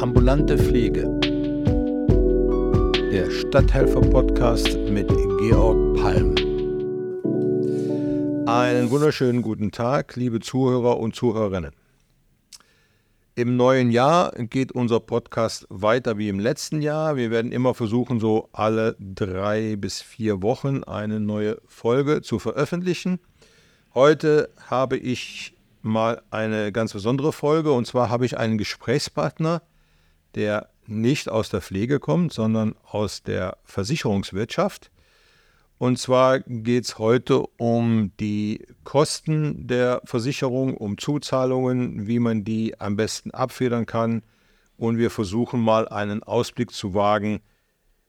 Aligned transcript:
Ambulante 0.00 0.56
Pflege. 0.56 1.08
Der 3.10 3.28
Stadthelfer-Podcast 3.32 4.78
mit 4.90 5.08
Georg 5.40 5.96
Palm. 5.96 6.36
Einen 8.46 8.90
wunderschönen 8.90 9.42
guten 9.42 9.72
Tag, 9.72 10.14
liebe 10.14 10.38
Zuhörer 10.38 11.00
und 11.00 11.16
Zuhörerinnen. 11.16 11.72
Im 13.34 13.56
neuen 13.56 13.90
Jahr 13.90 14.30
geht 14.36 14.70
unser 14.70 15.00
Podcast 15.00 15.66
weiter 15.68 16.16
wie 16.16 16.28
im 16.28 16.38
letzten 16.38 16.80
Jahr. 16.80 17.16
Wir 17.16 17.32
werden 17.32 17.50
immer 17.50 17.74
versuchen, 17.74 18.20
so 18.20 18.50
alle 18.52 18.94
drei 19.00 19.74
bis 19.74 20.00
vier 20.00 20.42
Wochen 20.42 20.84
eine 20.84 21.18
neue 21.18 21.60
Folge 21.66 22.22
zu 22.22 22.38
veröffentlichen. 22.38 23.18
Heute 23.94 24.50
habe 24.68 24.96
ich 24.96 25.56
mal 25.82 26.22
eine 26.30 26.70
ganz 26.70 26.92
besondere 26.92 27.32
Folge 27.32 27.72
und 27.72 27.84
zwar 27.84 28.10
habe 28.10 28.26
ich 28.26 28.38
einen 28.38 28.58
Gesprächspartner, 28.58 29.62
der 30.34 30.68
nicht 30.86 31.28
aus 31.28 31.50
der 31.50 31.60
Pflege 31.60 32.00
kommt, 32.00 32.32
sondern 32.32 32.74
aus 32.84 33.22
der 33.22 33.58
Versicherungswirtschaft. 33.64 34.90
Und 35.78 35.98
zwar 35.98 36.40
geht 36.40 36.84
es 36.84 36.98
heute 36.98 37.46
um 37.56 38.10
die 38.18 38.66
Kosten 38.82 39.68
der 39.68 40.00
Versicherung, 40.04 40.76
um 40.76 40.98
Zuzahlungen, 40.98 42.08
wie 42.08 42.18
man 42.18 42.42
die 42.42 42.78
am 42.80 42.96
besten 42.96 43.30
abfedern 43.30 43.86
kann. 43.86 44.22
Und 44.76 44.98
wir 44.98 45.10
versuchen 45.10 45.60
mal 45.60 45.86
einen 45.88 46.22
Ausblick 46.22 46.72
zu 46.72 46.94
wagen, 46.94 47.40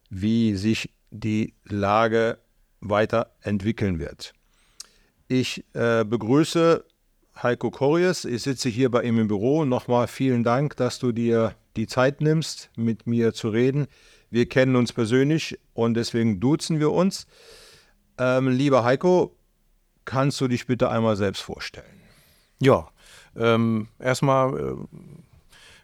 wie 0.09 0.55
sich 0.55 0.91
die 1.11 1.53
Lage 1.63 2.39
weiterentwickeln 2.79 3.99
wird. 3.99 4.33
Ich 5.27 5.63
äh, 5.73 6.03
begrüße 6.03 6.83
Heiko 7.41 7.69
Korries. 7.69 8.25
Ich 8.25 8.41
sitze 8.41 8.69
hier 8.69 8.89
bei 8.89 9.03
ihm 9.03 9.19
im 9.19 9.27
Büro. 9.27 9.63
Nochmal 9.65 10.07
vielen 10.07 10.43
Dank, 10.43 10.75
dass 10.75 10.97
du 10.97 11.11
dir 11.11 11.55
die 11.75 11.87
Zeit 11.87 12.21
nimmst, 12.21 12.69
mit 12.75 13.07
mir 13.07 13.33
zu 13.33 13.49
reden. 13.49 13.87
Wir 14.29 14.47
kennen 14.47 14.75
uns 14.75 14.93
persönlich 14.93 15.59
und 15.73 15.95
deswegen 15.95 16.39
duzen 16.39 16.79
wir 16.79 16.91
uns. 16.91 17.25
Ähm, 18.17 18.49
lieber 18.49 18.83
Heiko, 18.83 19.35
kannst 20.05 20.39
du 20.41 20.47
dich 20.47 20.67
bitte 20.67 20.89
einmal 20.89 21.15
selbst 21.15 21.41
vorstellen? 21.41 21.85
Ja, 22.61 22.89
ähm, 23.35 23.87
erstmal 23.99 24.59
äh, 24.59 24.75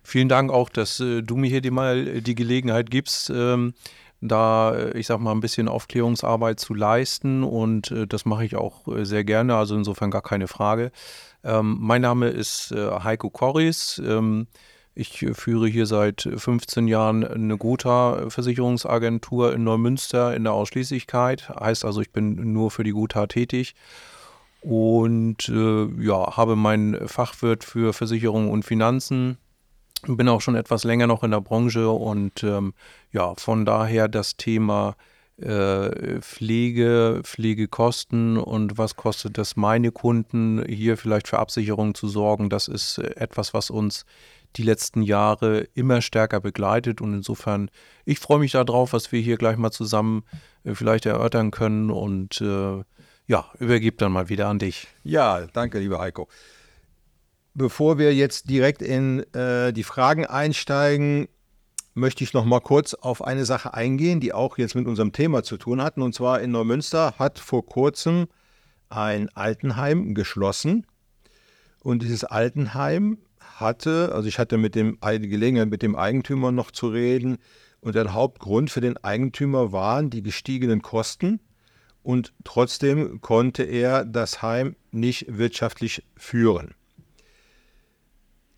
vielen 0.03 0.29
Dank 0.29 0.51
auch, 0.51 0.69
dass 0.69 0.99
äh, 0.99 1.21
du 1.21 1.37
mir 1.37 1.49
hier 1.49 1.61
die, 1.61 1.71
mal 1.71 2.21
die 2.21 2.35
Gelegenheit 2.35 2.91
gibst, 2.91 3.29
ähm, 3.29 3.73
da, 4.21 4.75
äh, 4.75 4.97
ich 4.97 5.07
sag 5.07 5.19
mal, 5.19 5.31
ein 5.31 5.39
bisschen 5.39 5.67
Aufklärungsarbeit 5.67 6.59
zu 6.59 6.73
leisten 6.73 7.43
und 7.43 7.91
äh, 7.91 8.07
das 8.07 8.25
mache 8.25 8.45
ich 8.45 8.55
auch 8.55 8.87
äh, 8.87 9.05
sehr 9.05 9.23
gerne, 9.23 9.55
also 9.55 9.75
insofern 9.75 10.11
gar 10.11 10.21
keine 10.21 10.47
Frage. 10.47 10.91
Ähm, 11.43 11.77
mein 11.79 12.01
Name 12.01 12.29
ist 12.29 12.71
äh, 12.71 12.99
Heiko 13.03 13.29
Korris. 13.29 14.01
Ich 14.97 15.25
führe 15.33 15.67
hier 15.67 15.87
seit 15.87 16.21
15 16.21 16.87
Jahren 16.87 17.25
eine 17.25 17.57
Gotha-Versicherungsagentur 17.57 19.53
in 19.53 19.65
Neumünster 19.65 20.33
in 20.33 20.45
der 20.45 20.53
Ausschließlichkeit. 20.53 21.49
Heißt 21.49 21.83
also, 21.83 21.99
ich 21.99 22.13
bin 22.13 22.53
nur 22.53 22.71
für 22.71 22.85
die 22.85 22.93
Gotha 22.93 23.27
tätig 23.27 23.75
und 24.61 25.49
äh, 25.49 25.85
ja, 26.01 26.37
habe 26.37 26.55
meinen 26.55 27.09
Fachwirt 27.09 27.65
für 27.65 27.91
Versicherung 27.91 28.49
und 28.49 28.63
Finanzen. 28.63 29.37
Bin 30.07 30.29
auch 30.29 30.39
schon 30.39 30.55
etwas 30.55 30.85
länger 30.85 31.07
noch 31.07 31.23
in 31.25 31.31
der 31.31 31.41
Branche 31.41 31.89
und 31.89 32.41
ähm, 32.45 32.73
ja, 33.11 33.33
von 33.35 33.65
daher 33.65 34.07
das 34.07 34.37
Thema 34.37 34.95
äh, 35.37 36.21
Pflege, 36.21 37.19
Pflegekosten 37.23 38.37
und 38.37 38.77
was 38.77 38.95
kostet 38.95 39.37
das 39.37 39.57
meine 39.57 39.91
Kunden, 39.91 40.63
hier 40.65 40.95
vielleicht 40.95 41.27
für 41.27 41.39
Absicherung 41.39 41.95
zu 41.95 42.07
sorgen, 42.07 42.49
das 42.49 42.69
ist 42.69 42.99
etwas, 42.99 43.53
was 43.53 43.69
uns 43.69 44.05
die 44.57 44.63
letzten 44.63 45.01
Jahre 45.01 45.67
immer 45.73 46.01
stärker 46.01 46.39
begleitet. 46.39 47.01
Und 47.01 47.13
insofern, 47.13 47.69
ich 48.05 48.19
freue 48.19 48.39
mich 48.39 48.51
darauf, 48.51 48.93
was 48.93 49.11
wir 49.11 49.21
hier 49.21 49.37
gleich 49.37 49.57
mal 49.57 49.71
zusammen 49.71 50.23
äh, 50.63 50.73
vielleicht 50.73 51.05
erörtern 51.05 51.51
können. 51.51 51.91
Und 51.91 52.41
äh, 52.41 52.83
ja, 53.27 53.45
übergebe 53.59 53.97
dann 53.97 54.11
mal 54.11 54.29
wieder 54.29 54.47
an 54.47 54.59
dich. 54.59 54.87
Ja, 55.03 55.47
danke, 55.47 55.79
lieber 55.79 55.99
Heiko. 55.99 56.27
Bevor 57.53 57.97
wir 57.97 58.13
jetzt 58.13 58.49
direkt 58.49 58.81
in 58.81 59.21
äh, 59.33 59.71
die 59.71 59.83
Fragen 59.83 60.25
einsteigen, 60.25 61.27
möchte 61.93 62.23
ich 62.23 62.33
noch 62.33 62.43
mal 62.43 62.59
kurz 62.59 62.93
auf 62.93 63.23
eine 63.23 63.45
Sache 63.45 63.73
eingehen, 63.73 64.19
die 64.19 64.33
auch 64.33 64.57
jetzt 64.57 64.75
mit 64.75 64.85
unserem 64.85 65.13
Thema 65.13 65.43
zu 65.43 65.57
tun 65.57 65.81
hat. 65.81 65.97
Und 65.97 66.13
zwar 66.13 66.41
in 66.41 66.51
Neumünster 66.51 67.15
hat 67.17 67.39
vor 67.39 67.65
kurzem 67.65 68.27
ein 68.89 69.29
Altenheim 69.29 70.13
geschlossen. 70.13 70.85
Und 71.81 72.01
dieses 72.01 72.23
Altenheim 72.23 73.19
hatte, 73.59 74.11
also 74.13 74.27
ich 74.27 74.39
hatte 74.39 74.57
mit 74.57 74.75
dem 74.75 74.97
die 75.03 75.29
Gelegenheit, 75.29 75.69
mit 75.69 75.81
dem 75.81 75.95
Eigentümer 75.95 76.51
noch 76.51 76.71
zu 76.71 76.87
reden. 76.89 77.37
Und 77.79 77.95
der 77.95 78.13
Hauptgrund 78.13 78.71
für 78.71 78.81
den 78.81 78.97
Eigentümer 78.97 79.71
waren 79.71 80.09
die 80.09 80.23
gestiegenen 80.23 80.81
Kosten. 80.81 81.39
Und 82.03 82.33
trotzdem 82.43 83.21
konnte 83.21 83.63
er 83.63 84.05
das 84.05 84.41
Heim 84.41 84.75
nicht 84.91 85.25
wirtschaftlich 85.27 86.03
führen. 86.15 86.75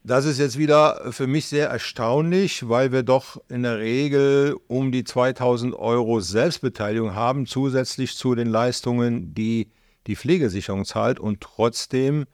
Das 0.04 0.26
ist 0.26 0.40
jetzt 0.40 0.58
wieder 0.58 1.12
für 1.12 1.28
mich 1.28 1.48
sehr 1.48 1.68
erstaunlich, 1.68 2.70
weil 2.70 2.94
wir 2.94 3.04
doch 3.04 3.42
in 3.50 3.64
der 3.64 3.80
Regel 3.80 4.56
um 4.68 4.92
die 4.92 5.04
2000 5.04 5.76
Euro 5.76 6.22
Selbstbeteiligung 6.22 7.14
haben, 7.14 7.46
zusätzlich 7.46 8.16
zu 8.16 8.34
den 8.34 8.48
Leistungen, 8.48 9.34
die 9.34 9.70
die 10.08 10.16
Pflegesicherung 10.16 10.86
zahlt. 10.86 11.20
Und 11.20 11.42
trotzdem 11.42 12.26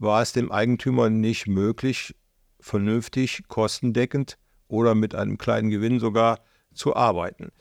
war 0.00 0.22
es 0.22 0.32
dem 0.32 0.50
Eigentümer 0.50 1.10
nicht 1.10 1.46
möglich, 1.46 2.16
vernünftig, 2.58 3.44
kostendeckend 3.48 4.38
oder 4.66 4.94
mit 4.94 5.14
einem 5.14 5.38
kleinen 5.38 5.70
Gewinn 5.70 6.00
sogar 6.00 6.40
zu 6.74 6.96
arbeiten. 6.96 7.52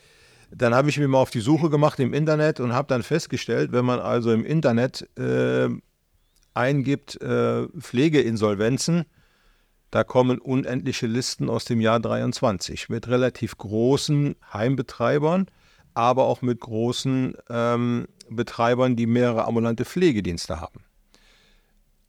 Dann 0.49 0.73
habe 0.73 0.89
ich 0.89 0.97
mir 0.97 1.07
mal 1.07 1.19
auf 1.19 1.29
die 1.29 1.41
Suche 1.41 1.69
gemacht 1.69 1.99
im 1.99 2.13
Internet 2.13 2.59
und 2.59 2.73
habe 2.73 2.87
dann 2.87 3.03
festgestellt, 3.03 3.71
wenn 3.71 3.85
man 3.85 3.99
also 3.99 4.31
im 4.31 4.45
Internet 4.45 5.07
äh, 5.17 5.69
eingibt 6.53 7.21
äh, 7.21 7.67
Pflegeinsolvenzen, 7.77 9.05
da 9.91 10.03
kommen 10.03 10.39
unendliche 10.39 11.07
Listen 11.07 11.49
aus 11.49 11.65
dem 11.65 11.81
Jahr 11.81 11.99
23 11.99 12.89
mit 12.89 13.07
relativ 13.07 13.57
großen 13.57 14.35
Heimbetreibern, 14.53 15.47
aber 15.93 16.25
auch 16.25 16.41
mit 16.41 16.59
großen 16.59 17.35
ähm, 17.49 18.07
Betreibern, 18.29 18.95
die 18.95 19.07
mehrere 19.07 19.45
ambulante 19.45 19.85
Pflegedienste 19.85 20.61
haben. 20.61 20.83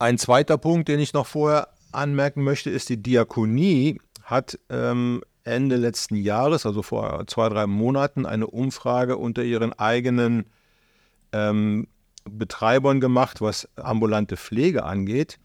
Ein 0.01 0.17
zweiter 0.17 0.57
Punkt, 0.57 0.89
den 0.89 0.99
ich 0.99 1.13
noch 1.13 1.27
vorher 1.27 1.69
anmerken 1.93 2.43
möchte, 2.43 2.71
ist, 2.71 2.89
die 2.89 3.03
Diakonie 3.03 4.01
hat 4.23 4.59
ähm, 4.71 5.21
Ende 5.45 5.77
letzten 5.77 6.17
Jahres, 6.17 6.65
also 6.65 6.81
vor 6.81 7.27
zwei, 7.27 7.51
drei 7.51 7.67
Monaten, 7.67 8.25
eine 8.25 8.47
Umfrage 8.47 9.19
unter 9.19 9.43
ihren 9.43 9.75
eigenen 9.75 10.47
ähm, 11.33 11.87
Betreibern 12.25 13.01
gemacht, 13.01 13.43
was 13.43 13.69
ambulante 13.77 14.39
Pflege 14.39 14.85
angeht. 14.85 15.39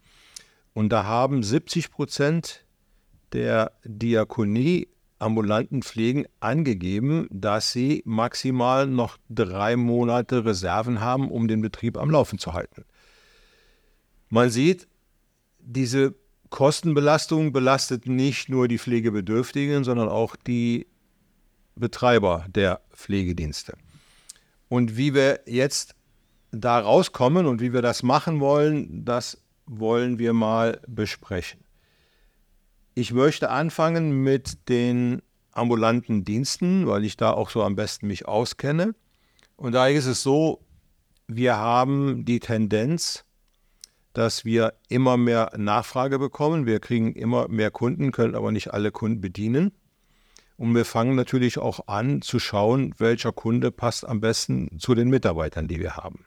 Und 0.72 0.88
da 0.88 1.04
haben 1.04 1.42
70 1.42 1.90
Prozent 1.90 2.64
der 3.34 3.72
Diakonie 3.84 4.88
ambulanten 5.18 5.82
Pflegen 5.82 6.24
angegeben, 6.40 7.28
dass 7.30 7.72
sie 7.72 8.02
maximal 8.06 8.86
noch 8.86 9.18
drei 9.28 9.76
Monate 9.76 10.46
Reserven 10.46 11.02
haben, 11.02 11.30
um 11.30 11.46
den 11.46 11.60
Betrieb 11.60 11.98
am 11.98 12.10
Laufen 12.10 12.38
zu 12.38 12.54
halten. 12.54 12.86
Man 14.36 14.50
sieht, 14.50 14.86
diese 15.60 16.14
Kostenbelastung 16.50 17.54
belastet 17.54 18.06
nicht 18.06 18.50
nur 18.50 18.68
die 18.68 18.76
Pflegebedürftigen, 18.76 19.82
sondern 19.82 20.10
auch 20.10 20.36
die 20.36 20.88
Betreiber 21.74 22.44
der 22.50 22.82
Pflegedienste. 22.92 23.78
Und 24.68 24.98
wie 24.98 25.14
wir 25.14 25.40
jetzt 25.46 25.94
da 26.50 26.78
rauskommen 26.78 27.46
und 27.46 27.62
wie 27.62 27.72
wir 27.72 27.80
das 27.80 28.02
machen 28.02 28.38
wollen, 28.38 29.06
das 29.06 29.42
wollen 29.64 30.18
wir 30.18 30.34
mal 30.34 30.82
besprechen. 30.86 31.60
Ich 32.94 33.14
möchte 33.14 33.48
anfangen 33.48 34.22
mit 34.22 34.68
den 34.68 35.22
ambulanten 35.52 36.26
Diensten, 36.26 36.86
weil 36.86 37.06
ich 37.06 37.16
da 37.16 37.30
auch 37.30 37.48
so 37.48 37.62
am 37.62 37.74
besten 37.74 38.06
mich 38.06 38.28
auskenne. 38.28 38.94
Und 39.56 39.72
da 39.72 39.88
ist 39.88 40.04
es 40.04 40.22
so, 40.22 40.60
wir 41.26 41.56
haben 41.56 42.26
die 42.26 42.40
Tendenz, 42.40 43.25
dass 44.16 44.46
wir 44.46 44.72
immer 44.88 45.18
mehr 45.18 45.52
Nachfrage 45.58 46.18
bekommen. 46.18 46.64
Wir 46.64 46.80
kriegen 46.80 47.12
immer 47.12 47.48
mehr 47.48 47.70
Kunden, 47.70 48.12
können 48.12 48.34
aber 48.34 48.50
nicht 48.50 48.72
alle 48.72 48.90
Kunden 48.90 49.20
bedienen. 49.20 49.72
Und 50.56 50.74
wir 50.74 50.86
fangen 50.86 51.16
natürlich 51.16 51.58
auch 51.58 51.86
an 51.86 52.22
zu 52.22 52.38
schauen, 52.38 52.94
welcher 52.96 53.32
Kunde 53.32 53.70
passt 53.70 54.08
am 54.08 54.22
besten 54.22 54.78
zu 54.78 54.94
den 54.94 55.10
Mitarbeitern, 55.10 55.68
die 55.68 55.80
wir 55.80 55.98
haben. 55.98 56.24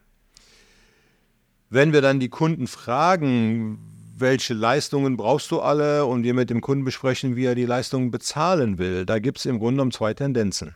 Wenn 1.72 1.92
wir 1.92 2.02
dann 2.02 2.20
die 2.20 2.30
Kunden 2.30 2.68
fragen, 2.68 3.80
welche 4.16 4.54
Leistungen 4.54 5.18
brauchst 5.18 5.50
du 5.50 5.60
alle 5.60 6.06
und 6.06 6.22
wir 6.22 6.36
mit 6.36 6.52
dem 6.52 6.62
Kunden 6.62 6.86
besprechen, 6.86 7.36
wie 7.36 7.46
er 7.46 7.56
die 7.56 7.66
Leistungen 7.66 8.12
bezahlen 8.12 8.78
will, 8.78 9.04
da 9.08 9.18
gibt 9.18 9.40
es 9.40 9.48
im 9.48 9.58
Grunde 9.58 9.78
genommen 9.78 9.92
zwei 9.92 10.14
Tendenzen. 10.14 10.76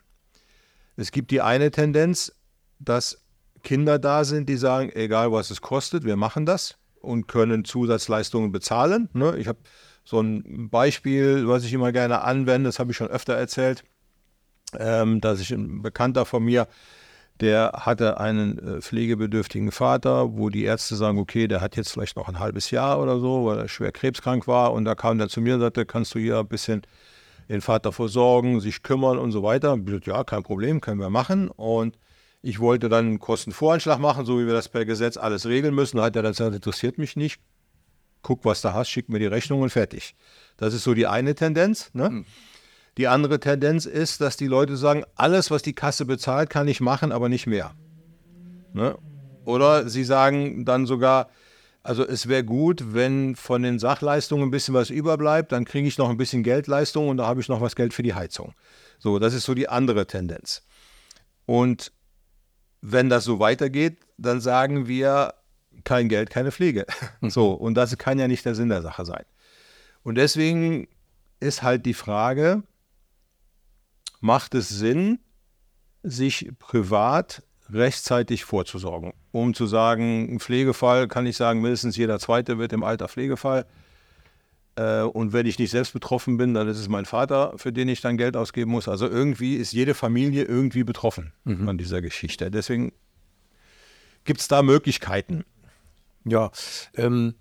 Es 0.96 1.12
gibt 1.12 1.30
die 1.30 1.42
eine 1.42 1.70
Tendenz, 1.70 2.34
dass 2.80 3.22
Kinder 3.62 4.00
da 4.00 4.24
sind, 4.24 4.48
die 4.48 4.56
sagen, 4.56 4.90
egal 4.94 5.30
was 5.30 5.52
es 5.52 5.60
kostet, 5.60 6.02
wir 6.02 6.16
machen 6.16 6.44
das 6.44 6.76
und 7.04 7.28
können 7.28 7.64
Zusatzleistungen 7.64 8.52
bezahlen. 8.52 9.08
Ne? 9.12 9.36
Ich 9.38 9.46
habe 9.46 9.58
So 10.04 10.20
ein 10.20 10.68
Beispiel, 10.70 11.48
was 11.48 11.64
ich 11.64 11.72
immer 11.72 11.92
gerne 11.92 12.22
anwende, 12.22 12.68
das 12.68 12.78
habe 12.78 12.90
ich 12.90 12.96
schon 12.96 13.08
öfter 13.08 13.34
erzählt, 13.34 13.84
ähm, 14.78 15.20
dass 15.20 15.40
ich 15.40 15.50
ein 15.50 15.82
Bekannter 15.82 16.24
von 16.26 16.44
mir, 16.44 16.66
der 17.40 17.72
hatte 17.74 18.20
einen 18.20 18.58
äh, 18.58 18.80
pflegebedürftigen 18.80 19.72
Vater, 19.72 20.36
wo 20.36 20.50
die 20.50 20.64
Ärzte 20.64 20.94
sagen, 20.94 21.18
okay, 21.18 21.48
der 21.48 21.60
hat 21.60 21.76
jetzt 21.76 21.90
vielleicht 21.92 22.16
noch 22.16 22.28
ein 22.28 22.38
halbes 22.38 22.70
Jahr 22.70 23.00
oder 23.00 23.18
so, 23.18 23.46
weil 23.46 23.58
er 23.58 23.68
schwer 23.68 23.92
krebskrank 23.92 24.46
war. 24.46 24.72
Und 24.72 24.84
da 24.84 24.94
kam 24.94 25.18
der 25.18 25.28
zu 25.28 25.40
mir 25.40 25.54
und 25.54 25.60
sagte, 25.60 25.86
kannst 25.86 26.14
du 26.14 26.18
hier 26.18 26.38
ein 26.38 26.48
bisschen 26.48 26.82
den 27.48 27.60
Vater 27.60 27.92
versorgen, 27.92 28.60
sich 28.60 28.82
kümmern 28.82 29.18
und 29.18 29.32
so 29.32 29.42
weiter. 29.42 29.76
Ich 29.76 29.84
gesagt, 29.84 30.06
ja, 30.06 30.22
kein 30.24 30.42
Problem, 30.42 30.80
können 30.80 31.00
wir 31.00 31.10
machen. 31.10 31.48
Und 31.48 31.98
ich 32.44 32.60
wollte 32.60 32.90
dann 32.90 33.06
einen 33.06 33.18
Kostenvoranschlag 33.20 33.98
machen, 33.98 34.26
so 34.26 34.38
wie 34.38 34.46
wir 34.46 34.52
das 34.52 34.68
per 34.68 34.84
Gesetz 34.84 35.16
alles 35.16 35.46
regeln 35.46 35.74
müssen. 35.74 35.96
Da 35.96 36.04
hat 36.04 36.16
er 36.16 36.22
dann 36.22 36.32
gesagt, 36.32 36.54
interessiert 36.54 36.98
mich 36.98 37.16
nicht. 37.16 37.40
Guck, 38.20 38.44
was 38.44 38.60
du 38.60 38.74
hast, 38.74 38.90
schick 38.90 39.08
mir 39.08 39.18
die 39.18 39.26
Rechnung 39.26 39.62
und 39.62 39.70
fertig. 39.70 40.14
Das 40.58 40.74
ist 40.74 40.84
so 40.84 40.92
die 40.92 41.06
eine 41.06 41.34
Tendenz. 41.34 41.90
Ne? 41.94 42.10
Mhm. 42.10 42.26
Die 42.98 43.08
andere 43.08 43.40
Tendenz 43.40 43.86
ist, 43.86 44.20
dass 44.20 44.36
die 44.36 44.46
Leute 44.46 44.76
sagen, 44.76 45.04
alles, 45.14 45.50
was 45.50 45.62
die 45.62 45.72
Kasse 45.72 46.04
bezahlt, 46.04 46.50
kann 46.50 46.68
ich 46.68 46.82
machen, 46.82 47.12
aber 47.12 47.30
nicht 47.30 47.46
mehr. 47.46 47.74
Ne? 48.74 48.98
Oder 49.46 49.88
sie 49.88 50.04
sagen 50.04 50.66
dann 50.66 50.84
sogar, 50.84 51.30
also 51.82 52.06
es 52.06 52.28
wäre 52.28 52.44
gut, 52.44 52.92
wenn 52.92 53.36
von 53.36 53.62
den 53.62 53.78
Sachleistungen 53.78 54.48
ein 54.48 54.50
bisschen 54.50 54.74
was 54.74 54.90
überbleibt, 54.90 55.50
dann 55.50 55.64
kriege 55.64 55.88
ich 55.88 55.96
noch 55.96 56.10
ein 56.10 56.18
bisschen 56.18 56.42
Geldleistung 56.42 57.08
und 57.08 57.16
da 57.16 57.26
habe 57.26 57.40
ich 57.40 57.48
noch 57.48 57.62
was 57.62 57.74
Geld 57.74 57.94
für 57.94 58.02
die 58.02 58.14
Heizung. 58.14 58.52
So, 58.98 59.18
das 59.18 59.32
ist 59.32 59.44
so 59.44 59.54
die 59.54 59.70
andere 59.70 60.06
Tendenz. 60.06 60.62
Und 61.46 61.92
wenn 62.86 63.08
das 63.08 63.24
so 63.24 63.38
weitergeht, 63.38 63.96
dann 64.18 64.42
sagen 64.42 64.86
wir, 64.86 65.32
kein 65.84 66.10
Geld, 66.10 66.28
keine 66.28 66.52
Pflege. 66.52 66.84
So, 67.22 67.52
und 67.52 67.74
das 67.74 67.96
kann 67.96 68.18
ja 68.18 68.28
nicht 68.28 68.44
der 68.44 68.54
Sinn 68.54 68.68
der 68.68 68.82
Sache 68.82 69.06
sein. 69.06 69.24
Und 70.02 70.16
deswegen 70.16 70.86
ist 71.40 71.62
halt 71.62 71.86
die 71.86 71.94
Frage, 71.94 72.62
macht 74.20 74.54
es 74.54 74.68
Sinn, 74.68 75.18
sich 76.02 76.50
privat 76.58 77.42
rechtzeitig 77.70 78.44
vorzusorgen, 78.44 79.14
um 79.32 79.54
zu 79.54 79.64
sagen, 79.66 80.34
ein 80.34 80.38
Pflegefall 80.38 81.08
kann 81.08 81.24
ich 81.24 81.38
sagen, 81.38 81.62
mindestens 81.62 81.96
jeder 81.96 82.18
zweite 82.18 82.58
wird 82.58 82.74
im 82.74 82.84
Alter 82.84 83.08
Pflegefall. 83.08 83.64
Äh, 84.76 85.02
und 85.02 85.32
wenn 85.32 85.46
ich 85.46 85.58
nicht 85.58 85.70
selbst 85.70 85.92
betroffen 85.92 86.36
bin, 86.36 86.54
dann 86.54 86.68
ist 86.68 86.78
es 86.78 86.88
mein 86.88 87.04
Vater, 87.04 87.52
für 87.56 87.72
den 87.72 87.88
ich 87.88 88.00
dann 88.00 88.16
Geld 88.16 88.36
ausgeben 88.36 88.70
muss. 88.70 88.88
Also 88.88 89.08
irgendwie 89.08 89.56
ist 89.56 89.72
jede 89.72 89.94
Familie 89.94 90.44
irgendwie 90.44 90.84
betroffen 90.84 91.32
mhm. 91.44 91.68
an 91.68 91.78
dieser 91.78 92.02
Geschichte. 92.02 92.50
Deswegen 92.50 92.92
gibt 94.24 94.40
es 94.40 94.48
da 94.48 94.62
Möglichkeiten. 94.62 95.44
Ja, 96.24 96.50
ähm, 96.96 97.34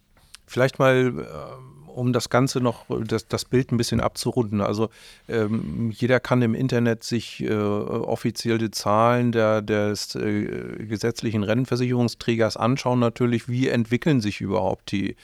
vielleicht 0.46 0.78
mal 0.78 1.14
äh, 1.20 1.90
um 1.90 2.12
das 2.12 2.30
Ganze 2.30 2.60
noch, 2.60 2.86
das, 3.06 3.28
das 3.28 3.46
Bild 3.46 3.72
ein 3.72 3.78
bisschen 3.78 4.02
abzurunden. 4.02 4.62
Also 4.62 4.90
ähm, 5.30 5.92
jeder 5.96 6.20
kann 6.20 6.42
im 6.42 6.54
Internet 6.54 7.04
sich 7.04 7.42
äh, 7.42 7.54
offizielle 7.54 8.72
Zahlen 8.72 9.32
der, 9.32 9.62
des 9.62 10.16
äh, 10.16 10.86
gesetzlichen 10.86 11.44
Rentenversicherungsträgers 11.44 12.58
anschauen, 12.58 13.00
natürlich, 13.00 13.48
wie 13.48 13.70
entwickeln 13.70 14.22
sich 14.22 14.42
überhaupt 14.42 14.92
die 14.92 15.12
äh, 15.12 15.16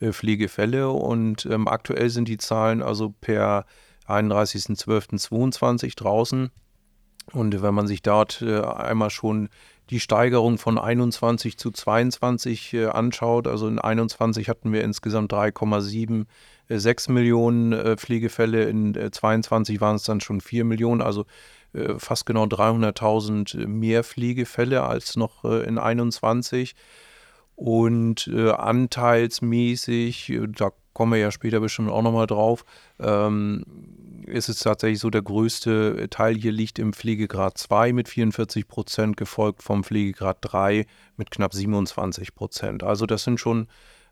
Pflegefälle. 0.00 0.90
Und 0.90 1.46
ähm, 1.46 1.68
aktuell 1.68 2.10
sind 2.10 2.28
die 2.28 2.38
Zahlen 2.38 2.82
also 2.82 3.14
per 3.20 3.64
31.12.22 4.06 5.96
draußen. 5.96 6.50
Und 7.32 7.62
wenn 7.62 7.74
man 7.74 7.86
sich 7.86 8.02
dort 8.02 8.42
äh, 8.42 8.60
einmal 8.60 9.10
schon 9.10 9.48
die 9.90 10.00
Steigerung 10.00 10.58
von 10.58 10.78
21 10.78 11.58
zu 11.58 11.70
22 11.70 12.74
äh, 12.74 12.86
anschaut, 12.86 13.46
also 13.46 13.68
in 13.68 13.78
21 13.78 14.48
hatten 14.48 14.72
wir 14.72 14.82
insgesamt 14.82 15.32
3,76 15.32 16.26
äh, 17.08 17.12
Millionen 17.12 17.72
äh, 17.72 17.96
Pflegefälle, 17.96 18.64
in 18.64 18.94
äh, 18.94 19.10
22 19.10 19.80
waren 19.80 19.96
es 19.96 20.04
dann 20.04 20.20
schon 20.20 20.40
4 20.40 20.64
Millionen, 20.64 21.00
also 21.00 21.24
äh, 21.72 21.98
fast 21.98 22.26
genau 22.26 22.44
300.000 22.44 23.66
mehr 23.66 24.04
Pflegefälle 24.04 24.82
als 24.82 25.16
noch 25.16 25.44
äh, 25.44 25.64
in 25.64 25.78
21. 25.78 26.74
Und 27.60 28.28
anteilsmäßig, 28.28 30.32
da 30.56 30.70
kommen 30.92 31.12
wir 31.12 31.18
ja 31.18 31.32
später 31.32 31.58
bestimmt 31.58 31.90
auch 31.90 32.02
nochmal 32.02 32.28
drauf, 32.28 32.64
ähm, 33.00 33.64
ist 34.26 34.48
es 34.48 34.60
tatsächlich 34.60 35.00
so, 35.00 35.10
der 35.10 35.22
größte 35.22 36.08
Teil 36.08 36.36
hier 36.36 36.52
liegt 36.52 36.78
im 36.78 36.92
Pflegegrad 36.92 37.58
2 37.58 37.92
mit 37.92 38.08
44 38.08 38.68
Prozent, 38.68 39.16
gefolgt 39.16 39.62
vom 39.62 39.82
Pflegegrad 39.82 40.38
3 40.42 40.86
mit 41.16 41.30
knapp 41.30 41.54
27 41.54 42.34
Prozent. 42.34 42.84
Also 42.84 43.06
das 43.06 43.24
sind 43.24 43.40
schon 43.40 43.66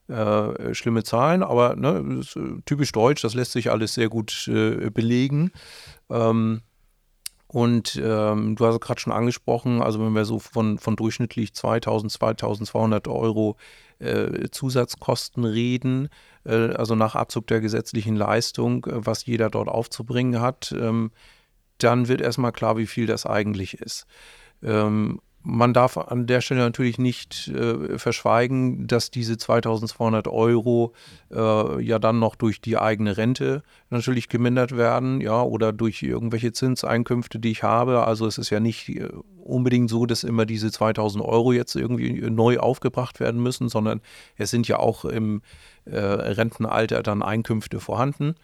äh, 0.09 0.75
schlimme 0.75 1.03
Zahlen, 1.03 1.43
aber 1.43 1.77
ne, 1.77 2.23
äh, 2.37 2.61
typisch 2.65 2.93
deutsch, 2.93 3.23
das 3.23 3.35
lässt 3.35 3.53
sich 3.53 3.71
alles 3.71 3.95
sehr 3.95 4.09
gut 4.09 4.49
äh, 4.49 4.91
belegen. 4.91 5.53
Ähm, 6.11 6.63
und 7.57 7.99
ähm, 8.05 8.55
du 8.55 8.67
hast 8.67 8.83
gerade 8.83 9.01
schon 9.01 9.15
angesprochen, 9.15 9.81
also 9.81 9.99
wenn 9.99 10.13
wir 10.13 10.27
so 10.27 10.39
von, 10.39 10.77
von 10.77 10.95
durchschnittlich 10.95 11.55
2000, 11.55 12.13
2200 12.13 13.09
Euro 13.09 13.57
äh, 13.99 14.51
Zusatzkosten 14.51 15.43
reden, 15.47 16.11
äh, 16.45 16.75
also 16.75 16.95
nach 16.97 17.15
Abzug 17.15 17.47
der 17.47 17.63
gesetzlichen 17.63 18.15
Leistung, 18.15 18.85
äh, 18.85 19.07
was 19.07 19.25
jeder 19.25 19.49
dort 19.49 19.69
aufzubringen 19.69 20.43
hat, 20.43 20.75
ähm, 20.79 21.13
dann 21.79 22.09
wird 22.09 22.21
erstmal 22.21 22.53
klar, 22.53 22.77
wie 22.77 22.87
viel 22.87 23.07
das 23.07 23.25
eigentlich 23.25 23.81
ist. 23.81 24.07
Ähm, 24.63 25.23
man 25.49 25.73
darf 25.73 25.97
an 25.97 26.27
der 26.27 26.41
Stelle 26.41 26.61
natürlich 26.61 26.99
nicht 26.99 27.47
äh, 27.49 27.99
verschweigen, 27.99 28.89
dass 28.89 29.13
diese 29.13 29.39
2200 29.39 30.27
Euro 30.27 30.93
äh, 31.31 31.81
ja 31.85 32.01
dann 32.01 32.19
noch 32.19 32.35
durch 32.35 32.61
die 32.61 32.77
eigene 32.77 33.17
Rente 33.17 33.63
natürlich 33.89 34.29
gemindert 34.29 34.77
werden, 34.77 35.21
ja, 35.21 35.41
oder 35.41 35.73
durch 35.73 36.03
irgendwelche 36.03 36.51
Zinseinkünfte, 36.51 37.39
die 37.39 37.53
ich 37.53 37.63
habe. 37.63 38.05
Also 38.05 38.27
es 38.27 38.39
ist 38.39 38.51
ja 38.51 38.59
nicht 38.59 38.89
äh, 38.89 39.09
unbedingt 39.37 39.89
so, 39.89 40.05
dass 40.05 40.25
immer 40.25 40.47
diese 40.47 40.73
2000 40.73 41.25
Euro 41.25 41.53
jetzt 41.53 41.77
irgendwie 41.77 42.29
neu 42.29 42.59
aufgebracht 42.59 43.21
werden 43.21 43.41
müssen, 43.41 43.69
sondern 43.69 44.01
es 44.37 44.51
sind 44.51 44.67
ja 44.67 44.81
auch 44.81 45.05
im 45.05 45.43
äh, 45.85 45.97
Rentenalter 45.97 47.05
dann 47.05 47.23
Einkünfte 47.23 47.79
vorhanden. 47.79 48.35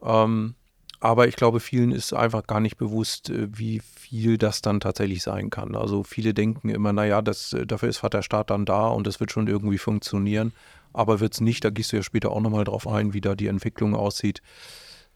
Ähm, 0.00 0.54
aber 1.00 1.28
ich 1.28 1.36
glaube, 1.36 1.60
vielen 1.60 1.92
ist 1.92 2.12
einfach 2.12 2.46
gar 2.46 2.60
nicht 2.60 2.76
bewusst, 2.76 3.30
äh, 3.30 3.48
wie 3.50 3.80
viel 3.80 4.38
das 4.38 4.62
dann 4.62 4.80
tatsächlich 4.80 5.22
sein 5.22 5.50
kann. 5.50 5.74
Also 5.74 6.02
viele 6.02 6.34
denken 6.34 6.68
immer, 6.68 6.92
naja, 6.92 7.22
das, 7.22 7.52
äh, 7.52 7.66
dafür 7.66 7.88
ist 7.88 7.98
Vaterstaat 7.98 8.50
dann 8.50 8.64
da 8.64 8.88
und 8.88 9.06
das 9.06 9.20
wird 9.20 9.32
schon 9.32 9.46
irgendwie 9.46 9.78
funktionieren. 9.78 10.52
Aber 10.92 11.20
wird 11.20 11.34
es 11.34 11.40
nicht, 11.40 11.64
da 11.64 11.70
gehst 11.70 11.92
du 11.92 11.96
ja 11.96 12.02
später 12.02 12.30
auch 12.30 12.40
nochmal 12.40 12.64
drauf 12.64 12.88
ein, 12.88 13.12
wie 13.12 13.20
da 13.20 13.34
die 13.34 13.48
Entwicklung 13.48 13.94
aussieht. 13.94 14.40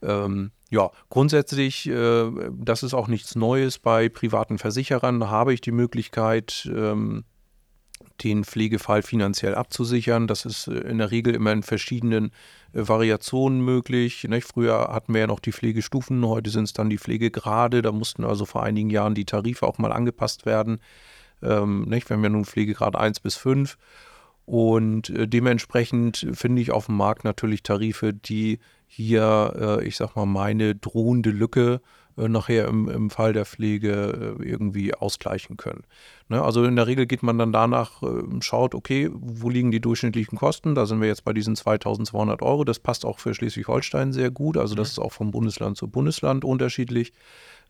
Ähm, 0.03 0.51
ja, 0.69 0.91
grundsätzlich, 1.09 1.87
äh, 1.87 2.31
das 2.51 2.83
ist 2.83 2.93
auch 2.93 3.07
nichts 3.07 3.35
Neues. 3.35 3.79
Bei 3.79 4.09
privaten 4.09 4.57
Versicherern 4.57 5.29
habe 5.29 5.53
ich 5.53 5.61
die 5.61 5.71
Möglichkeit, 5.71 6.69
ähm, 6.73 7.23
den 8.23 8.43
Pflegefall 8.43 9.01
finanziell 9.01 9.55
abzusichern. 9.55 10.27
Das 10.27 10.45
ist 10.45 10.67
äh, 10.67 10.79
in 10.79 10.97
der 10.99 11.11
Regel 11.11 11.35
immer 11.35 11.51
in 11.51 11.63
verschiedenen 11.63 12.31
äh, 12.73 12.87
Variationen 12.87 13.61
möglich. 13.61 14.27
Früher 14.41 14.89
hatten 14.91 15.13
wir 15.13 15.21
ja 15.21 15.27
noch 15.27 15.39
die 15.39 15.51
Pflegestufen, 15.51 16.25
heute 16.25 16.49
sind 16.49 16.65
es 16.65 16.73
dann 16.73 16.89
die 16.89 16.97
Pflegegrade. 16.97 17.81
Da 17.81 17.91
mussten 17.91 18.23
also 18.23 18.45
vor 18.45 18.63
einigen 18.63 18.89
Jahren 18.89 19.15
die 19.15 19.25
Tarife 19.25 19.65
auch 19.65 19.77
mal 19.77 19.91
angepasst 19.91 20.45
werden. 20.45 20.79
Ähm? 21.41 21.85
Wir 21.89 22.01
haben 22.09 22.23
ja 22.23 22.29
nun 22.29 22.45
Pflegegrad 22.45 22.95
1 22.95 23.19
bis 23.19 23.35
5. 23.35 23.77
Und 24.45 25.09
äh, 25.09 25.27
dementsprechend 25.27 26.27
finde 26.33 26.61
ich 26.61 26.71
auf 26.71 26.87
dem 26.87 26.97
Markt 26.97 27.23
natürlich 27.23 27.63
Tarife, 27.63 28.13
die 28.13 28.59
hier, 28.93 29.79
ich 29.85 29.95
sag 29.95 30.17
mal, 30.17 30.25
meine 30.25 30.75
drohende 30.75 31.29
Lücke 31.29 31.75
äh, 31.75 32.00
nachher 32.29 32.67
im, 32.67 32.87
im 32.89 33.09
Fall 33.09 33.33
der 33.33 33.45
Pflege 33.45 34.37
äh, 34.39 34.43
irgendwie 34.43 34.93
ausgleichen 34.93 35.57
können. 35.57 35.83
Ne? 36.29 36.41
Also 36.41 36.63
in 36.63 36.75
der 36.75 36.87
Regel 36.87 37.05
geht 37.05 37.23
man 37.23 37.37
dann 37.37 37.51
danach, 37.51 38.01
äh, 38.03 38.23
schaut, 38.41 38.75
okay, 38.75 39.09
wo 39.13 39.49
liegen 39.49 39.71
die 39.71 39.81
durchschnittlichen 39.81 40.37
Kosten? 40.37 40.75
Da 40.75 40.85
sind 40.85 41.01
wir 41.01 41.07
jetzt 41.07 41.23
bei 41.23 41.33
diesen 41.33 41.55
2200 41.55 42.41
Euro. 42.41 42.63
Das 42.63 42.79
passt 42.79 43.05
auch 43.05 43.19
für 43.19 43.33
Schleswig-Holstein 43.33 44.13
sehr 44.13 44.31
gut. 44.31 44.57
Also 44.57 44.75
das 44.75 44.89
mhm. 44.89 44.91
ist 44.91 44.99
auch 44.99 45.11
vom 45.11 45.31
Bundesland 45.31 45.77
zu 45.77 45.87
Bundesland 45.87 46.45
unterschiedlich. 46.45 47.13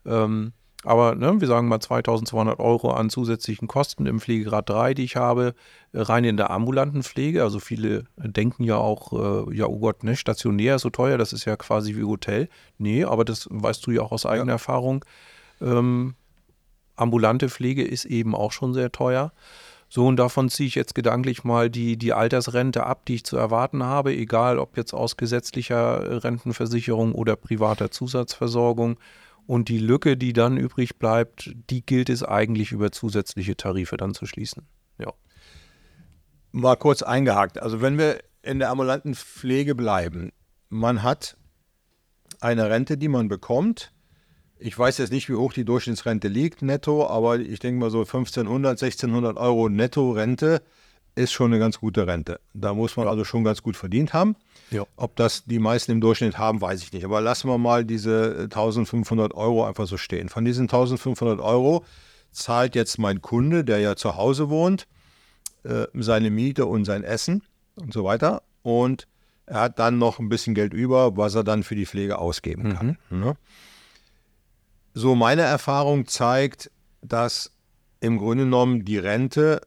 Ähm, 0.04 0.52
aber 0.84 1.14
ne, 1.14 1.40
wir 1.40 1.48
sagen 1.48 1.68
mal 1.68 1.80
2200 1.80 2.58
Euro 2.58 2.90
an 2.90 3.08
zusätzlichen 3.08 3.68
Kosten 3.68 4.06
im 4.06 4.20
Pflegegrad 4.20 4.68
3, 4.68 4.94
die 4.94 5.04
ich 5.04 5.16
habe, 5.16 5.54
äh, 5.92 6.00
rein 6.00 6.24
in 6.24 6.36
der 6.36 6.50
ambulanten 6.50 7.02
Pflege. 7.02 7.42
Also 7.42 7.60
viele 7.60 8.04
denken 8.16 8.64
ja 8.64 8.76
auch, 8.76 9.12
äh, 9.48 9.56
ja, 9.56 9.66
oh 9.66 9.78
Gott, 9.78 10.02
ne, 10.02 10.16
stationär 10.16 10.76
ist 10.76 10.82
so 10.82 10.90
teuer, 10.90 11.18
das 11.18 11.32
ist 11.32 11.44
ja 11.44 11.56
quasi 11.56 11.94
wie 11.96 12.04
Hotel. 12.04 12.48
Nee, 12.78 13.04
aber 13.04 13.24
das 13.24 13.48
weißt 13.50 13.86
du 13.86 13.92
ja 13.92 14.02
auch 14.02 14.12
aus 14.12 14.26
eigener 14.26 14.48
ja. 14.48 14.52
Erfahrung. 14.54 15.04
Ähm, 15.60 16.14
ambulante 16.96 17.48
Pflege 17.48 17.84
ist 17.84 18.04
eben 18.04 18.34
auch 18.34 18.52
schon 18.52 18.74
sehr 18.74 18.90
teuer. 18.90 19.32
So, 19.88 20.06
und 20.06 20.16
davon 20.16 20.48
ziehe 20.48 20.66
ich 20.66 20.74
jetzt 20.74 20.94
gedanklich 20.94 21.44
mal 21.44 21.68
die, 21.68 21.98
die 21.98 22.14
Altersrente 22.14 22.86
ab, 22.86 23.04
die 23.04 23.16
ich 23.16 23.24
zu 23.24 23.36
erwarten 23.36 23.82
habe, 23.82 24.14
egal 24.14 24.58
ob 24.58 24.78
jetzt 24.78 24.94
aus 24.94 25.18
gesetzlicher 25.18 26.24
Rentenversicherung 26.24 27.14
oder 27.14 27.36
privater 27.36 27.90
Zusatzversorgung. 27.90 28.96
Und 29.46 29.68
die 29.68 29.78
Lücke, 29.78 30.16
die 30.16 30.32
dann 30.32 30.56
übrig 30.56 30.98
bleibt, 30.98 31.52
die 31.70 31.84
gilt 31.84 32.08
es 32.08 32.22
eigentlich 32.22 32.72
über 32.72 32.92
zusätzliche 32.92 33.56
Tarife 33.56 33.96
dann 33.96 34.14
zu 34.14 34.26
schließen. 34.26 34.66
Ja. 34.98 35.12
Mal 36.52 36.76
kurz 36.76 37.02
eingehakt. 37.02 37.60
Also 37.60 37.80
wenn 37.80 37.98
wir 37.98 38.20
in 38.42 38.58
der 38.58 38.70
ambulanten 38.70 39.14
Pflege 39.14 39.74
bleiben, 39.74 40.32
man 40.68 41.02
hat 41.02 41.36
eine 42.40 42.70
Rente, 42.70 42.98
die 42.98 43.08
man 43.08 43.28
bekommt. 43.28 43.92
Ich 44.58 44.78
weiß 44.78 44.98
jetzt 44.98 45.12
nicht, 45.12 45.28
wie 45.28 45.34
hoch 45.34 45.52
die 45.52 45.64
Durchschnittsrente 45.64 46.28
liegt 46.28 46.62
netto, 46.62 47.06
aber 47.06 47.38
ich 47.38 47.58
denke 47.58 47.80
mal 47.80 47.90
so 47.90 48.00
1500, 48.00 48.82
1600 48.82 49.36
Euro 49.36 49.68
Netto-Rente 49.68 50.62
ist 51.14 51.32
schon 51.32 51.52
eine 51.52 51.58
ganz 51.58 51.80
gute 51.80 52.06
Rente. 52.06 52.40
Da 52.54 52.72
muss 52.74 52.96
man 52.96 53.08
also 53.08 53.24
schon 53.24 53.44
ganz 53.44 53.62
gut 53.62 53.76
verdient 53.76 54.12
haben. 54.12 54.36
Ja. 54.72 54.86
Ob 54.96 55.16
das 55.16 55.44
die 55.44 55.58
meisten 55.58 55.92
im 55.92 56.00
Durchschnitt 56.00 56.38
haben, 56.38 56.60
weiß 56.60 56.82
ich 56.82 56.92
nicht. 56.92 57.04
Aber 57.04 57.20
lassen 57.20 57.48
wir 57.48 57.58
mal 57.58 57.84
diese 57.84 58.42
1500 58.44 59.34
Euro 59.34 59.66
einfach 59.66 59.86
so 59.86 59.96
stehen. 59.96 60.28
Von 60.28 60.44
diesen 60.44 60.64
1500 60.64 61.40
Euro 61.40 61.84
zahlt 62.30 62.74
jetzt 62.74 62.98
mein 62.98 63.20
Kunde, 63.20 63.64
der 63.64 63.78
ja 63.78 63.96
zu 63.96 64.16
Hause 64.16 64.48
wohnt, 64.48 64.86
äh, 65.64 65.86
seine 65.94 66.30
Miete 66.30 66.66
und 66.66 66.84
sein 66.84 67.04
Essen 67.04 67.42
und 67.76 67.92
so 67.92 68.04
weiter. 68.04 68.42
Und 68.62 69.06
er 69.46 69.60
hat 69.60 69.78
dann 69.78 69.98
noch 69.98 70.18
ein 70.18 70.28
bisschen 70.28 70.54
Geld 70.54 70.72
über, 70.72 71.16
was 71.16 71.34
er 71.34 71.44
dann 71.44 71.62
für 71.62 71.74
die 71.74 71.86
Pflege 71.86 72.18
ausgeben 72.18 72.74
kann. 72.74 72.98
Mhm. 73.10 73.20
Ne? 73.20 73.36
So, 74.94 75.14
meine 75.14 75.42
Erfahrung 75.42 76.06
zeigt, 76.06 76.70
dass 77.02 77.50
im 78.00 78.18
Grunde 78.18 78.44
genommen 78.44 78.84
die 78.84 78.98
Rente 78.98 79.60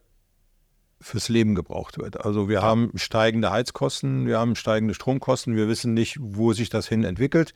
fürs 1.02 1.30
Leben 1.30 1.56
gebraucht 1.56 1.98
wird. 1.98 2.24
Also 2.26 2.50
wir 2.50 2.62
haben 2.62 2.92
steigende 2.96 3.52
Heizkosten, 3.52 4.26
wir 4.26 4.40
haben 4.40 4.56
steigende 4.56 4.94
Stromkosten, 4.94 5.56
wir 5.56 5.68
wissen 5.68 5.94
nicht, 5.94 6.18
wo 6.20 6.54
sich 6.54 6.70
das 6.70 6.88
hin 6.88 7.04
entwickelt. 7.04 7.54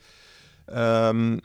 Ähm, 0.67 1.41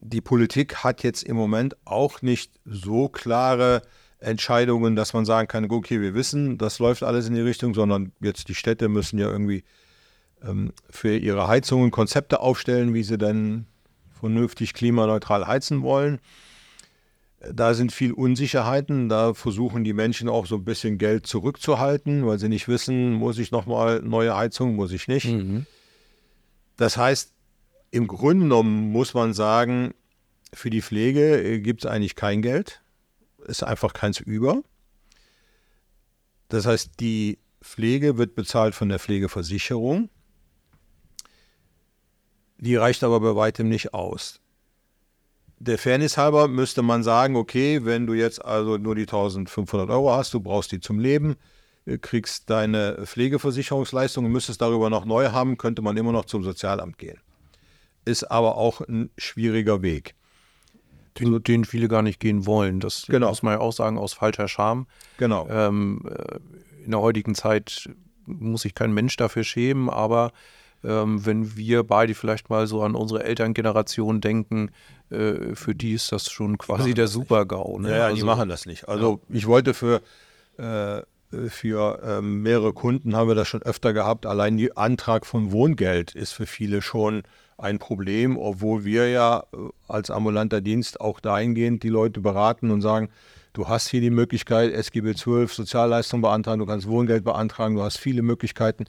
die 0.00 0.20
Politik 0.20 0.76
hat 0.76 1.02
jetzt 1.02 1.22
im 1.22 1.36
Moment 1.36 1.76
auch 1.84 2.22
nicht 2.22 2.52
so 2.64 3.08
klare 3.08 3.82
Entscheidungen, 4.18 4.96
dass 4.96 5.12
man 5.12 5.24
sagen 5.24 5.48
kann, 5.48 5.70
okay, 5.70 6.00
wir 6.00 6.14
wissen, 6.14 6.58
das 6.58 6.78
läuft 6.78 7.02
alles 7.02 7.26
in 7.26 7.34
die 7.34 7.40
Richtung, 7.40 7.74
sondern 7.74 8.12
jetzt 8.20 8.48
die 8.48 8.54
Städte 8.54 8.88
müssen 8.88 9.18
ja 9.18 9.28
irgendwie 9.28 9.64
ähm, 10.44 10.72
für 10.90 11.16
ihre 11.16 11.48
Heizungen 11.48 11.90
Konzepte 11.90 12.40
aufstellen, 12.40 12.94
wie 12.94 13.02
sie 13.02 13.18
dann 13.18 13.66
vernünftig 14.20 14.74
klimaneutral 14.74 15.46
heizen 15.46 15.82
wollen. 15.82 16.20
Da 17.50 17.74
sind 17.74 17.92
viel 17.92 18.12
Unsicherheiten. 18.12 19.08
Da 19.08 19.34
versuchen 19.34 19.84
die 19.84 19.92
Menschen 19.92 20.28
auch 20.28 20.46
so 20.46 20.56
ein 20.56 20.64
bisschen 20.64 20.98
Geld 20.98 21.26
zurückzuhalten, 21.26 22.26
weil 22.26 22.38
sie 22.38 22.48
nicht 22.48 22.68
wissen, 22.68 23.14
muss 23.14 23.38
ich 23.38 23.50
nochmal 23.50 24.00
neue 24.00 24.36
Heizung, 24.36 24.76
muss 24.76 24.92
ich 24.92 25.08
nicht. 25.08 25.26
Mhm. 25.26 25.66
Das 26.76 26.96
heißt, 26.96 27.32
im 27.90 28.06
Grunde 28.06 28.44
genommen 28.44 28.92
muss 28.92 29.14
man 29.14 29.34
sagen, 29.34 29.92
für 30.54 30.70
die 30.70 30.82
Pflege 30.82 31.42
äh, 31.42 31.60
gibt 31.60 31.84
es 31.84 31.90
eigentlich 31.90 32.14
kein 32.14 32.42
Geld. 32.42 32.82
Ist 33.46 33.64
einfach 33.64 33.92
keins 33.92 34.20
über. 34.20 34.62
Das 36.48 36.66
heißt, 36.66 36.92
die 37.00 37.38
Pflege 37.60 38.18
wird 38.18 38.34
bezahlt 38.34 38.74
von 38.74 38.88
der 38.88 38.98
Pflegeversicherung. 38.98 40.10
Die 42.58 42.76
reicht 42.76 43.02
aber 43.02 43.18
bei 43.18 43.34
weitem 43.34 43.68
nicht 43.68 43.94
aus 43.94 44.41
der 45.62 45.78
Fairness 45.78 46.16
halber 46.18 46.48
müsste 46.48 46.82
man 46.82 47.04
sagen, 47.04 47.36
okay, 47.36 47.84
wenn 47.84 48.06
du 48.06 48.14
jetzt 48.14 48.44
also 48.44 48.78
nur 48.78 48.96
die 48.96 49.02
1500 49.02 49.88
Euro 49.90 50.12
hast, 50.12 50.34
du 50.34 50.40
brauchst 50.40 50.72
die 50.72 50.80
zum 50.80 50.98
Leben, 50.98 51.36
äh, 51.86 51.98
kriegst 51.98 52.50
deine 52.50 53.06
Pflegeversicherungsleistung 53.06 54.24
und 54.24 54.32
müsstest 54.32 54.60
darüber 54.60 54.90
noch 54.90 55.04
neu 55.04 55.30
haben, 55.30 55.56
könnte 55.58 55.80
man 55.80 55.96
immer 55.96 56.10
noch 56.10 56.24
zum 56.24 56.42
Sozialamt 56.42 56.98
gehen. 56.98 57.18
Ist 58.04 58.24
aber 58.24 58.56
auch 58.56 58.80
ein 58.80 59.10
schwieriger 59.16 59.82
Weg. 59.82 60.16
Den, 61.18 61.42
den 61.44 61.64
viele 61.64 61.88
gar 61.88 62.02
nicht 62.02 62.18
gehen 62.18 62.46
wollen. 62.46 62.80
Das 62.80 63.04
genau. 63.06 63.28
muss 63.28 63.42
man 63.42 63.54
ja 63.54 63.60
auch 63.60 63.72
sagen, 63.72 63.98
aus 63.98 64.14
falscher 64.14 64.48
Scham. 64.48 64.86
Genau. 65.18 65.46
Ähm, 65.48 66.00
äh, 66.08 66.38
in 66.84 66.90
der 66.90 67.00
heutigen 67.00 67.36
Zeit 67.36 67.88
muss 68.26 68.62
sich 68.62 68.74
kein 68.74 68.92
Mensch 68.92 69.16
dafür 69.16 69.44
schämen, 69.44 69.88
aber 69.90 70.32
ähm, 70.84 71.24
wenn 71.24 71.56
wir 71.56 71.84
beide 71.84 72.14
vielleicht 72.14 72.50
mal 72.50 72.66
so 72.66 72.82
an 72.82 72.94
unsere 72.94 73.22
Elterngeneration 73.22 74.20
denken, 74.20 74.70
äh, 75.12 75.54
für 75.54 75.74
die 75.74 75.92
ist 75.92 76.12
das 76.12 76.30
schon 76.30 76.58
quasi 76.58 76.94
der 76.94 77.08
Super-GAU. 77.08 77.78
Ne? 77.78 77.96
Ja, 77.96 78.04
also, 78.06 78.16
die 78.16 78.22
machen 78.22 78.48
das 78.48 78.66
nicht. 78.66 78.88
Also 78.88 79.20
ja. 79.28 79.36
ich 79.36 79.46
wollte 79.46 79.74
für, 79.74 80.00
äh, 80.58 81.02
für 81.48 82.00
ähm, 82.04 82.42
mehrere 82.42 82.72
Kunden, 82.72 83.14
haben 83.16 83.28
wir 83.28 83.34
das 83.34 83.48
schon 83.48 83.62
öfter 83.62 83.92
gehabt, 83.92 84.26
allein 84.26 84.56
der 84.56 84.76
Antrag 84.78 85.26
von 85.26 85.52
Wohngeld 85.52 86.14
ist 86.14 86.32
für 86.32 86.46
viele 86.46 86.82
schon 86.82 87.22
ein 87.58 87.78
Problem, 87.78 88.36
obwohl 88.36 88.84
wir 88.84 89.08
ja 89.08 89.44
äh, 89.52 89.56
als 89.88 90.10
ambulanter 90.10 90.60
Dienst 90.60 91.00
auch 91.00 91.20
dahingehend 91.20 91.82
die 91.82 91.88
Leute 91.88 92.20
beraten 92.20 92.70
und 92.70 92.80
sagen, 92.80 93.08
du 93.52 93.68
hast 93.68 93.88
hier 93.88 94.00
die 94.00 94.10
Möglichkeit, 94.10 94.72
SGB 94.72 95.14
12 95.14 95.52
Sozialleistung 95.52 96.22
beantragen, 96.22 96.58
du 96.58 96.66
kannst 96.66 96.88
Wohngeld 96.88 97.24
beantragen, 97.24 97.76
du 97.76 97.82
hast 97.82 97.98
viele 97.98 98.22
Möglichkeiten. 98.22 98.86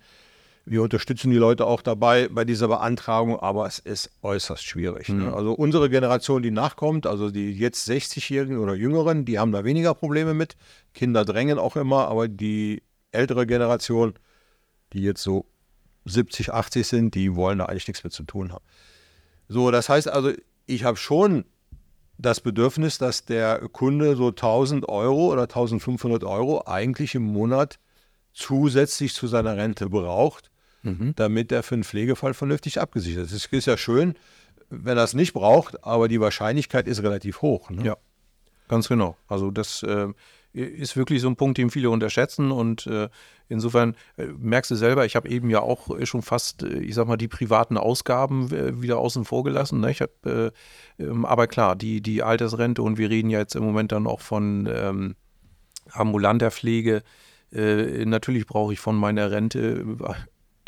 Wir 0.66 0.82
unterstützen 0.82 1.30
die 1.30 1.38
Leute 1.38 1.66
auch 1.66 1.82
dabei 1.82 2.30
bei 2.30 2.46
dieser 2.46 2.70
Beantragung, 2.70 3.38
aber 3.38 3.68
es 3.68 3.80
ist 3.80 4.12
äußerst 4.22 4.64
schwierig. 4.64 5.10
Ne? 5.10 5.16
Mhm. 5.16 5.26
Ne? 5.26 5.34
Also 5.34 5.54
unsere 5.54 5.90
Generation, 5.90 6.42
die 6.42 6.52
nachkommt, 6.52 7.06
also 7.06 7.32
die 7.32 7.52
jetzt 7.52 7.88
60-Jährigen 7.90 8.60
oder 8.60 8.74
Jüngeren, 8.74 9.26
die 9.26 9.40
haben 9.40 9.52
da 9.52 9.66
weniger 9.66 9.94
Probleme 9.94 10.34
mit. 10.34 10.56
Kinder 10.94 11.26
drängen 11.26 11.60
auch 11.60 11.76
immer, 11.76 12.08
aber 12.08 12.30
die 12.30 12.82
ältere 13.12 13.46
Generation, 13.46 14.14
die 14.94 15.02
jetzt 15.02 15.22
so 15.22 15.46
70, 16.06 16.54
80 16.54 16.88
sind, 16.88 17.16
die 17.16 17.36
wollen 17.36 17.60
da 17.60 17.66
eigentlich 17.66 17.88
nichts 17.88 18.04
mit 18.04 18.14
zu 18.14 18.24
tun 18.24 18.54
haben. 18.54 18.64
So, 19.48 19.70
das 19.72 19.90
heißt 19.90 20.08
also, 20.08 20.32
ich 20.66 20.84
habe 20.86 20.98
schon 20.98 21.46
das 22.18 22.42
Bedürfnis, 22.42 22.98
dass 22.98 23.26
der 23.26 23.60
Kunde 23.70 24.16
so 24.16 24.30
1000 24.30 24.88
Euro 24.88 25.32
oder 25.32 25.44
1500 25.44 26.24
Euro 26.24 26.64
eigentlich 26.66 27.16
im 27.16 27.24
Monat 27.24 27.80
zusätzlich 28.34 29.14
zu 29.14 29.28
seiner 29.28 29.58
Rente 29.58 29.90
braucht, 29.90 30.52
mhm. 30.84 31.14
damit 31.16 31.52
er 31.52 31.64
für 31.64 31.76
einen 31.76 31.84
Pflegefall 31.84 32.34
vernünftig 32.34 32.80
abgesichert 32.80 33.26
ist. 33.26 33.34
Es 33.34 33.46
ist 33.46 33.66
ja 33.66 33.78
schön, 33.78 34.16
wenn 34.70 34.98
er 34.98 35.04
es 35.04 35.14
nicht 35.14 35.34
braucht, 35.34 35.84
aber 35.84 36.08
die 36.08 36.20
Wahrscheinlichkeit 36.20 36.88
ist 36.88 37.02
relativ 37.04 37.42
hoch. 37.42 37.70
Ne? 37.70 37.84
Ja, 37.84 37.98
ganz 38.68 38.88
genau. 38.88 39.18
Also 39.28 39.52
das 39.52 39.84
äh, 39.84 40.08
ist 40.54 40.96
wirklich 40.96 41.22
so 41.22 41.28
ein 41.28 41.36
Punkt, 41.36 41.58
den 41.58 41.70
viele 41.70 41.90
unterschätzen 41.90 42.52
und 42.52 42.86
äh, 42.88 43.10
insofern 43.50 43.96
äh, 44.18 44.26
merkst 44.26 44.72
du 44.72 44.76
selber, 44.76 45.06
ich 45.06 45.16
habe 45.16 45.30
eben 45.30 45.50
ja 45.50 45.62
auch 45.62 45.90
schon 46.06 46.22
fast, 46.22 46.64
äh, 46.64 46.80
ich 46.80 46.96
sag 46.96 47.08
mal, 47.08 47.18
die 47.18 47.28
privaten 47.28 47.78
Ausgaben 47.78 48.52
äh, 48.52 48.82
wieder 48.82 49.00
außen 49.00 49.26
vor 49.26 49.44
gelassen. 49.44 49.80
Ne? 49.80 49.92
Ich 49.92 50.02
hab, 50.02 50.26
äh, 50.26 50.52
ähm, 51.00 51.26
aber 51.26 51.48
klar, 51.48 51.76
die, 51.76 52.02
die 52.02 52.24
Altersrente 52.24 52.82
und 52.82 52.98
wir 52.98 53.10
reden 53.10 53.30
ja 53.30 53.40
jetzt 53.40 53.56
im 53.56 53.64
Moment 53.64 53.92
dann 53.92 54.08
auch 54.08 54.22
von 54.22 54.70
ähm, 54.72 55.16
ambulanter 55.92 56.50
Pflege. 56.50 57.04
natürlich 57.52 58.48
brauche 58.48 58.74
ich 58.74 58.80
von 58.80 58.96
meiner 58.96 59.30
Rente 59.30 59.86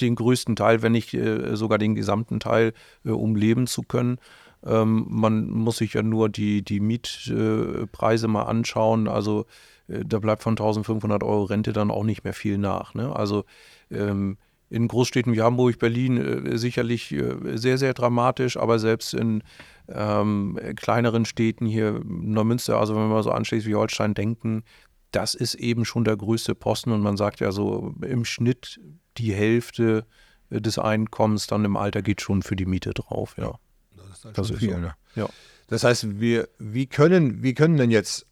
den 0.01 0.15
größten 0.15 0.55
Teil, 0.55 0.81
wenn 0.81 0.91
nicht 0.91 1.13
äh, 1.13 1.55
sogar 1.55 1.77
den 1.77 1.95
gesamten 1.95 2.39
Teil, 2.39 2.73
äh, 3.05 3.09
um 3.09 3.35
leben 3.35 3.67
zu 3.67 3.83
können. 3.83 4.17
Ähm, 4.65 5.05
man 5.09 5.47
muss 5.49 5.77
sich 5.77 5.93
ja 5.93 6.03
nur 6.03 6.29
die, 6.29 6.63
die 6.63 6.79
Mietpreise 6.79 8.27
mal 8.27 8.43
anschauen. 8.43 9.07
Also 9.07 9.45
äh, 9.87 10.03
da 10.05 10.19
bleibt 10.19 10.43
von 10.43 10.53
1500 10.53 11.23
Euro 11.23 11.43
Rente 11.43 11.73
dann 11.73 11.91
auch 11.91 12.03
nicht 12.03 12.23
mehr 12.23 12.33
viel 12.33 12.57
nach. 12.57 12.93
Ne? 12.93 13.15
Also 13.15 13.45
ähm, 13.91 14.37
in 14.69 14.87
Großstädten 14.87 15.33
wie 15.33 15.41
Hamburg, 15.41 15.79
Berlin 15.79 16.17
äh, 16.17 16.57
sicherlich 16.57 17.11
äh, 17.11 17.57
sehr, 17.57 17.77
sehr 17.77 17.93
dramatisch, 17.93 18.57
aber 18.57 18.79
selbst 18.79 19.13
in 19.13 19.43
ähm, 19.87 20.59
kleineren 20.75 21.25
Städten 21.25 21.67
hier, 21.67 22.01
Neumünster, 22.03 22.79
also 22.79 22.95
wenn 22.95 23.09
wir 23.09 23.23
so 23.23 23.31
an 23.31 23.45
Schleswig-Holstein 23.45 24.15
denken, 24.15 24.63
das 25.11 25.35
ist 25.35 25.55
eben 25.55 25.85
schon 25.85 26.03
der 26.03 26.17
größte 26.17 26.55
Posten 26.55 26.91
und 26.91 27.01
man 27.01 27.15
sagt 27.15 27.39
ja 27.39 27.51
so 27.51 27.93
im 28.01 28.25
Schnitt 28.25 28.79
die 29.17 29.33
Hälfte 29.33 30.05
äh, 30.49 30.61
des 30.61 30.79
Einkommens 30.79 31.47
dann 31.47 31.65
im 31.65 31.77
Alter 31.77 32.01
geht 32.01 32.21
schon 32.21 32.41
für 32.41 32.55
die 32.55 32.65
Miete 32.65 32.93
drauf, 32.93 33.35
ja. 33.37 33.57
Das 33.95 34.17
ist, 34.17 34.25
halt 34.25 34.37
das 34.37 34.49
ist 34.49 34.59
viel, 34.59 34.71
so. 34.71 34.77
ne? 34.77 34.95
ja. 35.15 35.29
Das 35.67 35.83
heißt, 35.83 36.19
wir, 36.19 36.47
wie, 36.59 36.85
können, 36.85 37.41
wie 37.41 37.53
können 37.53 37.77
denn 37.77 37.89
jetzt 37.89 38.27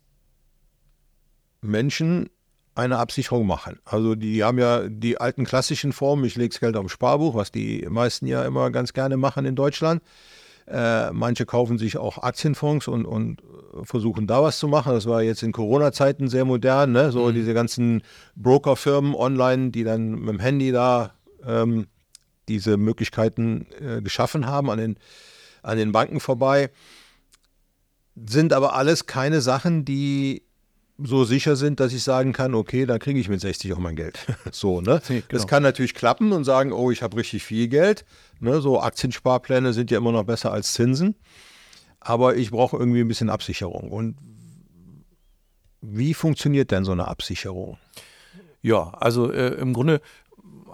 Menschen 1.61 2.29
eine 2.75 2.97
Absicherung 2.97 3.47
machen? 3.47 3.79
Also 3.85 4.15
die 4.15 4.43
haben 4.43 4.59
ja 4.59 4.87
die 4.87 5.19
alten 5.19 5.45
klassischen 5.45 5.93
Formen, 5.93 6.25
ich 6.25 6.35
lege 6.35 6.49
das 6.49 6.59
Geld 6.59 6.75
auf 6.75 6.83
dem 6.83 6.89
Sparbuch, 6.89 7.33
was 7.33 7.51
die 7.51 7.85
meisten 7.89 8.27
ja 8.27 8.45
immer 8.45 8.69
ganz 8.71 8.93
gerne 8.93 9.17
machen 9.17 9.45
in 9.45 9.55
Deutschland. 9.55 10.03
Äh, 10.67 11.11
manche 11.11 11.45
kaufen 11.45 11.77
sich 11.77 11.97
auch 11.97 12.19
Aktienfonds 12.19 12.87
und, 12.87 13.05
und 13.05 13.41
versuchen 13.83 14.27
da 14.27 14.41
was 14.41 14.59
zu 14.59 14.67
machen. 14.67 14.93
Das 14.93 15.05
war 15.05 15.21
jetzt 15.21 15.43
in 15.43 15.51
Corona-Zeiten 15.51 16.27
sehr 16.27 16.45
modern, 16.45 16.91
ne? 16.91 17.11
so 17.11 17.27
mhm. 17.27 17.33
diese 17.33 17.53
ganzen 17.53 18.01
Brokerfirmen 18.35 19.15
online, 19.15 19.71
die 19.71 19.83
dann 19.83 20.11
mit 20.11 20.29
dem 20.29 20.39
Handy 20.39 20.71
da 20.71 21.13
ähm, 21.45 21.87
diese 22.47 22.77
Möglichkeiten 22.77 23.67
äh, 23.79 24.01
geschaffen 24.01 24.47
haben 24.47 24.69
an 24.69 24.77
den, 24.77 24.97
an 25.61 25.77
den 25.77 25.91
Banken 25.91 26.19
vorbei. 26.19 26.69
Sind 28.15 28.53
aber 28.53 28.75
alles 28.75 29.05
keine 29.05 29.41
Sachen, 29.41 29.85
die 29.85 30.42
so 30.97 31.25
sicher 31.25 31.55
sind, 31.55 31.79
dass 31.79 31.93
ich 31.93 32.03
sagen 32.03 32.33
kann, 32.33 32.53
okay, 32.53 32.85
dann 32.85 32.99
kriege 32.99 33.19
ich 33.19 33.29
mit 33.29 33.41
60 33.41 33.73
auch 33.73 33.79
mein 33.79 33.95
Geld. 33.95 34.19
so, 34.51 34.81
ne? 34.81 35.01
Genau. 35.07 35.23
Das 35.29 35.47
kann 35.47 35.63
natürlich 35.63 35.93
klappen 35.93 36.31
und 36.31 36.43
sagen, 36.43 36.71
oh, 36.71 36.91
ich 36.91 37.01
habe 37.01 37.17
richtig 37.17 37.43
viel 37.43 37.67
Geld. 37.67 38.05
Ne? 38.39 38.61
So 38.61 38.81
Aktiensparpläne 38.81 39.73
sind 39.73 39.91
ja 39.91 39.97
immer 39.97 40.11
noch 40.11 40.23
besser 40.23 40.51
als 40.51 40.73
Zinsen. 40.73 41.15
Aber 41.99 42.35
ich 42.35 42.51
brauche 42.51 42.77
irgendwie 42.77 42.99
ein 42.99 43.07
bisschen 43.07 43.29
Absicherung. 43.29 43.89
Und 43.89 44.17
wie 45.81 46.13
funktioniert 46.13 46.71
denn 46.71 46.85
so 46.85 46.91
eine 46.91 47.07
Absicherung? 47.07 47.77
Ja, 48.61 48.89
also 48.91 49.31
äh, 49.31 49.53
im 49.55 49.73
Grunde 49.73 50.01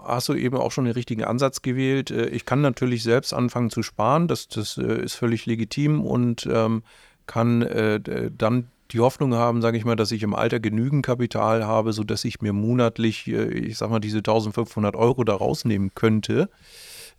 hast 0.02 0.28
du 0.28 0.34
eben 0.34 0.56
auch 0.56 0.72
schon 0.72 0.84
den 0.84 0.94
richtigen 0.94 1.24
Ansatz 1.24 1.62
gewählt. 1.62 2.10
Äh, 2.10 2.26
ich 2.26 2.44
kann 2.44 2.60
natürlich 2.60 3.02
selbst 3.02 3.32
anfangen 3.32 3.70
zu 3.70 3.82
sparen, 3.82 4.28
das, 4.28 4.48
das 4.48 4.76
äh, 4.78 5.02
ist 5.02 5.14
völlig 5.14 5.46
legitim 5.46 6.04
und 6.04 6.48
ähm, 6.50 6.82
kann 7.26 7.62
äh, 7.62 8.30
dann 8.36 8.68
die 8.92 9.00
Hoffnung 9.00 9.34
haben, 9.34 9.62
sage 9.62 9.78
ich 9.78 9.84
mal, 9.84 9.96
dass 9.96 10.12
ich 10.12 10.22
im 10.22 10.34
Alter 10.34 10.60
genügend 10.60 11.04
Kapital 11.04 11.64
habe, 11.66 11.92
sodass 11.92 12.24
ich 12.24 12.40
mir 12.40 12.52
monatlich, 12.52 13.26
äh, 13.28 13.48
ich 13.48 13.78
sag 13.78 13.90
mal, 13.90 14.00
diese 14.00 14.18
1500 14.18 14.96
Euro 14.96 15.24
da 15.24 15.34
rausnehmen 15.34 15.92
könnte. 15.94 16.50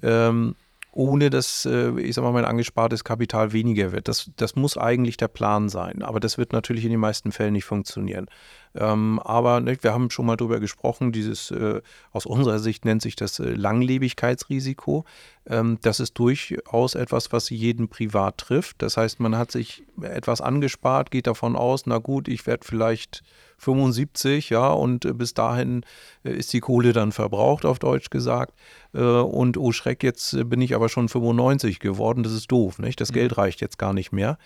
Ähm, 0.04 0.56
ohne 0.94 1.30
dass, 1.30 1.66
äh, 1.66 1.92
ich 2.02 2.16
sag 2.16 2.24
mal, 2.24 2.34
mein 2.34 2.46
angespartes 2.46 3.04
Kapital 3.04 3.54
weniger 3.54 3.92
wird. 3.94 4.08
Das, 4.08 4.30
das 4.36 4.56
muss 4.56 4.78
eigentlich 4.78 5.16
der 5.18 5.30
Plan 5.30 5.70
sein. 5.70 6.02
Aber 6.02 6.20
das 6.20 6.38
wird 6.38 6.52
natürlich 6.52 6.84
in 6.84 6.92
den 6.92 7.00
meisten 7.00 7.32
Fällen 7.32 7.54
nicht 7.54 7.66
funktionieren. 7.66 8.28
Ähm, 8.74 9.20
aber 9.20 9.60
ne, 9.60 9.78
wir 9.82 9.94
haben 9.94 10.10
schon 10.10 10.26
mal 10.26 10.38
darüber 10.38 10.60
gesprochen, 10.60 11.12
dieses, 11.12 11.52
äh, 11.52 11.82
aus 12.12 12.26
unserer 12.26 12.60
Sicht 12.60 12.86
nennt 12.86 13.02
sich 13.02 13.16
das 13.16 13.40
äh, 13.40 13.50
Langlebigkeitsrisiko. 13.50 15.06
Ähm, 15.46 15.78
das 15.82 16.00
ist 16.00 16.18
durchaus 16.18 16.96
etwas, 16.96 17.32
was 17.34 17.50
jeden 17.50 17.90
privat 17.90 18.38
trifft. 18.38 18.82
Das 18.82 18.98
heißt, 18.98 19.20
man 19.20 19.38
hat 19.38 19.52
sich 19.52 19.84
etwas 20.02 20.42
angespart, 20.42 21.12
geht 21.12 21.28
davon 21.28 21.56
aus, 21.56 21.86
na 21.86 21.98
gut, 21.98 22.28
ich 22.28 22.48
werde 22.48 22.66
vielleicht 22.66 23.24
75, 23.58 24.50
ja, 24.50 24.70
und 24.70 25.06
äh, 25.06 25.14
bis 25.14 25.34
dahin 25.34 25.84
äh, 26.24 26.32
ist 26.32 26.54
die 26.54 26.62
Kohle 26.62 26.94
dann 26.94 27.12
verbraucht, 27.12 27.66
auf 27.66 27.80
Deutsch 27.80 28.10
gesagt. 28.10 28.54
Äh, 28.94 29.00
und 29.00 29.58
oh 29.58 29.72
Schreck, 29.72 30.04
jetzt 30.04 30.50
bin 30.50 30.62
ich 30.62 30.76
aber 30.76 30.90
schon 30.90 31.10
95 31.10 31.80
geworden, 31.80 32.24
das 32.24 32.34
ist 32.34 32.52
doof, 32.52 32.80
nicht? 32.80 33.00
Das 33.02 33.12
mhm. 33.12 33.16
Geld 33.16 33.38
reicht 33.38 33.62
jetzt 33.62 33.78
gar 33.78 33.94
nicht 33.94 34.12
mehr. 34.12 34.38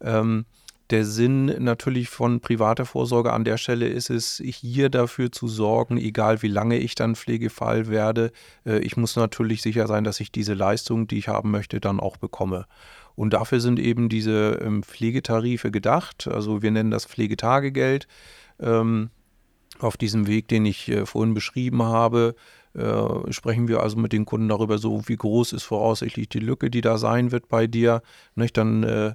Ähm, 0.00 0.46
der 0.90 1.04
Sinn 1.04 1.46
natürlich 1.46 2.08
von 2.08 2.40
privater 2.40 2.84
Vorsorge 2.84 3.32
an 3.32 3.44
der 3.44 3.56
Stelle 3.56 3.88
ist 3.88 4.10
es, 4.10 4.42
hier 4.44 4.90
dafür 4.90 5.32
zu 5.32 5.48
sorgen, 5.48 5.96
egal 5.96 6.42
wie 6.42 6.48
lange 6.48 6.78
ich 6.78 6.94
dann 6.94 7.16
Pflegefall 7.16 7.88
werde, 7.88 8.32
äh, 8.66 8.78
ich 8.80 8.96
muss 8.96 9.16
natürlich 9.16 9.62
sicher 9.62 9.86
sein, 9.86 10.04
dass 10.04 10.20
ich 10.20 10.30
diese 10.30 10.54
Leistung, 10.54 11.06
die 11.06 11.18
ich 11.18 11.28
haben 11.28 11.50
möchte, 11.50 11.80
dann 11.80 12.00
auch 12.00 12.16
bekomme. 12.18 12.66
Und 13.14 13.32
dafür 13.32 13.60
sind 13.60 13.78
eben 13.78 14.08
diese 14.08 14.60
ähm, 14.62 14.82
Pflegetarife 14.82 15.70
gedacht. 15.70 16.28
Also 16.28 16.62
wir 16.62 16.70
nennen 16.70 16.90
das 16.90 17.06
Pflegetagegeld. 17.06 18.06
Ähm, 18.60 19.10
auf 19.78 19.96
diesem 19.96 20.26
Weg, 20.26 20.48
den 20.48 20.66
ich 20.66 20.88
äh, 20.88 21.06
vorhin 21.06 21.34
beschrieben 21.34 21.82
habe, 21.82 22.34
äh, 22.74 23.32
sprechen 23.32 23.68
wir 23.68 23.80
also 23.80 23.96
mit 23.96 24.12
den 24.12 24.24
Kunden 24.24 24.48
darüber, 24.48 24.78
so 24.78 25.02
wie 25.06 25.16
groß 25.16 25.52
ist 25.52 25.62
voraussichtlich 25.62 26.28
die 26.28 26.40
Lücke, 26.40 26.70
die 26.70 26.80
da 26.80 26.98
sein 26.98 27.32
wird 27.32 27.48
bei 27.48 27.66
dir. 27.66 28.02
Dann 28.36 29.14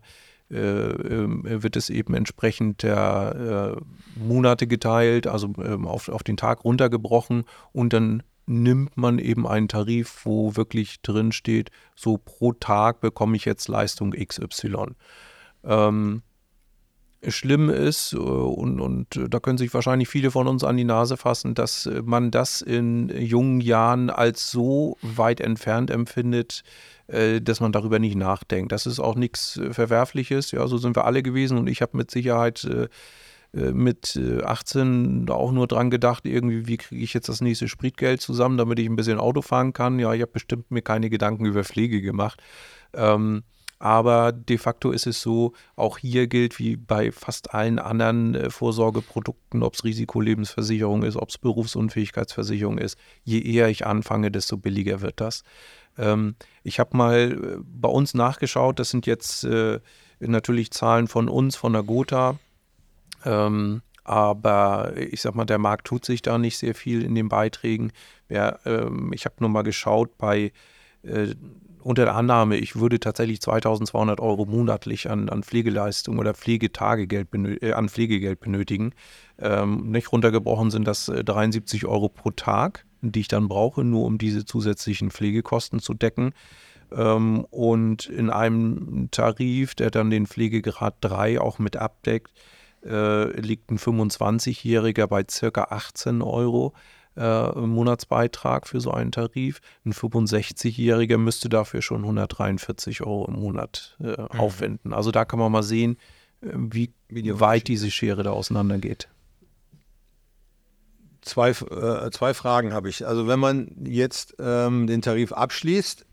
wird 0.49 1.75
es 1.75 1.89
eben 1.89 2.13
entsprechend 2.15 2.81
der 2.83 3.77
äh, 3.77 4.19
Monate 4.19 4.65
geteilt, 4.65 5.27
also 5.27 5.53
ähm, 5.63 5.87
auf, 5.87 6.09
auf 6.09 6.23
den 6.23 6.37
Tag 6.37 6.63
runtergebrochen 6.63 7.43
und 7.71 7.93
dann 7.93 8.23
nimmt 8.47 8.97
man 8.97 9.19
eben 9.19 9.47
einen 9.47 9.67
Tarif, 9.67 10.21
wo 10.25 10.55
wirklich 10.55 11.01
drin 11.01 11.31
steht, 11.31 11.69
so 11.95 12.17
pro 12.17 12.51
Tag 12.53 12.99
bekomme 12.99 13.35
ich 13.35 13.45
jetzt 13.45 13.67
Leistung 13.67 14.11
XY. 14.11 14.95
Ähm, 15.63 16.23
schlimm 17.27 17.69
ist, 17.69 18.13
äh, 18.13 18.17
und, 18.17 18.79
und 18.79 19.19
da 19.29 19.39
können 19.39 19.57
sich 19.57 19.73
wahrscheinlich 19.73 20.09
viele 20.09 20.31
von 20.31 20.47
uns 20.47 20.63
an 20.63 20.77
die 20.77 20.83
Nase 20.83 21.17
fassen, 21.17 21.53
dass 21.53 21.89
man 22.03 22.31
das 22.31 22.61
in 22.61 23.09
jungen 23.09 23.61
Jahren 23.61 24.09
als 24.09 24.51
so 24.51 24.97
weit 25.01 25.41
entfernt 25.41 25.91
empfindet, 25.91 26.63
äh, 27.07 27.41
dass 27.41 27.59
man 27.59 27.71
darüber 27.71 27.97
nicht 27.99 28.15
nachdenkt. 28.15 28.71
Das 28.71 28.85
ist 28.85 28.99
auch 28.99 29.15
nichts 29.15 29.57
äh, 29.57 29.73
Verwerfliches. 29.73 30.51
Ja, 30.51 30.67
so 30.67 30.77
sind 30.77 30.95
wir 30.95 31.05
alle 31.05 31.23
gewesen 31.23 31.57
und 31.57 31.67
ich 31.67 31.81
habe 31.81 31.97
mit 31.97 32.11
Sicherheit 32.11 32.63
äh, 32.65 32.87
mit 33.51 34.15
18 34.43 35.27
auch 35.27 35.51
nur 35.51 35.65
dran 35.65 35.89
gedacht, 35.89 36.27
irgendwie, 36.27 36.67
wie 36.67 36.77
kriege 36.77 37.03
ich 37.03 37.15
jetzt 37.15 37.29
das 37.29 37.41
nächste 37.41 37.67
Spritgeld 37.67 38.21
zusammen, 38.21 38.59
damit 38.59 38.77
ich 38.77 38.85
ein 38.87 38.95
bisschen 38.95 39.17
Auto 39.19 39.41
fahren 39.41 39.73
kann. 39.73 39.97
Ja, 39.97 40.13
ich 40.13 40.21
habe 40.21 40.31
bestimmt 40.31 40.69
mir 40.69 40.83
keine 40.83 41.09
Gedanken 41.09 41.45
über 41.45 41.63
Pflege 41.63 41.99
gemacht. 41.99 42.43
Ähm, 42.93 43.41
aber 43.79 44.33
de 44.33 44.57
facto 44.57 44.91
ist 44.91 45.07
es 45.07 45.21
so, 45.21 45.53
auch 45.77 45.97
hier 45.97 46.27
gilt 46.27 46.59
wie 46.59 46.75
bei 46.75 47.13
fast 47.13 47.53
allen 47.53 47.79
anderen 47.79 48.51
Vorsorgeprodukten, 48.51 49.63
ob 49.63 49.73
es 49.73 49.85
Risikolebensversicherung 49.85 51.03
ist, 51.03 51.15
ob 51.15 51.29
es 51.29 51.37
Berufsunfähigkeitsversicherung 51.37 52.77
ist, 52.77 52.97
je 53.23 53.39
eher 53.39 53.69
ich 53.69 53.85
anfange, 53.85 54.31
desto 54.31 54.57
billiger 54.57 54.99
wird 54.99 55.21
das. 55.21 55.43
Ähm, 55.97 56.35
ich 56.63 56.79
habe 56.79 56.95
mal 56.97 57.31
äh, 57.31 57.63
bei 57.63 57.89
uns 57.89 58.13
nachgeschaut, 58.13 58.79
das 58.79 58.89
sind 58.89 59.05
jetzt 59.05 59.45
äh, 59.45 59.79
natürlich 60.19 60.71
Zahlen 60.71 61.07
von 61.07 61.29
uns, 61.29 61.55
von 61.55 61.71
der 61.73 61.83
Gotha. 61.83 62.37
Ähm, 63.23 63.81
aber 64.03 64.93
ich 64.97 65.21
sag 65.21 65.35
mal, 65.35 65.45
der 65.45 65.57
Markt 65.57 65.87
tut 65.87 66.03
sich 66.03 66.21
da 66.21 66.37
nicht 66.37 66.57
sehr 66.57 66.73
viel 66.73 67.03
in 67.03 67.15
den 67.15 67.29
Beiträgen. 67.29 67.91
Ja, 68.27 68.57
ähm, 68.65 69.11
ich 69.13 69.25
habe 69.25 69.35
nur 69.39 69.49
mal 69.49 69.61
geschaut 69.61 70.17
bei 70.17 70.51
äh, 71.03 71.35
unter 71.81 72.05
der 72.05 72.15
Annahme, 72.15 72.57
ich 72.57 72.75
würde 72.75 72.99
tatsächlich 72.99 73.41
2200 73.41 74.19
Euro 74.19 74.45
monatlich 74.45 75.09
an, 75.09 75.29
an 75.29 75.43
Pflegeleistung 75.43 76.19
oder 76.19 76.33
Pflegetagegeld 76.33 77.29
äh, 77.61 77.73
an 77.73 77.89
Pflegegeld 77.89 78.39
benötigen. 78.39 78.93
Ähm, 79.37 79.91
nicht 79.91 80.11
runtergebrochen 80.11 80.71
sind 80.71 80.85
das 80.85 81.05
73 81.05 81.83
äh, 81.83 81.85
Euro 81.85 82.09
pro 82.09 82.31
Tag 82.31 82.85
die 83.01 83.21
ich 83.21 83.27
dann 83.27 83.47
brauche, 83.47 83.83
nur 83.83 84.05
um 84.05 84.17
diese 84.17 84.45
zusätzlichen 84.45 85.11
Pflegekosten 85.11 85.79
zu 85.79 85.93
decken. 85.93 86.33
Ähm, 86.91 87.45
und 87.49 88.07
in 88.07 88.29
einem 88.29 89.09
Tarif, 89.11 89.75
der 89.75 89.91
dann 89.91 90.09
den 90.09 90.27
Pflegegrad 90.27 90.95
3 91.01 91.39
auch 91.39 91.59
mit 91.59 91.77
abdeckt, 91.77 92.31
äh, 92.83 93.39
liegt 93.39 93.71
ein 93.71 93.77
25-Jähriger 93.77 95.07
bei 95.07 95.25
circa 95.29 95.67
18 95.69 96.21
Euro 96.21 96.73
äh, 97.15 97.51
Monatsbeitrag 97.51 98.67
für 98.67 98.81
so 98.81 98.91
einen 98.91 99.11
Tarif. 99.11 99.61
Ein 99.85 99.93
65-Jähriger 99.93 101.17
müsste 101.17 101.49
dafür 101.49 101.81
schon 101.81 102.01
143 102.01 103.01
Euro 103.01 103.25
im 103.27 103.39
Monat 103.39 103.97
äh, 103.99 104.21
mhm. 104.21 104.39
aufwenden. 104.39 104.93
Also 104.93 105.11
da 105.11 105.25
kann 105.25 105.39
man 105.39 105.51
mal 105.51 105.63
sehen, 105.63 105.97
äh, 106.41 106.49
wie, 106.53 106.93
wie 107.07 107.39
weit 107.39 107.67
diese 107.67 107.91
Schere 107.91 108.23
da 108.23 108.31
auseinandergeht 108.31 109.09
zwei, 111.21 111.49
äh, 111.49 112.11
zwei 112.11 112.33
Fragen 112.33 112.73
habe 112.73 112.89
ich. 112.89 113.05
Also 113.07 113.27
wenn 113.27 113.39
man 113.39 113.71
jetzt 113.85 114.35
ähm, 114.39 114.87
den 114.87 115.01
Tarif 115.01 115.31
abschließt, 115.31 116.05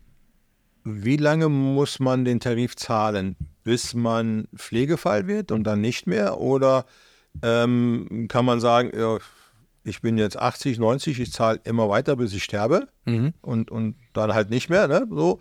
wie 0.83 1.17
lange 1.17 1.49
muss 1.49 1.99
man 1.99 2.23
den 2.23 2.39
Tarif 2.39 2.75
zahlen, 2.75 3.35
bis 3.63 3.93
man 3.93 4.47
Pflegefall 4.55 5.27
wird 5.27 5.51
und 5.51 5.65
dann 5.65 5.81
nicht 5.81 6.07
mehr? 6.07 6.39
Oder 6.39 6.85
ähm, 7.41 8.27
kann 8.29 8.45
man 8.45 8.59
sagen, 8.59 8.91
ja, 8.97 9.17
ich 9.87 10.01
bin 10.01 10.17
jetzt 10.17 10.37
80, 10.37 10.79
90, 10.79 11.19
ich 11.19 11.31
zahle 11.31 11.59
immer 11.63 11.89
weiter, 11.89 12.17
bis 12.17 12.33
ich 12.33 12.43
sterbe 12.43 12.87
mhm. 13.05 13.33
und, 13.41 13.71
und 13.71 13.95
dann 14.13 14.33
halt 14.33 14.49
nicht 14.49 14.69
mehr? 14.69 14.87
Ne? 14.87 15.07
So. 15.09 15.39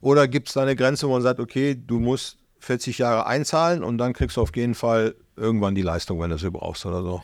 Oder 0.00 0.28
gibt 0.28 0.48
es 0.48 0.54
da 0.54 0.62
eine 0.62 0.76
Grenze, 0.76 1.08
wo 1.08 1.12
man 1.12 1.22
sagt, 1.22 1.40
okay, 1.40 1.74
du 1.74 1.98
musst 1.98 2.38
40 2.60 2.98
Jahre 2.98 3.26
einzahlen 3.26 3.82
und 3.82 3.98
dann 3.98 4.12
kriegst 4.12 4.36
du 4.36 4.42
auf 4.42 4.54
jeden 4.54 4.74
Fall 4.74 5.14
irgendwann 5.36 5.74
die 5.74 5.82
Leistung, 5.82 6.20
wenn 6.20 6.30
du 6.30 6.38
sie 6.38 6.50
brauchst 6.50 6.86
oder 6.86 7.02
so? 7.02 7.22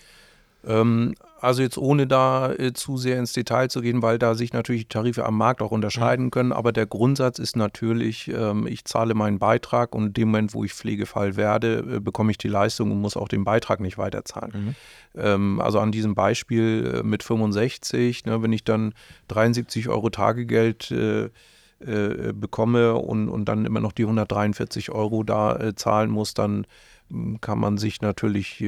Ähm, 0.67 1.15
also 1.45 1.63
jetzt 1.63 1.79
ohne 1.79 2.07
da 2.07 2.53
äh, 2.53 2.73
zu 2.73 2.97
sehr 2.97 3.19
ins 3.19 3.33
Detail 3.33 3.69
zu 3.69 3.83
gehen, 3.83 4.03
weil 4.03 4.19
da 4.19 4.35
sich 4.35 4.53
natürlich 4.53 4.83
die 4.83 4.89
Tarife 4.89 5.25
am 5.25 5.37
Markt 5.37 5.63
auch 5.63 5.71
unterscheiden 5.71 6.27
mhm. 6.27 6.31
können. 6.31 6.53
Aber 6.53 6.73
der 6.73 6.87
Grundsatz 6.87 7.39
ist 7.39 7.57
natürlich, 7.57 8.29
ähm, 8.29 8.67
ich 8.67 8.85
zahle 8.85 9.15
meinen 9.15 9.39
Beitrag 9.39 9.95
und 9.95 10.07
in 10.07 10.13
dem 10.15 10.29
Moment, 10.29 10.55
wo 10.55 10.65
ich 10.65 10.73
Pflegefall 10.73 11.37
werde, 11.37 11.97
äh, 11.97 12.01
bekomme 12.01 12.31
ich 12.31 12.39
die 12.39 12.49
Leistung 12.49 12.91
und 12.91 13.01
muss 13.01 13.17
auch 13.17 13.29
den 13.29 13.45
Beitrag 13.45 13.81
nicht 13.81 13.99
weiterzahlen. 13.99 14.53
Mhm. 14.53 15.21
Ähm, 15.21 15.61
also 15.61 15.79
an 15.81 15.93
diesem 15.93 16.15
Beispiel 16.15 17.01
äh, 17.01 17.03
mit 17.03 17.23
65, 17.23 18.25
ne, 18.25 18.43
wenn 18.43 18.53
ich 18.53 18.65
dann 18.65 18.95
73 19.29 19.89
Euro 19.89 20.11
Tagegeld 20.11 20.91
äh, 20.91 21.31
äh, 21.81 22.33
bekomme 22.33 22.95
und, 22.95 23.29
und 23.29 23.45
dann 23.45 23.67
immer 23.67 23.81
noch 23.81 23.93
die 23.93 24.05
143 24.05 24.91
Euro 24.91 25.23
da 25.23 25.57
äh, 25.57 25.75
zahlen 25.75 26.11
muss, 26.11 26.33
dann 26.33 26.67
hm, 27.11 27.41
kann 27.41 27.59
man 27.59 27.77
sich 27.77 28.01
natürlich 28.01 28.65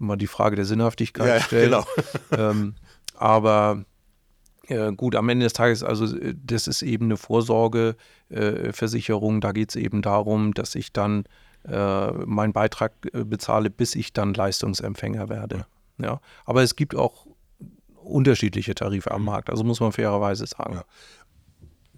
mal 0.00 0.16
die 0.16 0.26
Frage 0.26 0.56
der 0.56 0.64
Sinnhaftigkeit 0.64 1.28
ja, 1.28 1.40
stellen. 1.40 1.70
Genau. 1.70 1.84
ähm, 2.50 2.74
aber 3.14 3.84
äh, 4.68 4.92
gut, 4.92 5.14
am 5.14 5.28
Ende 5.28 5.44
des 5.44 5.52
Tages, 5.52 5.82
also 5.82 6.16
äh, 6.16 6.34
das 6.42 6.66
ist 6.66 6.82
eben 6.82 7.06
eine 7.06 7.16
Vorsorgeversicherung. 7.16 9.36
Äh, 9.36 9.40
da 9.40 9.52
geht 9.52 9.70
es 9.70 9.76
eben 9.76 10.02
darum, 10.02 10.54
dass 10.54 10.74
ich 10.74 10.92
dann 10.92 11.24
äh, 11.68 12.12
meinen 12.12 12.52
Beitrag 12.52 12.92
äh, 13.12 13.24
bezahle, 13.24 13.70
bis 13.70 13.94
ich 13.94 14.12
dann 14.12 14.34
Leistungsempfänger 14.34 15.28
werde. 15.28 15.66
Ja. 15.98 16.06
ja. 16.06 16.20
Aber 16.44 16.62
es 16.62 16.76
gibt 16.76 16.94
auch 16.94 17.26
unterschiedliche 18.02 18.74
Tarife 18.74 19.10
am 19.10 19.22
mhm. 19.22 19.26
Markt, 19.26 19.50
also 19.50 19.64
muss 19.64 19.80
man 19.80 19.92
fairerweise 19.92 20.46
sagen. 20.46 20.74
Ja. 20.74 20.84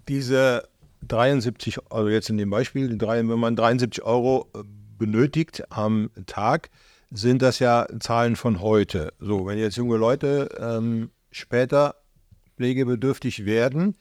Diese 0.07 0.67
73, 1.07 1.79
also 1.89 2.09
jetzt 2.09 2.29
in 2.29 2.37
dem 2.37 2.49
Beispiel, 2.49 2.97
wenn 2.99 3.39
man 3.39 3.55
73 3.55 4.03
Euro 4.03 4.49
äh, 4.55 4.63
benötigt 4.97 5.63
am 5.69 6.09
Tag, 6.25 6.69
sind 7.13 7.43
das 7.43 7.59
ja 7.59 7.87
Zahlen 7.99 8.35
von 8.35 8.59
heute. 8.59 9.13
So, 9.19 9.45
wenn 9.45 9.59
jetzt 9.59 9.77
junge 9.77 9.97
Leute 9.97 10.49
ähm, 10.59 11.11
später 11.31 11.95
pflegebedürftig 12.57 13.45
werden, 13.45 13.95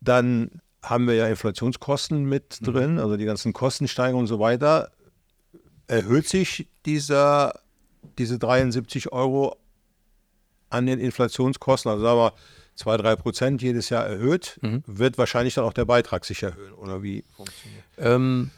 dann 0.00 0.60
haben 0.82 1.06
wir 1.06 1.14
ja 1.14 1.28
Inflationskosten 1.28 2.24
mit 2.24 2.60
mhm. 2.60 2.64
drin, 2.64 2.98
also 2.98 3.16
die 3.16 3.24
ganzen 3.24 3.52
Kostensteigerungen 3.52 4.24
und 4.24 4.26
so 4.26 4.40
weiter. 4.40 4.90
Erhöht 5.86 6.28
sich 6.28 6.68
dieser, 6.84 7.60
diese 8.18 8.38
73 8.38 9.12
Euro 9.12 9.56
an 10.68 10.86
den 10.86 10.98
Inflationskosten? 10.98 11.92
Also 11.92 12.02
sagen 12.02 12.18
wir, 12.18 12.32
2, 12.74 12.96
3 12.96 13.16
Prozent 13.16 13.62
jedes 13.62 13.88
Jahr 13.90 14.04
erhöht, 14.04 14.58
mhm. 14.62 14.82
wird 14.86 15.16
wahrscheinlich 15.16 15.54
dann 15.54 15.64
auch 15.64 15.74
der 15.74 15.84
Beitrag 15.84 16.24
sich 16.24 16.42
erhöhen. 16.42 16.72
Oder 16.72 17.02
wie 17.04 17.24
funktioniert 17.36 17.84
ähm, 17.98 18.50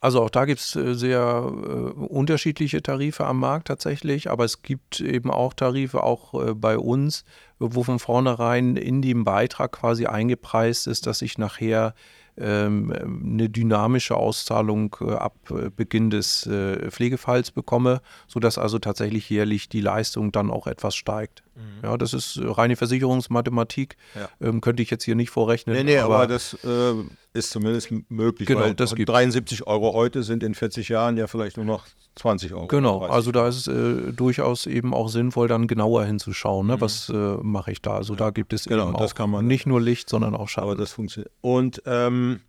also 0.00 0.22
auch 0.22 0.30
da 0.30 0.44
gibt 0.44 0.60
es 0.60 0.76
äh, 0.76 0.94
sehr 0.94 1.20
äh, 1.44 1.50
unterschiedliche 1.50 2.82
Tarife 2.82 3.26
am 3.26 3.40
Markt 3.40 3.66
tatsächlich, 3.66 4.30
aber 4.30 4.44
es 4.44 4.62
gibt 4.62 5.00
eben 5.00 5.30
auch 5.30 5.54
Tarife, 5.54 6.04
auch 6.04 6.34
äh, 6.34 6.54
bei 6.54 6.78
uns, 6.78 7.24
wo 7.58 7.82
von 7.82 7.98
vornherein 7.98 8.76
in 8.76 9.02
dem 9.02 9.24
Beitrag 9.24 9.72
quasi 9.72 10.06
eingepreist 10.06 10.86
ist, 10.86 11.08
dass 11.08 11.22
ich 11.22 11.38
nachher 11.38 11.94
ähm, 12.36 12.92
eine 12.92 13.48
dynamische 13.48 14.16
Auszahlung 14.16 14.94
ab 14.94 15.34
Beginn 15.74 16.10
des 16.10 16.48
Pflegefalls 16.88 17.50
bekomme, 17.50 18.00
sodass 18.28 18.58
also 18.58 18.78
tatsächlich 18.78 19.28
jährlich 19.28 19.68
die 19.68 19.80
Leistung 19.80 20.30
dann 20.30 20.52
auch 20.52 20.68
etwas 20.68 20.94
steigt. 20.94 21.42
Mhm. 21.56 21.62
Ja, 21.82 21.96
das 21.96 22.14
ist 22.14 22.38
reine 22.40 22.76
Versicherungsmathematik, 22.76 23.96
ja. 24.14 24.28
ähm, 24.40 24.60
könnte 24.60 24.84
ich 24.84 24.90
jetzt 24.90 25.02
hier 25.02 25.16
nicht 25.16 25.30
vorrechnen. 25.30 25.74
Nee, 25.74 25.82
nee, 25.82 25.98
aber, 25.98 26.14
aber 26.14 26.26
das 26.28 26.54
äh, 26.62 26.94
ist 27.38 27.50
zumindest 27.50 27.90
möglich, 28.08 28.46
genau, 28.46 28.72
das 28.72 28.94
73 28.94 29.66
Euro 29.66 29.94
heute 29.94 30.22
sind 30.22 30.42
in 30.42 30.54
40 30.54 30.88
Jahren 30.88 31.16
ja 31.16 31.26
vielleicht 31.26 31.56
nur 31.56 31.66
noch 31.66 31.86
20 32.16 32.52
Euro. 32.52 32.66
Genau, 32.66 33.04
also 33.06 33.32
da 33.32 33.48
ist 33.48 33.66
es 33.66 33.68
äh, 33.68 34.12
durchaus 34.12 34.66
eben 34.66 34.92
auch 34.92 35.08
sinnvoll, 35.08 35.48
dann 35.48 35.66
genauer 35.66 36.04
hinzuschauen, 36.04 36.66
ne? 36.66 36.76
Mhm. 36.76 36.80
was 36.80 37.08
äh, 37.08 37.14
mache 37.14 37.72
ich 37.72 37.80
da. 37.80 37.94
Also 37.94 38.14
da 38.14 38.30
gibt 38.30 38.52
es 38.52 38.64
genau, 38.64 38.92
das 38.92 39.14
kann 39.14 39.30
man, 39.30 39.46
nicht 39.46 39.66
nur 39.66 39.80
Licht, 39.80 40.08
sondern 40.08 40.34
auch 40.34 40.48
Schatten. 40.48 40.68
Aber 40.68 40.76
das 40.76 40.92
funktioniert. 40.92 41.32
Und 41.40 41.82
ähm, 41.86 42.40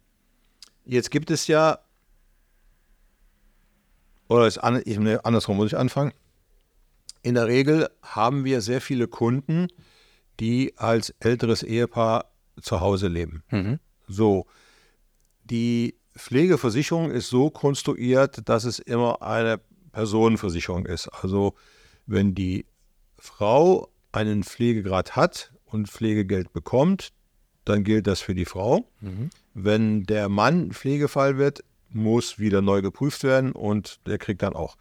jetzt 0.85 1.11
gibt 1.11 1.31
es 1.31 1.47
ja, 1.47 1.79
oder 4.27 4.47
ist 4.47 4.57
an, 4.57 4.81
ich, 4.85 4.99
ne, 4.99 5.23
andersrum 5.23 5.57
muss 5.57 5.67
ich 5.67 5.77
anfangen. 5.77 6.13
In 7.21 7.35
der 7.35 7.47
Regel 7.47 7.89
haben 8.01 8.45
wir 8.45 8.61
sehr 8.61 8.81
viele 8.81 9.07
Kunden, 9.07 9.67
die 10.39 10.73
als 10.77 11.13
älteres 11.19 11.63
Ehepaar 11.63 12.25
zu 12.61 12.79
Hause 12.79 13.07
leben. 13.07 13.43
Mhm. 13.51 13.79
So, 14.07 14.45
die 15.49 15.95
Pflegeversicherung 16.17 17.11
ist 17.11 17.29
so 17.29 17.49
konstruiert, 17.49 18.47
dass 18.49 18.65
es 18.65 18.79
immer 18.79 19.21
eine 19.21 19.59
Personenversicherung 19.91 20.85
ist. 20.85 21.07
Also 21.07 21.55
wenn 22.05 22.35
die 22.35 22.65
Frau 23.17 23.89
einen 24.11 24.43
Pflegegrad 24.43 25.15
hat 25.15 25.53
und 25.65 25.89
Pflegegeld 25.89 26.51
bekommt, 26.51 27.11
dann 27.65 27.83
gilt 27.83 28.07
das 28.07 28.21
für 28.21 28.35
die 28.35 28.45
Frau. 28.45 28.89
Mhm. 29.01 29.29
Wenn 29.53 30.03
der 30.03 30.29
Mann 30.29 30.71
Pflegefall 30.71 31.37
wird, 31.37 31.63
muss 31.89 32.39
wieder 32.39 32.61
neu 32.61 32.81
geprüft 32.81 33.23
werden 33.23 33.51
und 33.51 33.99
der 34.05 34.17
kriegt 34.17 34.41
dann 34.41 34.53
auch. 34.53 34.75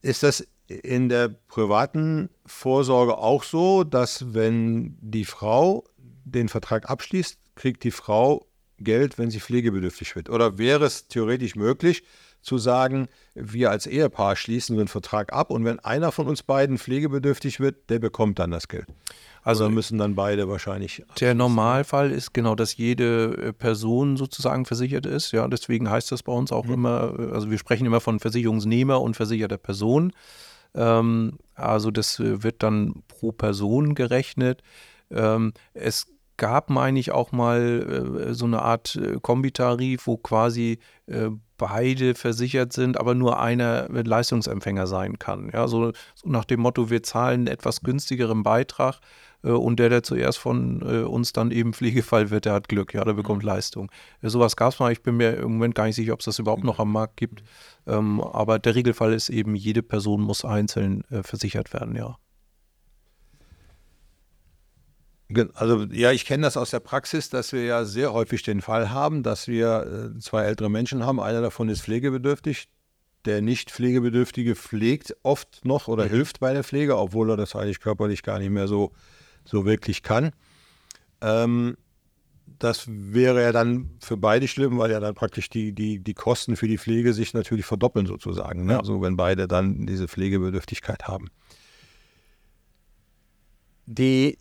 Ist 0.00 0.22
das 0.22 0.46
in 0.66 1.08
der 1.08 1.28
privaten 1.28 2.30
Vorsorge 2.46 3.18
auch 3.18 3.44
so, 3.44 3.84
dass 3.84 4.34
wenn 4.34 4.96
die 5.00 5.24
Frau 5.24 5.84
den 6.24 6.48
Vertrag 6.48 6.88
abschließt, 6.88 7.38
kriegt 7.54 7.84
die 7.84 7.90
Frau 7.90 8.46
Geld, 8.78 9.18
wenn 9.18 9.30
sie 9.30 9.40
pflegebedürftig 9.40 10.16
wird? 10.16 10.30
Oder 10.30 10.58
wäre 10.58 10.84
es 10.84 11.08
theoretisch 11.08 11.56
möglich 11.56 12.04
zu 12.42 12.58
sagen, 12.58 13.08
wir 13.34 13.70
als 13.70 13.86
Ehepaar 13.86 14.36
schließen 14.36 14.76
den 14.76 14.88
Vertrag 14.88 15.32
ab 15.32 15.50
und 15.50 15.64
wenn 15.64 15.78
einer 15.80 16.12
von 16.12 16.26
uns 16.26 16.42
beiden 16.42 16.78
pflegebedürftig 16.78 17.58
wird, 17.58 17.88
der 17.88 17.98
bekommt 17.98 18.38
dann 18.38 18.50
das 18.50 18.68
Geld? 18.68 18.86
Also 19.42 19.64
Oder 19.64 19.74
müssen 19.74 19.98
dann 19.98 20.14
beide 20.14 20.48
wahrscheinlich. 20.48 21.02
Der 21.20 21.34
Normalfall 21.34 22.10
ist 22.10 22.32
genau, 22.32 22.54
dass 22.54 22.76
jede 22.76 23.36
äh, 23.36 23.52
Person 23.52 24.16
sozusagen 24.16 24.64
versichert 24.64 25.04
ist. 25.04 25.32
Ja, 25.32 25.46
deswegen 25.48 25.90
heißt 25.90 26.10
das 26.12 26.22
bei 26.22 26.32
uns 26.32 26.50
auch 26.50 26.64
mhm. 26.64 26.72
immer, 26.74 27.14
äh, 27.18 27.32
also 27.32 27.50
wir 27.50 27.58
sprechen 27.58 27.86
immer 27.86 28.00
von 28.00 28.20
Versicherungsnehmer 28.20 29.00
und 29.00 29.16
versicherter 29.16 29.58
Person. 29.58 30.12
Ähm, 30.74 31.38
also 31.54 31.90
das 31.90 32.18
äh, 32.20 32.42
wird 32.42 32.62
dann 32.62 33.02
pro 33.08 33.32
Person 33.32 33.94
gerechnet. 33.94 34.62
Ähm, 35.10 35.52
es 35.74 36.06
gab, 36.36 36.70
meine 36.70 36.98
ich, 36.98 37.12
auch 37.12 37.32
mal 37.32 38.26
äh, 38.28 38.34
so 38.34 38.46
eine 38.46 38.62
Art 38.62 38.96
äh, 38.96 39.18
Kombitarif, 39.20 40.06
wo 40.06 40.16
quasi 40.16 40.78
äh, 41.06 41.30
beide 41.56 42.14
versichert 42.14 42.72
sind, 42.72 42.98
aber 42.98 43.14
nur 43.14 43.40
einer 43.40 43.88
Leistungsempfänger 43.88 44.86
sein 44.86 45.18
kann. 45.18 45.50
Ja, 45.52 45.68
so, 45.68 45.92
so 46.14 46.28
nach 46.28 46.44
dem 46.44 46.60
Motto, 46.60 46.90
wir 46.90 47.02
zahlen 47.02 47.40
einen 47.40 47.46
etwas 47.46 47.82
günstigeren 47.82 48.42
Beitrag 48.42 49.00
äh, 49.44 49.50
und 49.50 49.78
der, 49.78 49.88
der 49.88 50.02
zuerst 50.02 50.38
von 50.38 50.82
äh, 50.82 51.02
uns 51.04 51.32
dann 51.32 51.50
eben 51.50 51.72
Pflegefall 51.72 52.30
wird, 52.30 52.46
der 52.46 52.54
hat 52.54 52.68
Glück, 52.68 52.94
ja, 52.94 53.04
der 53.04 53.12
bekommt 53.12 53.42
mhm. 53.42 53.48
Leistung. 53.48 53.90
Äh, 54.22 54.30
sowas 54.30 54.56
gab 54.56 54.72
es 54.72 54.78
mal, 54.80 54.92
ich 54.92 55.02
bin 55.02 55.16
mir 55.16 55.36
im 55.36 55.52
Moment 55.52 55.74
gar 55.74 55.86
nicht 55.86 55.96
sicher, 55.96 56.14
ob 56.14 56.20
es 56.20 56.26
das 56.26 56.38
überhaupt 56.38 56.64
noch 56.64 56.78
am 56.78 56.92
Markt 56.92 57.16
gibt. 57.16 57.42
Ähm, 57.86 58.20
aber 58.20 58.58
der 58.58 58.74
Regelfall 58.74 59.12
ist 59.12 59.28
eben, 59.28 59.54
jede 59.54 59.82
Person 59.82 60.22
muss 60.22 60.44
einzeln 60.44 61.04
äh, 61.10 61.22
versichert 61.22 61.72
werden, 61.72 61.94
ja. 61.96 62.16
Also 65.54 65.84
ja, 65.90 66.12
ich 66.12 66.24
kenne 66.24 66.42
das 66.42 66.56
aus 66.56 66.70
der 66.70 66.80
Praxis, 66.80 67.28
dass 67.28 67.52
wir 67.52 67.64
ja 67.64 67.84
sehr 67.84 68.12
häufig 68.12 68.42
den 68.42 68.60
Fall 68.60 68.90
haben, 68.90 69.22
dass 69.22 69.48
wir 69.48 70.12
äh, 70.16 70.18
zwei 70.20 70.44
ältere 70.44 70.70
Menschen 70.70 71.04
haben. 71.04 71.20
Einer 71.20 71.40
davon 71.40 71.68
ist 71.68 71.82
pflegebedürftig. 71.82 72.68
Der 73.24 73.40
nicht 73.40 73.70
pflegebedürftige 73.70 74.54
pflegt 74.54 75.16
oft 75.22 75.64
noch 75.64 75.88
oder 75.88 76.04
mhm. 76.04 76.10
hilft 76.10 76.40
bei 76.40 76.52
der 76.52 76.62
Pflege, 76.62 76.98
obwohl 76.98 77.30
er 77.30 77.38
das 77.38 77.56
eigentlich 77.56 77.80
körperlich 77.80 78.22
gar 78.22 78.38
nicht 78.38 78.50
mehr 78.50 78.68
so, 78.68 78.92
so 79.46 79.64
wirklich 79.64 80.02
kann. 80.02 80.32
Ähm, 81.22 81.76
das 82.58 82.84
wäre 82.86 83.42
ja 83.42 83.52
dann 83.52 83.90
für 84.00 84.16
beide 84.16 84.46
schlimm, 84.46 84.78
weil 84.78 84.90
ja 84.90 85.00
dann 85.00 85.14
praktisch 85.14 85.48
die, 85.48 85.72
die, 85.72 86.00
die 86.00 86.14
Kosten 86.14 86.56
für 86.56 86.68
die 86.68 86.78
Pflege 86.78 87.14
sich 87.14 87.34
natürlich 87.34 87.64
verdoppeln 87.64 88.06
sozusagen. 88.06 88.66
Ne? 88.66 88.74
Ja. 88.74 88.78
Also 88.80 89.00
wenn 89.00 89.16
beide 89.16 89.48
dann 89.48 89.86
diese 89.86 90.06
Pflegebedürftigkeit 90.06 91.08
haben. 91.08 91.30
Die 93.86 94.38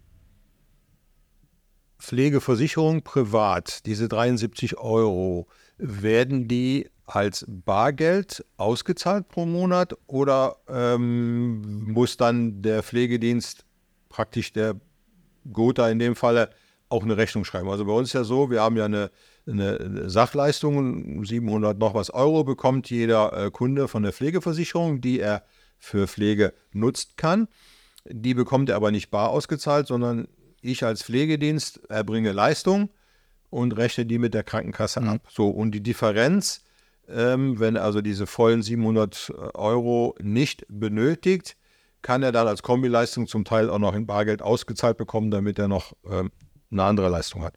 Pflegeversicherung 2.03 3.01
privat, 3.01 3.85
diese 3.85 4.09
73 4.09 4.77
Euro, 4.77 5.47
werden 5.77 6.49
die 6.49 6.89
als 7.05 7.45
Bargeld 7.47 8.45
ausgezahlt 8.57 9.29
pro 9.29 9.45
Monat 9.45 9.95
oder 10.07 10.57
ähm, 10.67 11.91
muss 11.93 12.17
dann 12.17 12.61
der 12.61 12.83
Pflegedienst 12.83 13.65
praktisch 14.09 14.51
der 14.51 14.75
Gotha 15.51 15.89
in 15.89 15.99
dem 15.99 16.17
Falle 16.17 16.49
auch 16.89 17.03
eine 17.03 17.15
Rechnung 17.15 17.45
schreiben? 17.45 17.69
Also 17.69 17.85
bei 17.85 17.93
uns 17.93 18.09
ist 18.09 18.13
ja 18.13 18.25
so, 18.25 18.51
wir 18.51 18.61
haben 18.61 18.75
ja 18.75 18.85
eine, 18.85 19.09
eine 19.47 20.09
Sachleistung, 20.09 21.23
700 21.23 21.79
noch 21.79 21.93
was 21.93 22.09
Euro 22.09 22.43
bekommt 22.43 22.89
jeder 22.89 23.45
äh, 23.45 23.49
Kunde 23.49 23.87
von 23.87 24.03
der 24.03 24.11
Pflegeversicherung, 24.11 24.99
die 24.99 25.21
er 25.21 25.43
für 25.79 26.05
Pflege 26.07 26.53
nutzt 26.73 27.15
kann. 27.15 27.47
Die 28.05 28.33
bekommt 28.33 28.69
er 28.69 28.75
aber 28.75 28.91
nicht 28.91 29.09
bar 29.09 29.29
ausgezahlt, 29.29 29.87
sondern 29.87 30.27
ich 30.63 30.83
als 30.83 31.03
Pflegedienst 31.03 31.81
erbringe 31.89 32.31
Leistung 32.31 32.89
und 33.49 33.77
rechne 33.77 34.05
die 34.05 34.17
mit 34.17 34.33
der 34.33 34.43
Krankenkasse 34.43 35.01
mhm. 35.01 35.09
ab. 35.09 35.27
So, 35.29 35.49
und 35.49 35.71
die 35.71 35.83
Differenz, 35.83 36.63
ähm, 37.07 37.59
wenn 37.59 37.77
also 37.77 38.01
diese 38.01 38.25
vollen 38.25 38.61
700 38.61 39.29
äh, 39.29 39.57
Euro 39.57 40.15
nicht 40.21 40.65
benötigt, 40.69 41.55
kann 42.01 42.23
er 42.23 42.31
dann 42.31 42.47
als 42.47 42.63
Kombileistung 42.63 43.27
zum 43.27 43.45
Teil 43.45 43.69
auch 43.69 43.79
noch 43.79 43.95
in 43.95 44.05
Bargeld 44.05 44.41
ausgezahlt 44.41 44.97
bekommen, 44.97 45.31
damit 45.31 45.57
er 45.57 45.67
noch 45.67 45.93
ähm, 46.09 46.31
eine 46.71 46.83
andere 46.83 47.09
Leistung 47.09 47.43
hat. 47.43 47.53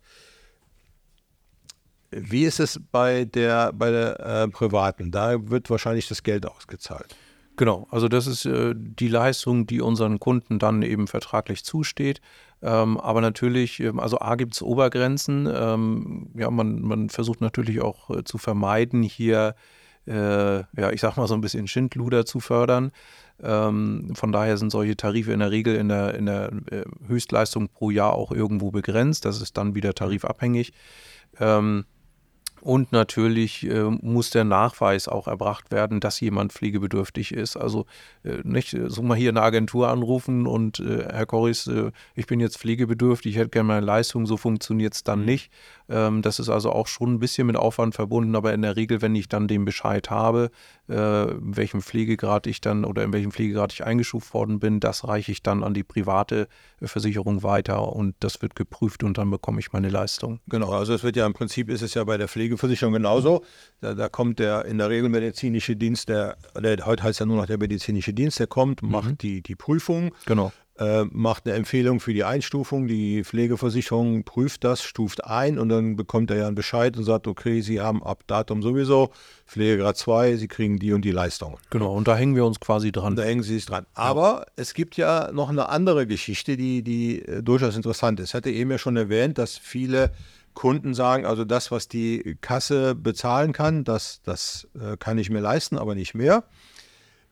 Wie 2.11 2.45
ist 2.45 2.61
es 2.61 2.81
bei 2.93 3.25
der, 3.25 3.73
bei 3.73 3.91
der 3.91 4.21
äh, 4.21 4.49
privaten? 4.49 5.11
Da 5.11 5.51
wird 5.51 5.69
wahrscheinlich 5.71 6.09
das 6.09 6.23
Geld 6.23 6.47
ausgezahlt. 6.47 7.17
Genau, 7.57 7.87
also 7.91 8.09
das 8.09 8.27
ist 8.27 8.45
äh, 8.45 8.75
die 8.77 9.09
Leistung, 9.09 9.67
die 9.67 9.81
unseren 9.81 10.21
Kunden 10.21 10.59
dann 10.59 10.83
eben 10.83 11.07
vertraglich 11.07 11.65
zusteht. 11.65 12.21
Ähm, 12.63 12.99
aber 12.99 13.23
natürlich, 13.23 13.81
ähm, 13.81 13.99
also 13.99 14.21
A 14.21 14.35
gibt 14.35 14.55
es 14.55 14.63
Obergrenzen. 14.63 15.49
Ähm, 15.51 16.29
ja, 16.37 16.51
man, 16.51 16.83
man 16.83 17.09
versucht 17.09 17.41
natürlich 17.41 17.81
auch 17.81 18.11
äh, 18.11 18.25
zu 18.25 18.37
vermeiden, 18.37 19.03
hier, 19.03 19.55
äh, 20.07 20.59
ja, 20.59 20.91
ich 20.93 21.01
sag 21.01 21.17
mal 21.17 21.27
so 21.27 21.35
ein 21.35 21.41
bisschen 21.41 21.67
Schindluder 21.67 22.27
zu 22.27 22.41
fördern. 22.41 22.93
Ähm, 23.43 24.13
von 24.15 24.33
daher 24.33 24.59
sind 24.59 24.71
solche 24.71 24.97
Tarife 24.97 25.33
in 25.33 25.41
der 25.41 25.51
Regel 25.51 25.77
in 25.77 25.89
der, 25.89 26.15
in 26.15 26.27
der 26.27 26.53
äh, 26.71 26.85
Höchstleistung 27.07 27.69
pro 27.69 27.91
Jahr 27.91 28.13
auch 28.13 28.33
irgendwo 28.33 28.71
begrenzt. 28.71 29.25
Das 29.25 29.41
ist 29.41 29.57
dann 29.57 29.75
wieder 29.75 29.95
tarifabhängig. 29.95 30.75
Ähm, 31.41 31.87
und 32.67 32.91
natürlich 32.91 33.65
äh, 33.65 33.85
muss 33.85 34.31
der 34.31 34.43
Nachweis 34.43 35.07
auch 35.07 35.29
erbracht 35.29 35.71
werden, 35.71 36.01
dass 36.01 36.19
jemand 36.19 36.53
pflegebedürftig 36.53 37.33
ist. 37.33 37.57
Also 37.57 37.87
äh, 38.25 38.39
nicht 38.43 38.75
äh, 38.75 38.91
so 38.91 39.03
mal 39.03 39.17
hier 39.17 39.29
eine 39.29 39.43
Agentur 39.43 39.89
anrufen 39.89 40.49
und 40.49 40.81
äh, 40.81 41.07
Herr 41.09 41.27
Korris, 41.27 41.69
äh, 41.69 41.93
ich 42.17 42.27
bin 42.27 42.41
jetzt 42.41 42.59
pflegebedürftig, 42.59 43.35
ich 43.35 43.39
hätte 43.39 43.51
gerne 43.51 43.69
meine 43.69 43.87
Leistung, 43.87 44.27
so 44.27 44.37
funktioniert 44.37 44.95
es 44.95 45.05
dann 45.05 45.21
mhm. 45.21 45.27
nicht. 45.27 45.53
Ähm, 45.89 46.23
das 46.23 46.39
ist 46.39 46.49
also 46.49 46.73
auch 46.73 46.87
schon 46.87 47.15
ein 47.15 47.19
bisschen 47.19 47.47
mit 47.47 47.57
Aufwand 47.57 47.95
verbunden, 47.95 48.35
aber 48.35 48.53
in 48.53 48.63
der 48.63 48.77
Regel, 48.77 49.03
wenn 49.03 49.15
ich 49.15 49.29
dann 49.29 49.49
den 49.49 49.65
Bescheid 49.65 50.11
habe, 50.11 50.51
äh, 50.89 51.31
in 51.31 51.57
welchem 51.57 51.83
Pflegegrad 51.83 52.47
ich 52.47 52.61
dann 52.61 52.85
oder 52.85 53.05
in 53.05 53.13
welchem 53.13 53.31
Pflegegrad 53.31 53.73
ich 53.73 53.85
eingestuft 53.85 54.35
worden 54.35 54.59
bin, 54.59 54.81
das 54.81 55.07
reiche 55.07 55.33
ich 55.33 55.43
dann 55.43 55.63
an 55.63 55.75
die 55.75 55.85
private 55.85 56.49
Versicherung 56.83 57.43
weiter 57.43 57.93
und 57.93 58.15
das 58.21 58.43
wird 58.43 58.57
geprüft 58.57 59.05
und 59.05 59.19
dann 59.19 59.31
bekomme 59.31 59.61
ich 59.61 59.73
meine 59.73 59.89
Leistung. 59.89 60.41
Genau, 60.49 60.71
also 60.73 60.95
es 60.95 61.03
wird 61.03 61.17
ja 61.17 61.27
im 61.27 61.33
Prinzip 61.33 61.69
ist 61.71 61.83
es 61.83 61.95
ja 61.95 62.05
bei 62.05 62.17
der 62.17 62.29
Pflegeversicherung 62.29 62.93
genauso. 62.93 63.45
Da, 63.81 63.95
da 63.95 64.09
kommt 64.09 64.39
der 64.39 64.65
in 64.65 64.79
der 64.79 64.91
Regel 64.91 65.09
medizinische 65.09 65.77
Dienst, 65.77 66.09
der, 66.09 66.37
der 66.61 66.85
heute 66.85 67.03
heißt 67.03 67.21
ja 67.21 67.27
nur 67.27 67.37
noch 67.37 67.47
der 67.47 67.59
medizinische 67.59 68.13
Dienst, 68.13 68.39
der 68.41 68.47
kommt, 68.47 68.83
mhm. 68.83 68.91
macht 68.91 69.23
die, 69.23 69.43
die 69.43 69.55
Prüfung. 69.55 70.15
Genau 70.27 70.53
äh, 70.79 71.05
macht 71.11 71.47
eine 71.47 71.57
Empfehlung 71.57 72.01
für 72.01 72.13
die 72.13 72.25
Einstufung. 72.25 72.87
Die 72.87 73.25
Pflegeversicherung 73.25 74.25
prüft 74.25 74.65
das, 74.65 74.83
stuft 74.83 75.25
ein 75.25 75.59
und 75.59 75.69
dann 75.69 75.97
bekommt 75.97 76.31
er 76.31 76.37
ja 76.37 76.47
einen 76.47 76.55
Bescheid 76.55 76.97
und 76.97 77.05
sagt, 77.05 77.27
okay, 77.27 77.61
Sie 77.61 77.81
haben 77.81 78.03
ab 78.03 78.25
Datum 78.27 78.63
sowieso 78.63 79.11
Pflegegrad 79.47 79.97
2, 79.97 80.37
Sie 80.37 80.49
kriegen 80.49 80.79
die 80.79 80.93
und 80.93 81.03
die 81.05 81.13
Leistungen. 81.13 81.57
Genau, 81.71 81.95
und 81.95 82.09
da 82.09 82.17
hängen 82.17 82.37
wir 82.37 82.45
uns 82.45 82.61
quasi 82.61 82.93
dran. 82.93 83.17
Da 83.17 83.23
hängen 83.23 83.43
Sie 83.43 83.55
sich 83.55 83.67
dran. 83.67 83.87
Aber 83.95 84.41
ja. 84.41 84.47
es 84.57 84.75
gibt 84.75 84.97
ja 84.97 85.31
noch 85.33 85.49
eine 85.49 85.69
andere 85.69 86.07
Geschichte, 86.07 86.57
die, 86.57 86.83
die 86.83 87.23
äh, 87.23 87.43
durchaus 87.43 87.77
interessant 87.77 88.21
ist. 88.21 88.31
Ich 88.31 88.35
hatte 88.35 88.51
eben 88.51 88.71
ja 88.71 88.79
schon 88.79 88.97
erwähnt, 88.97 89.39
dass 89.39 89.57
viele 89.57 90.13
Kunden 90.55 90.95
sagen, 90.95 91.27
also 91.27 91.45
das, 91.45 91.71
was 91.71 91.87
die 91.87 92.37
Kasse 92.41 92.95
bezahlen 92.95 93.53
kann, 93.53 93.85
das, 93.85 94.21
das 94.25 94.67
äh, 94.75 94.97
kann 94.97 95.19
ich 95.19 95.31
mir 95.31 95.41
leisten, 95.41 95.79
aber 95.79 95.95
nicht 95.95 96.15
mehr. 96.15 96.45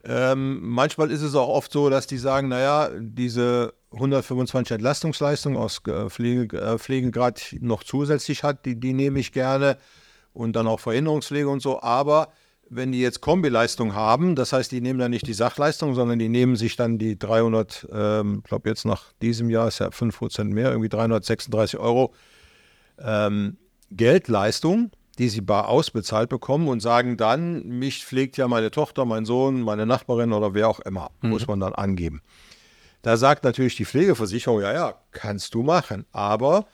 Ähm, 0.07 0.59
manchmal 0.61 1.09
ist 1.09 1.23
es 1.23 1.33
auch 1.33 1.47
oft 1.47 1.71
so, 1.71 1.89
dass 1.89 2.05
die 2.05 2.19
sagen, 2.19 2.47
naja, 2.47 2.91
diese 2.99 3.73
125 3.91 4.75
Entlastungsleistung 4.75 5.57
aus 5.57 5.81
äh, 5.87 6.09
Pflege, 6.09 6.61
äh, 6.61 6.77
Pflegegrad 6.77 7.55
noch 7.59 7.83
zusätzlich 7.83 8.43
hat, 8.43 8.65
die, 8.65 8.79
die 8.79 8.93
nehme 8.93 9.19
ich 9.19 9.31
gerne 9.31 9.77
und 10.33 10.55
dann 10.55 10.67
auch 10.67 10.79
Verhinderungspflege 10.79 11.49
und 11.49 11.61
so. 11.61 11.81
Aber 11.81 12.29
wenn 12.69 12.91
die 12.91 13.01
jetzt 13.01 13.21
Kombileistung 13.21 13.95
haben, 13.95 14.35
das 14.35 14.53
heißt, 14.53 14.71
die 14.71 14.81
nehmen 14.81 14.99
dann 14.99 15.11
nicht 15.11 15.25
die 15.25 15.33
Sachleistung, 15.33 15.95
sondern 15.95 16.19
die 16.19 16.29
nehmen 16.29 16.55
sich 16.55 16.75
dann 16.75 16.99
die 16.99 17.17
300, 17.17 17.87
ähm, 17.91 18.41
ich 18.43 18.49
glaube 18.49 18.69
jetzt 18.69 18.85
nach 18.85 19.11
diesem 19.23 19.49
Jahr 19.49 19.67
ist 19.67 19.79
ja 19.79 19.87
5% 19.87 20.45
mehr, 20.45 20.69
irgendwie 20.69 20.89
336 20.89 21.79
Euro 21.79 22.13
ähm, 22.99 23.57
Geldleistung 23.89 24.91
die 25.15 25.29
sie 25.29 25.41
bar 25.41 25.69
ausbezahlt 25.69 26.29
bekommen 26.29 26.67
und 26.67 26.81
sagen 26.81 27.17
dann, 27.17 27.63
mich 27.65 28.05
pflegt 28.05 28.37
ja 28.37 28.47
meine 28.47 28.71
Tochter, 28.71 29.05
mein 29.05 29.25
Sohn, 29.25 29.61
meine 29.61 29.85
Nachbarin 29.85 30.33
oder 30.33 30.53
wer 30.53 30.67
auch 30.67 30.79
immer, 30.81 31.11
mhm. 31.21 31.29
muss 31.29 31.47
man 31.47 31.59
dann 31.59 31.73
angeben. 31.73 32.21
Da 33.01 33.17
sagt 33.17 33.43
natürlich 33.43 33.75
die 33.75 33.85
Pflegeversicherung, 33.85 34.61
ja, 34.61 34.73
ja, 34.73 34.95
kannst 35.11 35.53
du 35.53 35.63
machen, 35.63 36.05
aber 36.11 36.65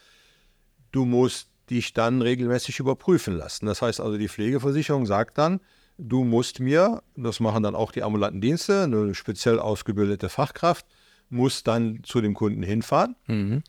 du 0.91 1.05
musst 1.05 1.49
dich 1.69 1.93
dann 1.93 2.21
regelmäßig 2.21 2.79
überprüfen 2.79 3.35
lassen. 3.37 3.65
Das 3.65 3.81
heißt 3.81 3.99
also, 3.99 4.17
die 4.17 4.29
Pflegeversicherung 4.29 5.05
sagt 5.05 5.37
dann, 5.37 5.59
du 5.97 6.23
musst 6.23 6.59
mir, 6.59 7.03
das 7.15 7.39
machen 7.39 7.63
dann 7.63 7.75
auch 7.75 7.91
die 7.91 8.03
ambulanten 8.03 8.41
Dienste, 8.41 8.83
eine 8.83 9.13
speziell 9.13 9.59
ausgebildete 9.59 10.29
Fachkraft, 10.29 10.85
muss 11.29 11.63
dann 11.63 12.01
zu 12.03 12.21
dem 12.21 12.33
Kunden 12.33 12.63
hinfahren, 12.63 13.15
mhm. 13.27 13.63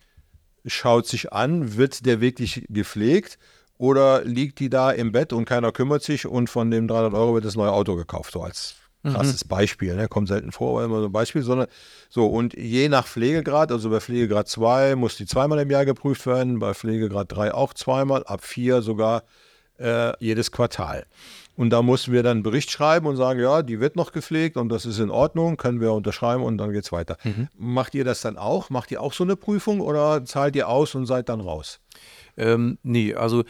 schaut 0.67 1.07
sich 1.07 1.33
an, 1.33 1.77
wird 1.77 2.07
der 2.07 2.21
wirklich 2.21 2.65
gepflegt 2.69 3.39
oder 3.83 4.23
liegt 4.25 4.61
die 4.61 4.71
da 4.71 4.93
im 4.93 5.11
Bett 5.11 5.33
und 5.33 5.45
keiner 5.45 5.73
kümmert 5.73 6.05
sich 6.05 6.25
und 6.25 6.49
von 6.49 6.71
dem 6.71 6.87
300 6.87 7.15
Euro 7.15 7.35
wird 7.35 7.45
das 7.45 7.57
neue 7.57 7.73
Auto 7.73 7.97
gekauft, 7.97 8.33
so 8.33 8.41
als 8.41 8.77
mhm. 9.03 9.15
krasses 9.15 9.45
mhm. 9.45 9.49
Beispiel. 9.49 9.97
Ne? 9.97 10.07
Kommt 10.07 10.29
selten 10.29 10.53
vor, 10.53 10.79
aber 10.79 10.85
immer 10.85 11.01
so 11.01 11.07
ein 11.07 11.13
Beispiel, 11.13 11.43
sondern 11.43 11.67
so. 12.09 12.27
Und 12.27 12.55
je 12.55 12.89
nach 12.89 13.09
Pflegegrad, 13.09 13.73
also 13.73 13.91
bei 13.91 13.99
Pflegegrad 13.99 14.47
2 14.47 14.95
muss 14.95 15.17
die 15.17 15.27
zweimal 15.27 15.59
im 15.59 15.69
Jahr 15.69 15.85
geprüft 15.85 16.25
werden, 16.27 16.61
bei 16.61 16.75
Pflegegrad 16.75 17.33
3 17.33 17.55
auch 17.55 17.75
zweimal, 17.75 18.23
ab 18.23 18.45
4 18.45 18.83
sogar 18.83 19.25
äh, 19.81 20.13
jedes 20.21 20.53
Quartal. 20.53 21.05
Und 21.57 21.71
da 21.71 21.83
mussten 21.83 22.13
wir 22.13 22.23
dann 22.23 22.37
einen 22.37 22.43
Bericht 22.45 22.71
schreiben 22.71 23.07
und 23.09 23.17
sagen, 23.17 23.41
ja, 23.41 23.63
die 23.63 23.81
wird 23.81 23.97
noch 23.97 24.13
gepflegt 24.13 24.57
und 24.57 24.69
das 24.69 24.87
ist 24.87 25.01
in 25.01 25.11
Ordnung, 25.11 25.57
können 25.57 25.81
wir 25.81 25.93
unterschreiben 25.93 26.45
und 26.45 26.57
dann 26.57 26.73
geht 26.73 26.85
es 26.85 26.93
weiter. 26.93 27.17
Mhm. 27.25 27.49
Macht 27.59 27.97
ihr 27.97 28.05
das 28.05 28.21
dann 28.21 28.39
auch? 28.39 28.71
Macht 28.71 28.93
ihr 28.93 29.03
auch 29.03 29.13
so 29.13 29.25
eine 29.25 29.35
Prüfung 29.35 29.81
oder 29.81 30.25
zahlt 30.25 30.55
ihr 30.55 30.69
aus 30.69 30.95
und 30.95 31.07
seid 31.07 31.29
dann 31.29 31.41
raus? 31.41 31.81
Ähm, 32.37 32.79
nee, 32.83 33.15
also 33.15 33.45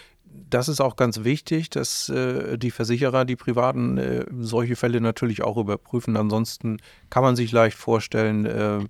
das 0.51 0.68
ist 0.68 0.81
auch 0.81 0.97
ganz 0.97 1.25
wichtig, 1.25 1.71
dass 1.71 2.09
äh, 2.09 2.59
die 2.59 2.71
Versicherer, 2.71 3.25
die 3.25 3.37
Privaten, 3.37 3.99
äh, 3.99 4.27
solche 4.38 4.77
Fälle 4.77 5.01
natürlich 5.01 5.42
auch 5.42 5.57
überprüfen. 5.57 6.16
Ansonsten 6.16 6.79
kann 7.11 7.23
man 7.23 7.37
sich 7.37 7.53
leicht 7.53 7.77
vorstellen, 7.77 8.47
äh, 8.47 8.81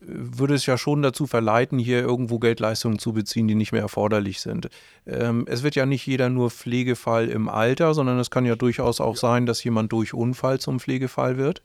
würde 0.00 0.54
es 0.54 0.66
ja 0.66 0.76
schon 0.76 1.02
dazu 1.02 1.26
verleiten, 1.26 1.78
hier 1.78 2.00
irgendwo 2.00 2.38
Geldleistungen 2.38 2.98
zu 2.98 3.12
beziehen, 3.12 3.48
die 3.48 3.54
nicht 3.54 3.72
mehr 3.72 3.80
erforderlich 3.80 4.40
sind. 4.40 4.68
Ähm, 5.06 5.46
es 5.48 5.62
wird 5.62 5.74
ja 5.74 5.86
nicht 5.86 6.06
jeder 6.06 6.28
nur 6.28 6.50
Pflegefall 6.50 7.28
im 7.28 7.48
Alter, 7.48 7.94
sondern 7.94 8.18
es 8.18 8.30
kann 8.30 8.44
ja 8.44 8.54
durchaus 8.54 9.00
auch 9.00 9.16
sein, 9.16 9.46
dass 9.46 9.64
jemand 9.64 9.92
durch 9.92 10.14
Unfall 10.14 10.60
zum 10.60 10.78
Pflegefall 10.78 11.38
wird. 11.38 11.62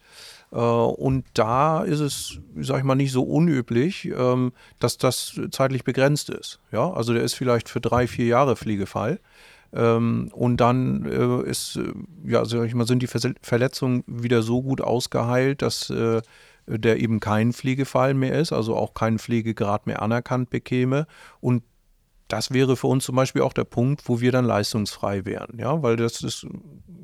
Äh, 0.52 0.58
und 0.58 1.26
da 1.34 1.84
ist 1.84 2.00
es, 2.00 2.40
sag 2.60 2.80
ich 2.80 2.84
mal, 2.84 2.96
nicht 2.96 3.12
so 3.12 3.24
unüblich, 3.24 4.06
ähm, 4.06 4.54
dass 4.80 4.98
das 4.98 5.40
zeitlich 5.52 5.84
begrenzt 5.84 6.30
ist. 6.30 6.60
Ja, 6.72 6.92
also 6.92 7.14
der 7.14 7.24
ist 7.24 7.34
vielleicht 7.34 7.70
für 7.70 7.82
drei, 7.82 8.08
vier 8.08 8.26
Jahre 8.26 8.56
Pflegefall. 8.56 9.20
Ähm, 9.74 10.30
und 10.34 10.58
dann 10.58 11.06
äh, 11.06 11.50
ist, 11.50 11.76
äh, 11.76 11.94
ja, 12.26 12.46
sag 12.46 12.66
ich 12.66 12.74
mal, 12.74 12.88
sind 12.88 13.04
die 13.04 13.08
Verletzungen 13.08 14.04
wieder 14.08 14.42
so 14.42 14.62
gut 14.62 14.82
ausgeheilt, 14.82 15.62
dass 15.62 15.94
der 16.70 17.00
eben 17.00 17.22
kein 17.22 17.54
Pflegefall 17.54 18.14
mehr 18.14 18.38
ist, 18.38 18.52
also 18.52 18.76
auch 18.76 18.94
keinen 18.94 19.20
Pflegegrad 19.20 19.88
mehr 19.88 20.02
anerkannt 20.02 20.50
bekäme. 20.50 21.08
Und 21.40 21.64
das 22.28 22.52
wäre 22.52 22.76
für 22.76 22.88
uns 22.88 23.06
zum 23.06 23.16
Beispiel 23.16 23.42
auch 23.42 23.54
der 23.54 23.64
Punkt, 23.64 24.08
wo 24.08 24.20
wir 24.20 24.32
dann 24.32 24.46
leistungsfrei 24.46 25.26
wären. 25.26 25.58
Ja, 25.60 25.82
weil 25.82 25.96
das 25.96 26.22
ist 26.22 26.46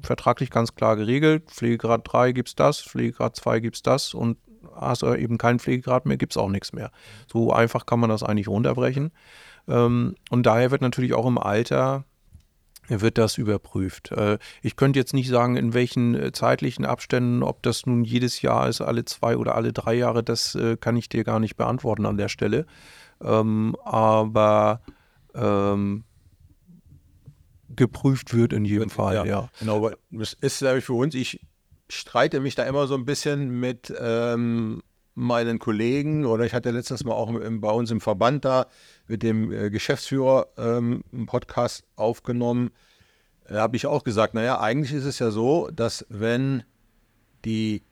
vertraglich 0.02 0.50
ganz 0.50 0.76
klar 0.76 0.96
geregelt. 0.96 1.50
Pflegegrad 1.50 2.02
3 2.06 2.32
gibt 2.34 2.50
es 2.50 2.56
das, 2.56 2.82
Pflegegrad 2.82 3.36
2 3.36 3.60
gibt 3.60 3.78
es 3.78 3.82
das 3.84 4.14
und 4.14 4.38
hast 4.76 5.02
du 5.02 5.14
eben 5.14 5.38
keinen 5.38 5.60
Pflegegrad 5.60 6.06
mehr, 6.06 6.18
gibt 6.18 6.34
es 6.34 6.38
auch 6.38 6.50
nichts 6.50 6.74
mehr. 6.74 6.92
So 7.32 7.54
einfach 7.54 7.86
kann 7.86 8.00
man 8.00 8.10
das 8.10 8.24
eigentlich 8.24 8.48
runterbrechen. 8.48 9.12
Ähm, 9.68 10.16
und 10.30 10.46
daher 10.46 10.72
wird 10.72 10.82
natürlich 10.82 11.14
auch 11.14 11.26
im 11.26 11.38
Alter 11.38 12.06
wird 12.90 13.18
das 13.18 13.38
überprüft. 13.38 14.12
Äh, 14.12 14.40
ich 14.62 14.76
könnte 14.76 15.00
jetzt 15.00 15.14
nicht 15.14 15.30
sagen, 15.30 15.56
in 15.56 15.74
welchen 15.74 16.16
äh, 16.16 16.32
zeitlichen 16.34 16.86
Abständen, 16.86 17.44
ob 17.44 17.64
das 17.64 17.86
nun 17.86 18.04
jedes 18.04 18.42
Jahr 18.42 18.68
ist, 18.68 18.82
alle 18.82 19.06
zwei 19.06 19.38
oder 19.38 19.56
alle 19.56 19.72
drei 19.72 19.94
Jahre, 19.94 20.22
das 20.22 20.56
äh, 20.56 20.76
kann 20.76 20.98
ich 20.98 21.08
dir 21.08 21.24
gar 21.24 21.40
nicht 21.40 21.56
beantworten 21.56 22.06
an 22.06 22.18
der 22.18 22.28
Stelle. 22.28 22.66
Ähm, 23.24 23.78
aber 23.86 24.82
ähm, 25.34 26.04
geprüft 27.76 28.34
wird 28.34 28.54
in 28.54 28.66
jedem 28.66 28.90
Fall, 28.90 29.16
ja. 29.16 29.26
ja. 29.26 29.50
Genau, 29.60 29.78
aber 29.78 29.98
das 30.12 30.34
ist, 30.34 30.60
glaube 30.60 30.80
ich, 30.80 30.86
für 30.86 30.94
uns, 30.94 31.16
ich 31.16 31.40
streite 31.90 32.40
mich 32.40 32.56
da 32.56 32.64
immer 32.64 32.88
so 32.88 32.96
ein 32.96 33.06
bisschen 33.06 33.60
mit 33.60 33.94
ähm, 34.00 34.82
meinen 35.16 35.60
Kollegen 35.60 36.26
oder 36.26 36.46
ich 36.46 36.54
hatte 36.54 36.72
letztes 36.72 37.04
Mal 37.04 37.14
auch 37.14 37.32
bei 37.32 37.72
uns 37.72 37.92
im 37.92 38.02
Verband 38.02 38.46
da 38.46 38.68
mit 39.08 39.24
dem 39.24 39.52
äh, 39.52 39.70
Geschäftsführer 39.70 40.48
ähm, 40.58 41.04
einen 41.12 41.26
Podcast 41.26 41.84
aufgenommen. 41.96 42.72
Da 43.48 43.62
habe 43.62 43.76
ich 43.76 43.86
auch 43.86 44.04
gesagt, 44.04 44.34
naja, 44.34 44.60
eigentlich 44.60 44.94
ist 44.94 45.06
es 45.06 45.20
ja 45.20 45.30
so, 45.30 45.70
dass 45.72 46.06
wenn 46.10 46.64
die 47.46 47.84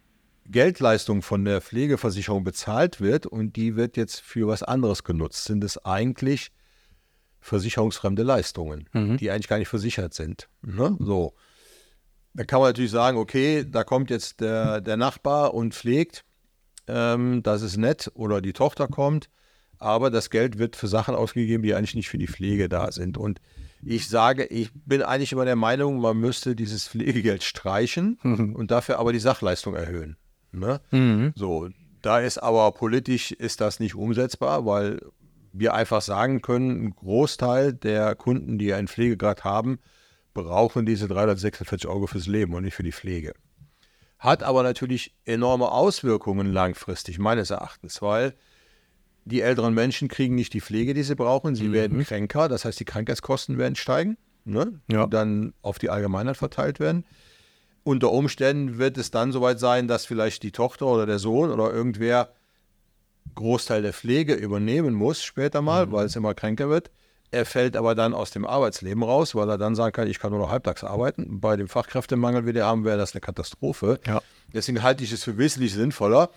Geldleistung 0.46 1.22
von 1.22 1.46
der 1.46 1.62
Pflegeversicherung 1.62 2.44
bezahlt 2.44 3.02
wird 3.02 3.26
und 3.26 3.56
die 3.56 3.76
wird 3.76 3.98
jetzt 3.98 4.22
für 4.22 4.48
was 4.48 4.64
anderes 4.64 5.04
genutzt, 5.04 5.46
sind 5.46 5.64
es 5.64 5.78
eigentlich 5.86 6.52
versicherungsfremde 7.42 8.24
Leistungen, 8.24 8.88
mhm. 8.94 9.18
die 9.18 9.32
eigentlich 9.32 9.48
gar 9.48 9.58
nicht 9.58 9.68
versichert 9.68 10.14
sind. 10.14 10.48
Ne? 10.62 10.96
So. 11.00 11.34
Da 12.34 12.46
kann 12.46 12.62
man 12.62 12.70
natürlich 12.70 12.92
sagen, 12.92 13.18
okay, 13.18 13.66
da 13.70 13.84
kommt 13.84 14.10
jetzt 14.10 14.40
der, 14.40 14.80
der 14.80 14.96
Nachbar 14.96 15.54
und 15.54 15.74
pflegt, 15.74 16.24
ähm, 16.88 17.44
das 17.44 17.62
ist 17.62 17.76
nett, 17.76 18.10
oder 18.14 18.42
die 18.42 18.54
Tochter 18.54 18.88
kommt, 18.88 19.30
aber 19.80 20.10
das 20.12 20.30
Geld 20.30 20.58
wird 20.58 20.76
für 20.76 20.88
Sachen 20.88 21.16
ausgegeben, 21.16 21.64
die 21.64 21.74
eigentlich 21.74 21.96
nicht 21.96 22.10
für 22.10 22.18
die 22.18 22.28
Pflege 22.28 22.70
da 22.70 22.92
sind. 22.92 23.18
Und 23.18 23.42
ich 23.84 24.08
sage, 24.08 24.46
ich 24.46 24.70
bin 24.74 25.02
eigentlich 25.02 25.32
immer 25.32 25.46
der 25.46 25.56
Meinung, 25.56 26.00
man 26.00 26.18
müsste 26.18 26.56
dieses 26.56 26.88
Pflegegeld 26.88 27.44
streichen 27.44 28.20
mhm. 28.22 28.56
und 28.56 28.72
dafür 28.72 29.00
aber 29.00 29.12
die 29.12 29.20
Sachleistung 29.20 29.76
erhöhen. 29.76 30.18
Ne? 30.52 30.80
Mhm. 30.92 31.34
So, 31.36 31.70
da 32.02 32.20
ist 32.20 32.38
aber 32.38 32.72
politisch 32.72 33.32
ist 33.32 33.62
das 33.62 33.80
nicht 33.80 33.96
umsetzbar, 33.96 34.66
weil 34.66 35.00
wir 35.54 35.74
einfach 35.74 36.02
sagen 36.02 36.42
können, 36.42 36.86
ein 36.86 36.96
Großteil 36.96 37.74
der 37.74 38.16
Kunden, 38.16 38.58
die 38.58 38.74
einen 38.74 38.88
Pflegegrad 38.88 39.44
haben, 39.44 39.80
brauchen 40.34 40.86
diese 40.86 41.08
346 41.08 41.90
Euro 41.90 42.08
fürs 42.08 42.28
Leben 42.28 42.54
und 42.54 42.64
nicht 42.64 42.76
für 42.76 42.84
die 42.84 42.92
Pflege. 42.92 43.34
Hat 44.18 44.44
aber 44.44 44.64
natürlich 44.64 45.14
enorme 45.26 45.72
Auswirkungen 45.72 46.52
langfristig, 46.52 47.20
meines 47.20 47.50
Erachtens, 47.50 48.02
weil 48.02 48.36
die 49.26 49.42
älteren 49.42 49.74
Menschen 49.74 50.08
kriegen 50.08 50.36
nicht 50.36 50.54
die 50.54 50.62
Pflege, 50.62 50.94
die 50.94 51.04
sie 51.04 51.16
brauchen. 51.16 51.56
Sie 51.56 51.70
mhm. 51.70 51.74
werden 51.74 52.04
kränker, 52.04 52.48
das 52.48 52.66
heißt, 52.66 52.80
die 52.80 52.86
Krankheitskosten 52.86 53.58
werden 53.58 53.76
steigen, 53.76 54.18
ne? 54.46 54.80
ja. 54.92 55.08
dann 55.08 55.54
auf 55.62 55.80
die 55.80 55.90
Allgemeinheit 55.90 56.38
verteilt 56.38 56.80
werden. 56.80 57.06
Unter 57.84 58.12
Umständen 58.12 58.78
wird 58.78 58.98
es 58.98 59.10
dann 59.12 59.32
soweit 59.32 59.60
sein, 59.60 59.88
dass 59.88 60.06
vielleicht 60.06 60.44
die 60.44 60.52
Tochter 60.52 60.86
oder 60.86 61.06
der 61.06 61.20
Sohn 61.20 61.50
oder 61.50 61.74
irgendwer 61.74 62.30
Großteil 63.36 63.82
der 63.82 63.94
Pflege 63.94 64.34
übernehmen 64.34 64.94
muss 64.94 65.24
später 65.24 65.62
mal, 65.62 65.88
mhm. 65.88 65.92
weil 65.92 66.06
es 66.06 66.16
immer 66.16 66.34
kränker 66.34 66.70
wird. 66.70 66.92
Er 67.34 67.46
fällt 67.46 67.78
aber 67.78 67.96
dann 67.96 68.14
aus 68.14 68.32
dem 68.32 68.46
Arbeitsleben 68.46 69.04
raus, 69.04 69.36
weil 69.36 69.50
er 69.50 69.58
dann 69.58 69.74
sagen 69.74 69.94
kann, 69.94 70.08
ich 70.08 70.20
kann 70.20 70.32
nur 70.32 70.42
noch 70.42 70.52
halbtags 70.52 70.84
arbeiten. 70.84 71.40
Bei 71.40 71.56
dem 71.56 71.70
Fachkräftemangel, 71.70 72.46
wie 72.46 72.54
wir 72.54 72.66
haben, 72.66 72.84
wäre 72.84 72.98
das 72.98 73.14
eine 73.14 73.22
Katastrophe. 73.22 74.02
Ja. 74.06 74.22
Deswegen 74.54 74.84
halte 74.84 75.06
ich 75.06 75.14
es 75.14 75.24
für 75.24 75.38
wesentlich 75.38 75.74
sinnvoller, 75.74 76.30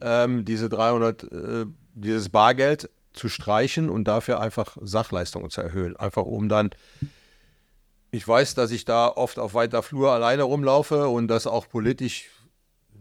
ähm, 0.00 0.44
diese 0.44 0.68
300, 0.68 1.24
äh, 1.24 1.66
dieses 1.94 2.28
Bargeld 2.28 2.90
zu 3.12 3.28
streichen 3.28 3.90
und 3.90 4.04
dafür 4.04 4.40
einfach 4.40 4.76
Sachleistungen 4.80 5.50
zu 5.50 5.62
erhöhen. 5.62 5.96
Einfach 5.96 6.22
um 6.22 6.48
dann, 6.48 6.70
ich 8.12 8.26
weiß, 8.26 8.54
dass 8.54 8.70
ich 8.70 8.84
da 8.84 9.08
oft 9.08 9.40
auf 9.40 9.54
weiter 9.54 9.82
Flur 9.82 10.12
alleine 10.12 10.44
rumlaufe 10.44 11.08
und 11.08 11.26
das 11.26 11.48
auch 11.48 11.68
politisch 11.68 12.30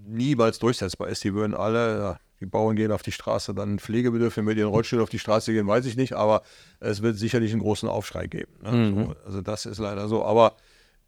niemals 0.08 0.58
durchsetzbar 0.58 1.10
ist. 1.10 1.24
Die 1.24 1.36
würden 1.36 1.54
alle, 1.54 2.20
die 2.40 2.46
Bauern 2.46 2.76
gehen 2.76 2.92
auf 2.92 3.02
die 3.02 3.12
Straße, 3.12 3.54
dann 3.54 3.80
Pflegebedürftige 3.80 4.46
mit 4.46 4.58
ihren 4.58 4.70
Rollstühlen 4.70 5.04
auf 5.04 5.10
die 5.10 5.20
Straße 5.20 5.54
gehen, 5.54 5.68
weiß 5.68 5.86
ich 5.86 5.96
nicht, 5.96 6.14
aber 6.14 6.42
es 6.80 7.02
wird 7.02 7.18
sicherlich 7.18 7.52
einen 7.52 7.62
großen 7.62 7.88
Aufschrei 7.88 8.28
geben. 8.28 8.52
Ne? 8.62 8.72
Mhm. 8.72 9.06
So, 9.06 9.16
also 9.26 9.42
das 9.42 9.66
ist 9.66 9.78
leider 9.80 10.08
so. 10.08 10.24
Aber 10.26 10.56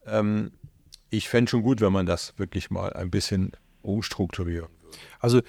ähm, 0.05 0.51
ich 1.09 1.29
fände 1.29 1.49
schon 1.49 1.63
gut, 1.63 1.81
wenn 1.81 1.93
man 1.93 2.05
das 2.05 2.33
wirklich 2.37 2.69
mal 2.71 2.93
ein 2.93 3.11
bisschen 3.11 3.51
umstrukturieren 3.81 4.69
würde. 4.69 4.77
Also 5.19 5.41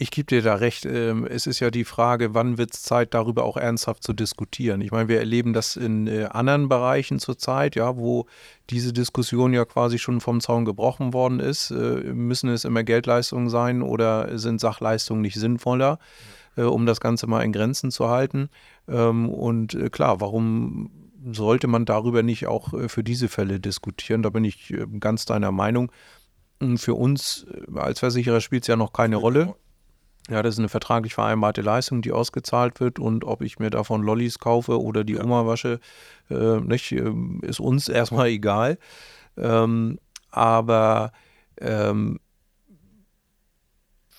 ich 0.00 0.10
gebe 0.10 0.26
dir 0.26 0.40
da 0.40 0.54
recht. 0.54 0.86
Ähm, 0.86 1.26
es 1.26 1.46
ist 1.46 1.60
ja 1.60 1.70
die 1.70 1.84
Frage, 1.84 2.32
wann 2.32 2.56
wird 2.56 2.72
es 2.72 2.82
Zeit, 2.82 3.12
darüber 3.12 3.44
auch 3.44 3.58
ernsthaft 3.58 4.02
zu 4.02 4.14
diskutieren. 4.14 4.80
Ich 4.80 4.92
meine, 4.92 5.08
wir 5.08 5.18
erleben 5.18 5.52
das 5.52 5.76
in 5.76 6.06
äh, 6.06 6.24
anderen 6.24 6.70
Bereichen 6.70 7.18
zurzeit, 7.18 7.76
ja, 7.76 7.98
wo 7.98 8.24
diese 8.70 8.94
Diskussion 8.94 9.52
ja 9.52 9.66
quasi 9.66 9.98
schon 9.98 10.22
vom 10.22 10.40
Zaun 10.40 10.64
gebrochen 10.64 11.12
worden 11.12 11.38
ist. 11.38 11.70
Äh, 11.70 12.14
müssen 12.14 12.48
es 12.48 12.64
immer 12.64 12.82
Geldleistungen 12.82 13.50
sein 13.50 13.82
oder 13.82 14.38
sind 14.38 14.58
Sachleistungen 14.58 15.20
nicht 15.20 15.36
sinnvoller, 15.36 15.98
äh, 16.56 16.62
um 16.62 16.86
das 16.86 17.00
Ganze 17.00 17.26
mal 17.26 17.42
in 17.42 17.52
Grenzen 17.52 17.90
zu 17.90 18.08
halten? 18.08 18.48
Ähm, 18.88 19.28
und 19.28 19.78
klar, 19.92 20.22
warum 20.22 21.10
sollte 21.30 21.66
man 21.66 21.84
darüber 21.84 22.22
nicht 22.22 22.46
auch 22.46 22.72
für 22.88 23.04
diese 23.04 23.28
Fälle 23.28 23.60
diskutieren? 23.60 24.22
Da 24.22 24.30
bin 24.30 24.44
ich 24.44 24.74
ganz 24.98 25.26
deiner 25.26 25.52
Meinung. 25.52 25.92
Für 26.76 26.94
uns 26.94 27.46
als 27.74 27.98
Versicherer 27.98 28.40
spielt 28.40 28.64
es 28.64 28.68
ja 28.68 28.76
noch 28.76 28.94
keine 28.94 29.16
Rolle. 29.16 29.54
Ja, 30.30 30.42
das 30.42 30.54
ist 30.54 30.60
eine 30.60 30.68
vertraglich 30.68 31.14
vereinbarte 31.14 31.60
Leistung, 31.60 32.02
die 32.02 32.12
ausgezahlt 32.12 32.78
wird 32.78 33.00
und 33.00 33.24
ob 33.24 33.42
ich 33.42 33.58
mir 33.58 33.68
davon 33.70 34.02
Lollis 34.02 34.38
kaufe 34.38 34.80
oder 34.80 35.02
die 35.02 35.14
ja. 35.14 35.24
Oma 35.24 35.44
wasche, 35.44 35.80
äh, 36.30 36.60
nicht, 36.60 36.92
äh, 36.92 37.12
ist 37.42 37.58
uns 37.58 37.88
erstmal 37.88 38.28
egal. 38.28 38.78
Ähm, 39.36 39.98
aber 40.30 41.10
ähm, 41.60 42.20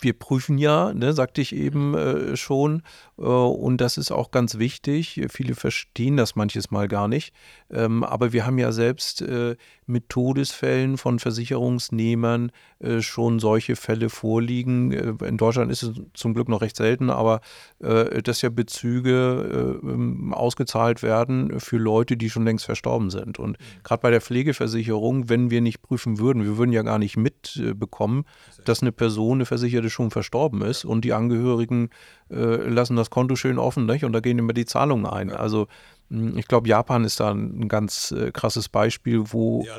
wir 0.01 0.13
prüfen 0.13 0.57
ja, 0.57 0.93
ne, 0.93 1.13
sagte 1.13 1.41
ich 1.41 1.55
eben 1.55 1.95
äh, 1.95 2.35
schon, 2.35 2.83
äh, 3.17 3.23
und 3.23 3.77
das 3.77 3.97
ist 3.97 4.11
auch 4.11 4.31
ganz 4.31 4.57
wichtig. 4.57 5.21
Viele 5.29 5.55
verstehen 5.55 6.17
das 6.17 6.35
manches 6.35 6.71
Mal 6.71 6.87
gar 6.87 7.07
nicht. 7.07 7.33
Ähm, 7.69 8.03
aber 8.03 8.33
wir 8.33 8.45
haben 8.45 8.57
ja 8.57 8.71
selbst 8.71 9.21
äh, 9.21 9.55
mit 9.85 10.09
Todesfällen 10.09 10.97
von 10.97 11.19
Versicherungsnehmern 11.19 12.51
äh, 12.79 13.01
schon 13.01 13.39
solche 13.39 13.75
Fälle 13.75 14.09
vorliegen. 14.09 14.91
Äh, 14.91 15.27
in 15.27 15.37
Deutschland 15.37 15.71
ist 15.71 15.83
es 15.83 16.01
zum 16.13 16.33
Glück 16.33 16.49
noch 16.49 16.61
recht 16.61 16.75
selten, 16.75 17.09
aber 17.09 17.41
äh, 17.79 18.21
dass 18.21 18.41
ja 18.41 18.49
Bezüge 18.49 19.79
ähm, 19.83 20.33
ausgezahlt 20.33 21.03
werden 21.03 21.59
für 21.59 21.77
Leute, 21.77 22.17
die 22.17 22.29
schon 22.29 22.45
längst 22.45 22.65
verstorben 22.65 23.09
sind. 23.09 23.37
Und 23.37 23.57
gerade 23.83 24.01
bei 24.01 24.11
der 24.11 24.21
Pflegeversicherung, 24.21 25.29
wenn 25.29 25.51
wir 25.51 25.61
nicht 25.61 25.81
prüfen 25.81 26.17
würden, 26.17 26.43
wir 26.43 26.57
würden 26.57 26.73
ja 26.73 26.81
gar 26.81 26.97
nicht 26.97 27.17
mitbekommen, 27.17 28.25
dass 28.65 28.81
eine 28.81 28.91
Person, 28.91 29.37
eine 29.37 29.45
Versicherte 29.45 29.89
schon 29.91 30.09
verstorben 30.09 30.61
ist 30.61 30.85
und 30.85 31.05
die 31.05 31.13
Angehörigen 31.13 31.89
lassen 32.29 32.95
das 32.95 33.09
Konto 33.09 33.35
schön 33.35 33.59
offen 33.59 33.85
nicht? 33.85 34.05
und 34.05 34.13
da 34.13 34.21
gehen 34.21 34.39
immer 34.39 34.53
die 34.53 34.65
Zahlungen 34.65 35.05
ein. 35.05 35.31
Also 35.31 35.67
hm, 36.11 36.37
ich 36.37 36.47
glaube, 36.47 36.67
Japan 36.67 37.05
ist 37.05 37.19
da 37.19 37.31
ein 37.31 37.67
ganz 37.69 38.11
äh, 38.11 38.31
krasses 38.31 38.69
Beispiel, 38.69 39.23
wo 39.27 39.65
ja, 39.65 39.75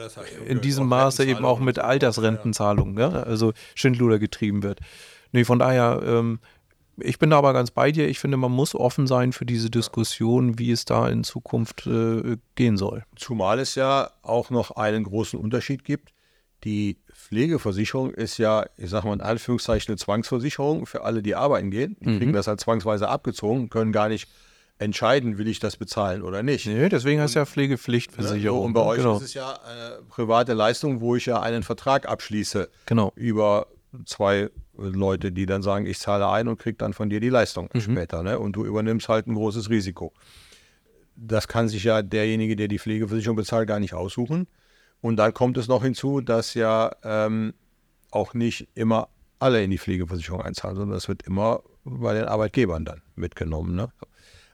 in 0.46 0.60
diesem 0.60 0.88
Maße 0.88 1.24
eben 1.24 1.44
auch 1.44 1.60
mit 1.60 1.78
Altersrentenzahlungen, 1.78 2.98
ja. 2.98 3.12
ja, 3.12 3.22
also 3.22 3.52
Schindluder 3.74 4.18
getrieben 4.18 4.62
wird. 4.62 4.80
Nee, 5.32 5.44
von 5.44 5.58
daher, 5.58 6.00
ähm, 6.04 6.40
ich 6.96 7.18
bin 7.18 7.30
da 7.30 7.38
aber 7.38 7.52
ganz 7.52 7.70
bei 7.70 7.92
dir. 7.92 8.08
Ich 8.08 8.18
finde, 8.18 8.38
man 8.38 8.52
muss 8.52 8.74
offen 8.74 9.06
sein 9.06 9.32
für 9.32 9.44
diese 9.44 9.70
Diskussion, 9.70 10.58
wie 10.58 10.70
es 10.70 10.84
da 10.84 11.08
in 11.08 11.22
Zukunft 11.22 11.86
äh, 11.86 12.36
gehen 12.54 12.76
soll. 12.76 13.04
Zumal 13.16 13.58
es 13.58 13.74
ja 13.74 14.10
auch 14.22 14.50
noch 14.50 14.72
einen 14.72 15.04
großen 15.04 15.38
Unterschied 15.38 15.84
gibt. 15.84 16.11
Die 16.64 16.98
Pflegeversicherung 17.12 18.12
ist 18.12 18.38
ja, 18.38 18.66
ich 18.76 18.90
sage 18.90 19.06
mal 19.06 19.14
in 19.14 19.20
Anführungszeichen, 19.20 19.92
eine 19.92 19.96
Zwangsversicherung 19.96 20.86
für 20.86 21.02
alle, 21.02 21.22
die 21.22 21.34
arbeiten 21.34 21.70
gehen. 21.70 21.96
Die 22.00 22.08
mhm. 22.08 22.18
kriegen 22.18 22.32
das 22.32 22.46
halt 22.46 22.60
zwangsweise 22.60 23.08
abgezogen, 23.08 23.68
können 23.68 23.92
gar 23.92 24.08
nicht 24.08 24.28
entscheiden, 24.78 25.38
will 25.38 25.48
ich 25.48 25.60
das 25.60 25.76
bezahlen 25.76 26.22
oder 26.22 26.42
nicht. 26.42 26.66
Nee, 26.66 26.88
deswegen 26.88 27.20
heißt 27.20 27.30
es 27.30 27.34
ja 27.34 27.46
Pflegepflichtversicherung. 27.46 28.60
Ne? 28.60 28.66
Und 28.66 28.72
bei 28.72 28.82
euch 28.82 28.98
genau. 28.98 29.16
ist 29.16 29.22
es 29.22 29.34
ja 29.34 29.58
eine 29.62 30.02
private 30.08 30.52
Leistung, 30.54 31.00
wo 31.00 31.16
ich 31.16 31.26
ja 31.26 31.40
einen 31.40 31.62
Vertrag 31.62 32.08
abschließe. 32.08 32.68
Genau. 32.86 33.12
Über 33.14 33.68
zwei 34.06 34.50
Leute, 34.76 35.32
die 35.32 35.46
dann 35.46 35.62
sagen, 35.62 35.86
ich 35.86 35.98
zahle 35.98 36.28
ein 36.28 36.48
und 36.48 36.58
kriege 36.58 36.76
dann 36.76 36.92
von 36.92 37.10
dir 37.10 37.20
die 37.20 37.28
Leistung 37.28 37.68
mhm. 37.72 37.80
später. 37.80 38.22
Ne? 38.22 38.38
Und 38.38 38.56
du 38.56 38.64
übernimmst 38.64 39.08
halt 39.08 39.26
ein 39.26 39.34
großes 39.34 39.70
Risiko. 39.70 40.12
Das 41.14 41.46
kann 41.46 41.68
sich 41.68 41.84
ja 41.84 42.02
derjenige, 42.02 42.56
der 42.56 42.68
die 42.68 42.78
Pflegeversicherung 42.78 43.36
bezahlt, 43.36 43.68
gar 43.68 43.80
nicht 43.80 43.94
aussuchen. 43.94 44.48
Und 45.02 45.16
dann 45.16 45.34
kommt 45.34 45.58
es 45.58 45.68
noch 45.68 45.82
hinzu, 45.82 46.22
dass 46.22 46.54
ja 46.54 46.92
ähm, 47.02 47.52
auch 48.10 48.32
nicht 48.32 48.68
immer 48.74 49.08
alle 49.40 49.62
in 49.62 49.70
die 49.70 49.78
Pflegeversicherung 49.78 50.40
einzahlen, 50.40 50.76
sondern 50.76 50.94
das 50.94 51.08
wird 51.08 51.22
immer 51.22 51.62
bei 51.84 52.14
den 52.14 52.24
Arbeitgebern 52.24 52.84
dann 52.84 53.02
mitgenommen. 53.16 53.74
Ne? 53.74 53.92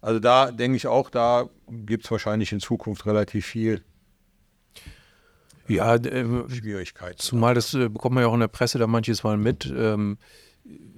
Also 0.01 0.19
da 0.19 0.51
denke 0.51 0.77
ich 0.77 0.87
auch, 0.87 1.11
da 1.11 1.49
gibt 1.69 2.07
es 2.07 2.11
wahrscheinlich 2.11 2.51
in 2.53 2.61
Zukunft 2.61 3.05
relativ 3.07 3.47
viel 3.47 3.85
ja, 5.69 5.97
äh, 5.97 6.25
Schwierigkeiten. 6.49 7.19
Zumal 7.19 7.55
das 7.55 7.75
äh, 7.75 7.91
bekommt 7.91 8.15
man 8.15 8.25
ja 8.25 8.29
auch 8.31 8.35
in 8.35 8.41
der 8.41 8.49
Presse 8.49 8.79
da 8.79 8.87
manches 8.87 9.23
Mal 9.23 9.37
mit. 9.37 9.67
Ähm, 9.67 10.17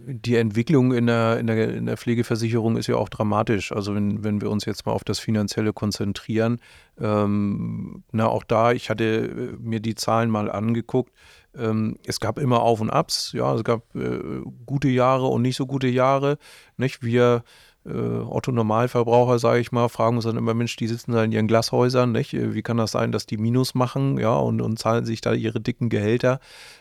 die 0.07 0.37
Entwicklung 0.37 0.93
in 0.93 1.07
der, 1.07 1.39
in, 1.39 1.47
der, 1.47 1.75
in 1.75 1.87
der 1.87 1.97
Pflegeversicherung 1.97 2.77
ist 2.77 2.87
ja 2.87 2.97
auch 2.97 3.09
dramatisch. 3.09 3.73
Also 3.73 3.95
wenn, 3.95 4.25
wenn 4.25 4.41
wir 4.41 4.51
uns 4.51 4.65
jetzt 4.65 4.87
mal 4.87 4.93
auf 4.93 5.05
das 5.05 5.19
Finanzielle 5.19 5.73
konzentrieren, 5.73 6.61
ähm, 7.01 8.03
na 8.11 8.27
auch 8.27 8.45
da, 8.45 8.73
ich 8.73 8.91
hatte 8.91 9.05
äh, 9.05 9.57
mir 9.61 9.81
die 9.81 9.95
Zahlen 9.95 10.31
mal 10.31 10.51
angeguckt. 10.51 11.13
Ähm, 11.57 11.97
es 12.07 12.21
gab 12.21 12.39
immer 12.39 12.63
Auf 12.63 12.81
und 12.81 12.91
Abs, 12.91 13.33
ja, 13.33 13.55
es 13.55 13.65
gab 13.65 13.95
äh, 13.95 14.41
gute 14.67 14.89
Jahre 14.89 15.27
und 15.27 15.43
nicht 15.43 15.57
so 15.57 15.67
gute 15.67 15.89
Jahre. 15.89 16.39
Nicht? 16.77 17.03
Wir 17.03 17.45
äh, 17.87 17.91
Otto-Normalverbraucher, 17.91 19.39
sage 19.39 19.61
ich 19.61 19.73
mal, 19.73 19.89
fragen 19.89 20.17
uns 20.17 20.25
dann 20.25 20.37
immer, 20.37 20.55
Mensch, 20.55 20.77
die 20.77 20.87
sitzen 20.87 21.13
da 21.13 21.25
in 21.25 21.33
ihren 21.33 21.47
Glashäusern, 21.47 22.13
nicht? 22.13 22.35
Äh, 22.35 22.55
wie 22.55 22.63
kann 22.63 22.77
das 22.77 22.93
sein, 22.93 23.13
dass 23.13 23.27
die 23.27 23.39
Minus 23.39 23.75
machen, 23.75 24.19
ja, 24.19 24.35
und, 24.37 24.61
und 24.61 24.79
zahlen 24.79 25.05
sich 25.05 25.21
da 25.21 25.33
ihre 25.33 25.61
dicken 25.61 25.89
Gehälter? 25.89 26.41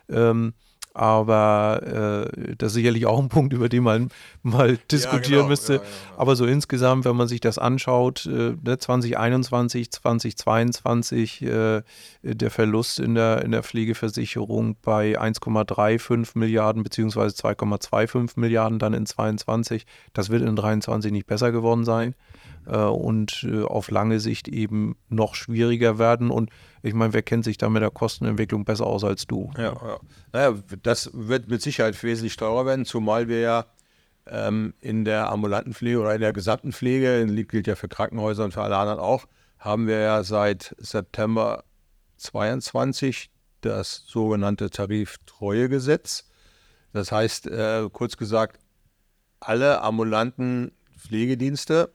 Ähm, 0.10 0.54
aber 0.93 2.28
äh, 2.36 2.56
das 2.58 2.71
ist 2.71 2.73
sicherlich 2.75 3.06
auch 3.06 3.19
ein 3.19 3.30
Punkt, 3.30 3.54
über 3.54 3.69
den 3.69 3.84
man 3.84 4.10
mal 4.41 4.78
diskutieren 4.91 5.23
ja, 5.23 5.38
genau. 5.38 5.47
müsste. 5.47 5.73
Ja, 5.73 5.80
ja, 5.80 5.86
Aber 6.17 6.36
so 6.36 6.45
insgesamt, 6.45 7.06
wenn 7.06 7.15
man 7.15 7.28
sich 7.28 7.39
das 7.39 7.58
anschaut, 7.58 8.25
äh, 8.25 8.56
2021, 8.78 9.91
2022, 9.91 11.41
äh, 11.43 11.82
der 12.23 12.52
Verlust 12.52 12.99
in 12.99 13.15
der, 13.15 13.43
in 13.43 13.52
der 13.52 13.63
Pflegeversicherung 13.63 14.78
bei 14.82 15.19
1,35 15.19 16.38
Milliarden 16.38 16.84
beziehungsweise 16.84 17.36
2,25 17.36 18.39
Milliarden 18.39 18.80
dann 18.80 18.93
in 18.93 19.06
2022, 19.06 19.86
das 20.13 20.30
wird 20.30 20.41
in 20.41 20.56
2023 20.58 21.12
nicht 21.12 21.28
besser 21.28 21.52
geworden 21.52 21.86
sein 21.86 22.15
und 22.65 23.48
äh, 23.50 23.63
auf 23.63 23.91
lange 23.91 24.19
Sicht 24.19 24.48
eben 24.48 24.95
noch 25.10 25.36
schwieriger 25.36 25.98
werden. 25.98 26.30
Und 26.32 26.50
ich 26.84 26.93
meine, 26.93 27.13
wer 27.13 27.22
kennt 27.22 27.43
sich 27.45 27.58
da 27.58 27.69
mit 27.69 27.82
der 27.82 27.91
Kostenentwicklung 27.91 28.65
besser 28.65 28.86
aus 28.86 29.04
als 29.04 29.28
du? 29.28 29.52
Ja, 29.58 29.74
ja. 29.74 30.00
Naja, 30.34 30.56
das 30.84 31.12
wird 31.13 31.50
mit 31.50 31.62
Sicherheit 31.62 32.02
wesentlich 32.04 32.36
teurer 32.36 32.65
werden, 32.65 32.86
zumal 32.86 33.28
wir 33.28 33.39
ja 33.39 33.65
ähm, 34.28 34.74
in 34.80 35.06
der 35.06 35.32
ambulanten 35.32 35.74
Pflege 35.74 36.00
oder 36.00 36.13
in 36.15 36.22
der 36.22 36.34
gesamten 36.34 36.72
Pflege, 36.72 37.26
gilt 37.45 37.67
ja 37.67 37.76
für 37.76 37.88
Krankenhäuser 37.88 38.43
und 38.43 38.54
für 38.54 38.62
alle 38.62 38.78
anderen 38.78 39.00
auch, 39.00 39.26
haben 39.58 39.88
wir 39.88 40.00
ja 40.00 40.24
seit 40.24 40.76
September 40.78 41.63
22 42.17 43.30
das 43.62 44.04
sogenannte 44.08 44.69
Tariftreuegesetz. 44.69 46.30
Das 46.93 47.12
heißt, 47.12 47.48
äh, 47.48 47.89
kurz 47.91 48.17
gesagt, 48.17 48.60
alle 49.39 49.82
ambulanten 49.82 50.72
Pflegedienste 50.98 51.91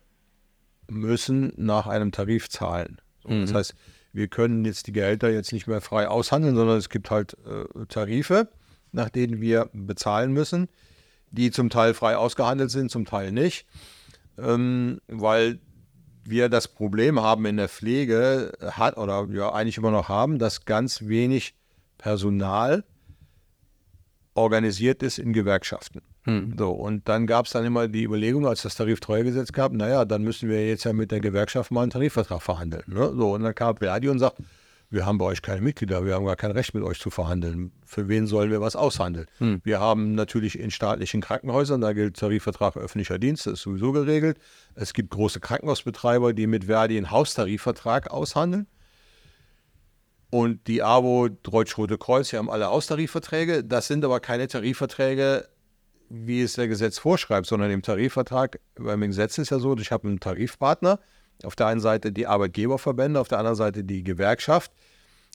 müssen 0.90 1.52
nach 1.56 1.86
einem 1.86 2.12
Tarif 2.12 2.48
zahlen. 2.48 3.00
Mhm. 3.26 3.42
Das 3.42 3.54
heißt, 3.54 3.74
wir 4.12 4.28
können 4.28 4.64
jetzt 4.64 4.86
die 4.86 4.92
Gehälter 4.92 5.30
jetzt 5.30 5.52
nicht 5.52 5.66
mehr 5.66 5.80
frei 5.80 6.08
aushandeln, 6.08 6.54
sondern 6.54 6.78
es 6.78 6.88
gibt 6.88 7.10
halt 7.10 7.36
äh, 7.46 7.86
Tarife, 7.86 8.48
nach 8.92 9.10
denen 9.10 9.40
wir 9.40 9.68
bezahlen 9.72 10.32
müssen, 10.32 10.68
die 11.30 11.50
zum 11.50 11.68
Teil 11.68 11.94
frei 11.94 12.16
ausgehandelt 12.16 12.70
sind, 12.70 12.90
zum 12.90 13.06
Teil 13.06 13.32
nicht, 13.32 13.66
ähm, 14.38 15.00
weil 15.08 15.58
wir 16.24 16.48
das 16.48 16.68
Problem 16.68 17.20
haben 17.20 17.44
in 17.44 17.56
der 17.56 17.68
Pflege, 17.68 18.52
hat 18.60 18.96
oder 18.96 19.26
ja 19.30 19.52
eigentlich 19.52 19.78
immer 19.78 19.90
noch 19.90 20.08
haben, 20.08 20.38
dass 20.38 20.64
ganz 20.64 21.02
wenig 21.02 21.54
Personal 21.98 22.84
organisiert 24.34 25.02
ist 25.02 25.18
in 25.18 25.32
Gewerkschaften. 25.32 26.02
Hm. 26.24 26.54
So, 26.58 26.70
und 26.70 27.08
dann 27.08 27.26
gab 27.26 27.46
es 27.46 27.52
dann 27.52 27.64
immer 27.64 27.86
die 27.86 28.04
Überlegung, 28.04 28.46
als 28.46 28.62
das 28.62 28.76
Tariftreuegesetz 28.76 29.52
gab, 29.52 29.72
naja, 29.72 30.04
dann 30.04 30.22
müssen 30.22 30.48
wir 30.48 30.66
jetzt 30.66 30.84
ja 30.84 30.92
mit 30.92 31.10
der 31.10 31.20
Gewerkschaft 31.20 31.70
mal 31.70 31.82
einen 31.82 31.90
Tarifvertrag 31.90 32.42
verhandeln. 32.42 32.84
Ne? 32.86 33.12
So, 33.14 33.34
und 33.34 33.42
dann 33.42 33.54
kam 33.54 33.76
Verdi 33.76 34.08
und 34.08 34.18
sagt, 34.18 34.38
wir 34.90 35.06
haben 35.06 35.18
bei 35.18 35.26
euch 35.26 35.42
keine 35.42 35.60
Mitglieder, 35.60 36.04
wir 36.04 36.14
haben 36.14 36.24
gar 36.24 36.36
kein 36.36 36.52
Recht 36.52 36.72
mit 36.72 36.82
euch 36.82 36.98
zu 37.00 37.10
verhandeln. 37.10 37.72
Für 37.84 38.08
wen 38.08 38.26
sollen 38.26 38.50
wir 38.50 38.60
was 38.60 38.76
aushandeln? 38.76 39.26
Hm. 39.38 39.60
Wir 39.64 39.80
haben 39.80 40.14
natürlich 40.14 40.58
in 40.58 40.70
staatlichen 40.70 41.20
Krankenhäusern, 41.20 41.80
da 41.80 41.92
gilt 41.92 42.16
Tarifvertrag 42.16 42.76
öffentlicher 42.76 43.18
Dienst, 43.18 43.46
das 43.46 43.54
ist 43.54 43.62
sowieso 43.62 43.92
geregelt. 43.92 44.38
Es 44.74 44.94
gibt 44.94 45.10
große 45.10 45.40
Krankenhausbetreiber, 45.40 46.32
die 46.32 46.46
mit 46.46 46.64
Verdi 46.64 46.96
einen 46.96 47.10
Haustarifvertrag 47.10 48.10
aushandeln. 48.10 48.66
Und 50.30 50.66
die 50.66 50.82
AWO, 50.82 51.28
Deutsch-Rote 51.28 51.96
Kreuz, 51.96 52.30
die 52.30 52.38
haben 52.38 52.50
alle 52.50 52.68
Austarifverträge. 52.68 53.62
Das 53.62 53.86
sind 53.86 54.04
aber 54.04 54.18
keine 54.18 54.48
Tarifverträge 54.48 55.48
wie 56.08 56.42
es 56.42 56.54
der 56.54 56.68
Gesetz 56.68 56.98
vorschreibt, 56.98 57.46
sondern 57.46 57.70
im 57.70 57.82
Tarifvertrag, 57.82 58.60
beim 58.76 59.00
Gesetz 59.00 59.38
ist 59.38 59.50
ja 59.50 59.58
so, 59.58 59.76
ich 59.76 59.92
habe 59.92 60.08
einen 60.08 60.20
Tarifpartner, 60.20 61.00
auf 61.42 61.56
der 61.56 61.66
einen 61.66 61.80
Seite 61.80 62.12
die 62.12 62.26
Arbeitgeberverbände, 62.26 63.18
auf 63.20 63.28
der 63.28 63.38
anderen 63.38 63.56
Seite 63.56 63.84
die 63.84 64.04
Gewerkschaft, 64.04 64.72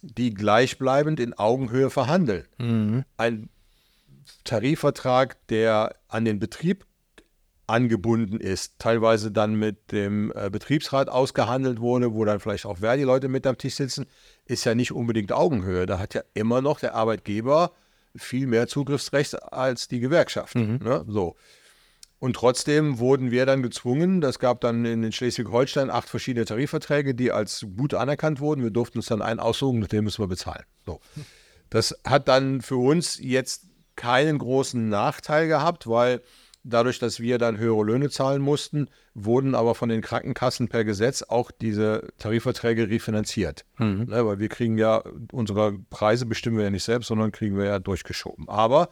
die 0.02 0.34
gleichbleibend 0.34 1.20
in 1.20 1.34
Augenhöhe 1.34 1.90
verhandeln. 1.90 2.48
Mhm. 2.58 3.04
Ein 3.18 3.50
Tarifvertrag, 4.44 5.36
der 5.48 5.96
an 6.08 6.26
den 6.26 6.40
Betrieb 6.40 6.86
angebunden 7.68 8.40
ist, 8.40 8.80
teilweise 8.80 9.32
dann 9.32 9.56
mit 9.56 9.92
dem 9.92 10.34
äh, 10.36 10.50
Betriebsrat 10.50 11.08
ausgehandelt 11.08 11.80
wurde, 11.80 12.14
wo 12.14 12.26
dann 12.26 12.40
vielleicht 12.40 12.66
auch 12.66 12.80
Verdi-Leute 12.80 13.28
mit 13.28 13.46
am 13.46 13.58
Tisch 13.58 13.76
sitzen, 13.76 14.08
ist 14.46 14.66
ja 14.66 14.74
nicht 14.74 14.92
unbedingt 14.92 15.32
Augenhöhe. 15.32 15.86
Da 15.86 16.00
hat 16.00 16.16
ja 16.16 16.22
immer 16.34 16.62
noch 16.62 16.80
der 16.80 16.96
Arbeitgeber 16.96 17.74
viel 18.16 18.48
mehr 18.48 18.68
Zugriffsrecht 18.68 19.42
als 19.54 19.88
die 19.88 20.00
Gewerkschaft. 20.00 20.56
Mhm. 20.56 20.80
Ne? 20.84 21.06
So. 21.08 21.36
Und 22.20 22.36
trotzdem 22.36 23.00
wurden 23.00 23.32
wir 23.32 23.46
dann 23.46 23.64
gezwungen, 23.64 24.20
das 24.20 24.40
gab 24.40 24.60
dann 24.60 24.84
in 24.84 25.10
Schleswig-Holstein 25.12 25.90
acht 25.90 26.10
verschiedene 26.10 26.46
Tarifverträge, 26.46 27.16
die 27.16 27.32
als 27.32 27.66
gut 27.78 27.94
anerkannt 27.94 28.42
wurden. 28.42 28.62
Wir 28.62 28.72
durften 28.72 28.98
uns 28.98 29.08
dann 29.08 29.22
einen 29.22 29.40
aussuchen, 29.40 29.88
den 29.88 30.04
müssen 30.04 30.22
wir 30.22 30.28
bezahlen. 30.28 30.66
So. 30.86 31.00
Das 31.70 31.98
hat 32.04 32.28
dann 32.28 32.62
für 32.62 32.76
uns 32.76 33.18
jetzt 33.22 33.68
keinen 33.96 34.38
großen 34.38 34.90
Nachteil 34.90 35.48
gehabt, 35.48 35.88
weil 35.88 36.22
Dadurch, 36.64 37.00
dass 37.00 37.20
wir 37.20 37.38
dann 37.38 37.58
höhere 37.58 37.84
Löhne 37.84 38.10
zahlen 38.10 38.42
mussten, 38.42 38.90
wurden 39.14 39.56
aber 39.56 39.76
von 39.76 39.90
den 39.90 40.02
Krankenkassen 40.02 40.68
per 40.68 40.84
Gesetz 40.84 41.24
auch 41.24 41.52
diese 41.52 42.10
Tarifverträge 42.18 42.90
refinanziert. 42.90 43.66
Mhm. 43.78 44.06
Ne, 44.10 44.26
weil 44.26 44.40
wir 44.40 44.50
kriegen 44.50 44.78
ja, 44.78 45.02
unsere 45.32 45.80
Preise 45.90 46.26
bestimmen 46.26 46.58
wir 46.58 46.66
ja 46.66 46.70
nicht 46.70 46.84
selbst, 46.84 47.08
sondern 47.08 47.32
kriegen 47.32 47.58
wir 47.58 47.66
ja 47.66 47.80
durchgeschoben. 47.80 48.50
Aber 48.50 48.90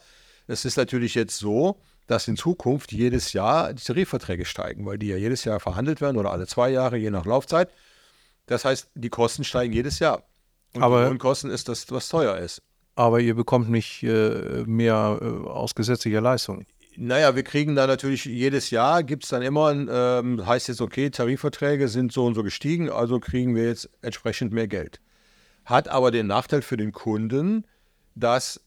es 0.47 0.63
ist 0.63 0.77
natürlich 0.77 1.13
jetzt 1.13 1.37
so, 1.37 1.79
dass 2.07 2.27
in 2.27 2.37
Zukunft 2.37 2.93
jedes 2.93 3.33
Jahr 3.33 3.73
die 3.73 3.83
Tarifverträge 3.83 4.45
steigen, 4.45 4.85
weil 4.85 4.97
die 4.97 5.07
ja 5.07 5.17
jedes 5.17 5.43
Jahr 5.43 5.59
verhandelt 5.59 5.99
werden 5.99 6.17
oder 6.17 6.31
alle 6.31 6.47
zwei 6.47 6.69
Jahre, 6.69 6.97
je 6.97 7.11
nach 7.11 7.25
Laufzeit. 7.25 7.69
Das 8.45 8.63
heißt, 8.63 8.89
die 8.95 9.09
Kosten 9.09 9.43
steigen 9.43 9.73
jedes 9.73 9.99
Jahr. 9.99 10.23
Und 10.73 10.83
aber 10.83 11.03
die 11.03 11.09
Lohnkosten 11.09 11.51
ist 11.51 11.67
das, 11.67 11.91
was 11.91 12.07
teuer 12.07 12.37
ist. 12.37 12.61
Aber 12.95 13.19
ihr 13.19 13.35
bekommt 13.35 13.69
nicht 13.69 14.03
äh, 14.03 14.63
mehr 14.65 15.19
äh, 15.21 15.25
aus 15.47 15.75
gesetzlicher 15.75 16.21
Leistung. 16.21 16.65
Naja, 16.99 17.35
wir 17.35 17.43
kriegen 17.43 17.75
da 17.75 17.85
natürlich 17.85 18.25
jedes 18.25 18.71
Jahr, 18.71 19.03
gibt 19.03 19.23
es 19.23 19.29
dann 19.29 19.43
immer, 19.43 19.71
ähm, 19.71 20.43
heißt 20.43 20.67
jetzt, 20.67 20.81
okay, 20.81 21.11
Tarifverträge 21.11 21.89
sind 21.89 22.11
so 22.11 22.25
und 22.25 22.33
so 22.33 22.41
gestiegen, 22.41 22.89
also 22.89 23.19
kriegen 23.19 23.55
wir 23.55 23.67
jetzt 23.67 23.87
entsprechend 24.01 24.51
mehr 24.51 24.67
Geld. 24.67 24.99
Hat 25.63 25.89
aber 25.89 26.09
den 26.09 26.25
Nachteil 26.25 26.63
für 26.63 26.75
den 26.75 26.91
Kunden, 26.91 27.67
dass 28.15 28.61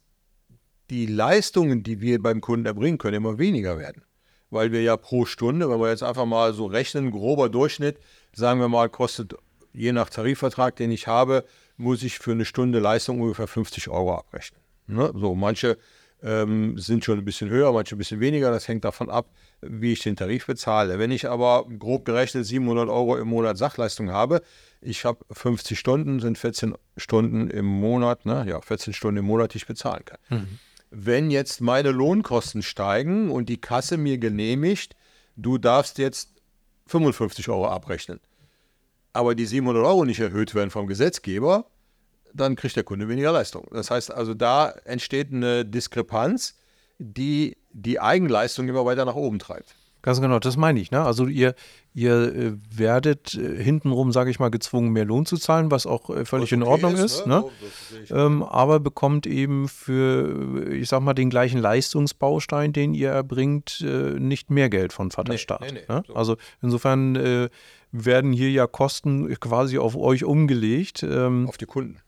die 0.90 1.06
Leistungen, 1.06 1.82
die 1.82 2.00
wir 2.00 2.22
beim 2.22 2.40
Kunden 2.40 2.66
erbringen 2.66 2.98
können, 2.98 3.16
immer 3.16 3.38
weniger 3.38 3.80
werden. 3.80 4.04
Weil 4.48 4.70
wir 4.70 4.82
ja 4.82 4.96
pro 4.96 5.24
Stunde, 5.24 5.68
wenn 5.68 5.80
wir 5.80 5.90
jetzt 5.90 6.04
einfach 6.04 6.26
mal 6.26 6.52
so 6.52 6.66
rechnen, 6.66 7.10
grober 7.10 7.48
Durchschnitt, 7.48 7.98
sagen 8.32 8.60
wir 8.60 8.68
mal, 8.68 8.88
kostet 8.88 9.34
je 9.72 9.90
nach 9.90 10.08
Tarifvertrag, 10.08 10.76
den 10.76 10.92
ich 10.92 11.08
habe, 11.08 11.44
muss 11.76 12.04
ich 12.04 12.20
für 12.20 12.30
eine 12.30 12.44
Stunde 12.44 12.78
Leistung 12.78 13.20
ungefähr 13.20 13.48
50 13.48 13.88
Euro 13.88 14.14
abrechnen. 14.14 14.60
Ne? 14.86 15.12
So, 15.16 15.34
manche 15.34 15.78
ähm, 16.22 16.78
sind 16.78 17.04
schon 17.04 17.18
ein 17.18 17.24
bisschen 17.24 17.50
höher, 17.50 17.72
manche 17.72 17.94
ein 17.94 17.98
bisschen 17.98 18.20
weniger. 18.20 18.50
Das 18.50 18.68
hängt 18.68 18.84
davon 18.84 19.10
ab, 19.10 19.30
wie 19.60 19.92
ich 19.92 20.00
den 20.00 20.16
Tarif 20.16 20.46
bezahle. 20.46 20.98
Wenn 20.98 21.10
ich 21.10 21.28
aber 21.28 21.66
grob 21.78 22.04
gerechnet 22.04 22.46
700 22.46 22.88
Euro 22.88 23.16
im 23.16 23.28
Monat 23.28 23.58
Sachleistung 23.58 24.10
habe, 24.10 24.42
ich 24.80 25.04
habe 25.04 25.24
50 25.30 25.78
Stunden, 25.78 26.20
sind 26.20 26.38
14 26.38 26.74
Stunden 26.96 27.48
im 27.50 27.66
Monat, 27.66 28.26
ne? 28.26 28.44
ja, 28.48 28.60
14 28.60 28.92
Stunden 28.92 29.18
im 29.18 29.26
Monat, 29.26 29.54
die 29.54 29.58
ich 29.58 29.66
bezahlen 29.66 30.04
kann. 30.04 30.18
Mhm. 30.28 30.58
Wenn 30.90 31.30
jetzt 31.30 31.60
meine 31.60 31.92
Lohnkosten 31.92 32.62
steigen 32.62 33.30
und 33.30 33.48
die 33.48 33.60
Kasse 33.60 33.96
mir 33.96 34.18
genehmigt, 34.18 34.96
du 35.36 35.58
darfst 35.58 35.98
jetzt 35.98 36.30
55 36.86 37.48
Euro 37.48 37.68
abrechnen, 37.68 38.20
aber 39.12 39.34
die 39.34 39.46
700 39.46 39.84
Euro 39.84 40.04
nicht 40.04 40.20
erhöht 40.20 40.54
werden 40.54 40.70
vom 40.70 40.86
Gesetzgeber, 40.86 41.66
dann 42.34 42.56
kriegt 42.56 42.76
der 42.76 42.84
Kunde 42.84 43.08
weniger 43.08 43.32
Leistung. 43.32 43.66
Das 43.72 43.90
heißt 43.90 44.12
also, 44.12 44.34
da 44.34 44.70
entsteht 44.84 45.32
eine 45.32 45.64
Diskrepanz, 45.64 46.56
die 46.98 47.56
die 47.72 48.00
Eigenleistung 48.00 48.68
immer 48.68 48.84
weiter 48.84 49.04
nach 49.04 49.14
oben 49.14 49.38
treibt. 49.38 49.74
Ganz 50.02 50.20
genau, 50.20 50.38
das 50.38 50.56
meine 50.56 50.80
ich. 50.80 50.90
Ne? 50.90 51.02
Also 51.02 51.26
ihr, 51.26 51.54
ihr 51.92 52.34
äh, 52.34 52.52
werdet 52.74 53.34
äh, 53.34 53.62
hintenrum, 53.62 54.12
sage 54.12 54.30
ich 54.30 54.38
mal, 54.38 54.50
gezwungen, 54.50 54.92
mehr 54.92 55.04
Lohn 55.04 55.26
zu 55.26 55.36
zahlen, 55.36 55.70
was 55.70 55.84
auch 55.84 56.08
äh, 56.08 56.24
völlig 56.24 56.52
was 56.52 56.56
in 56.56 56.62
Ordnung 56.62 56.94
ist. 56.94 57.20
ist 57.20 57.26
ne? 57.26 57.44
ne? 57.44 58.06
ähm, 58.10 58.42
aber 58.42 58.80
bekommt 58.80 59.26
eben 59.26 59.68
für, 59.68 60.72
ich 60.72 60.88
sag 60.88 61.02
mal, 61.02 61.12
den 61.12 61.28
gleichen 61.28 61.60
Leistungsbaustein, 61.60 62.72
den 62.72 62.94
ihr 62.94 63.10
erbringt, 63.10 63.84
nicht 64.18 64.50
mehr 64.50 64.70
Geld 64.70 64.92
von 64.92 65.10
Vaterstaat. 65.10 65.60
Nee, 65.60 65.72
nee, 65.72 65.80
nee, 65.86 65.94
ne? 65.94 66.02
so. 66.06 66.14
Also 66.14 66.36
insofern 66.62 67.50
werden 67.92 68.32
hier 68.32 68.50
ja 68.50 68.66
Kosten 68.66 69.28
quasi 69.40 69.78
auf 69.78 69.96
euch 69.96 70.24
umgelegt. 70.24 71.02
Ähm, 71.02 71.46
auf 71.48 71.58
die 71.58 71.66
Kunden. 71.66 71.98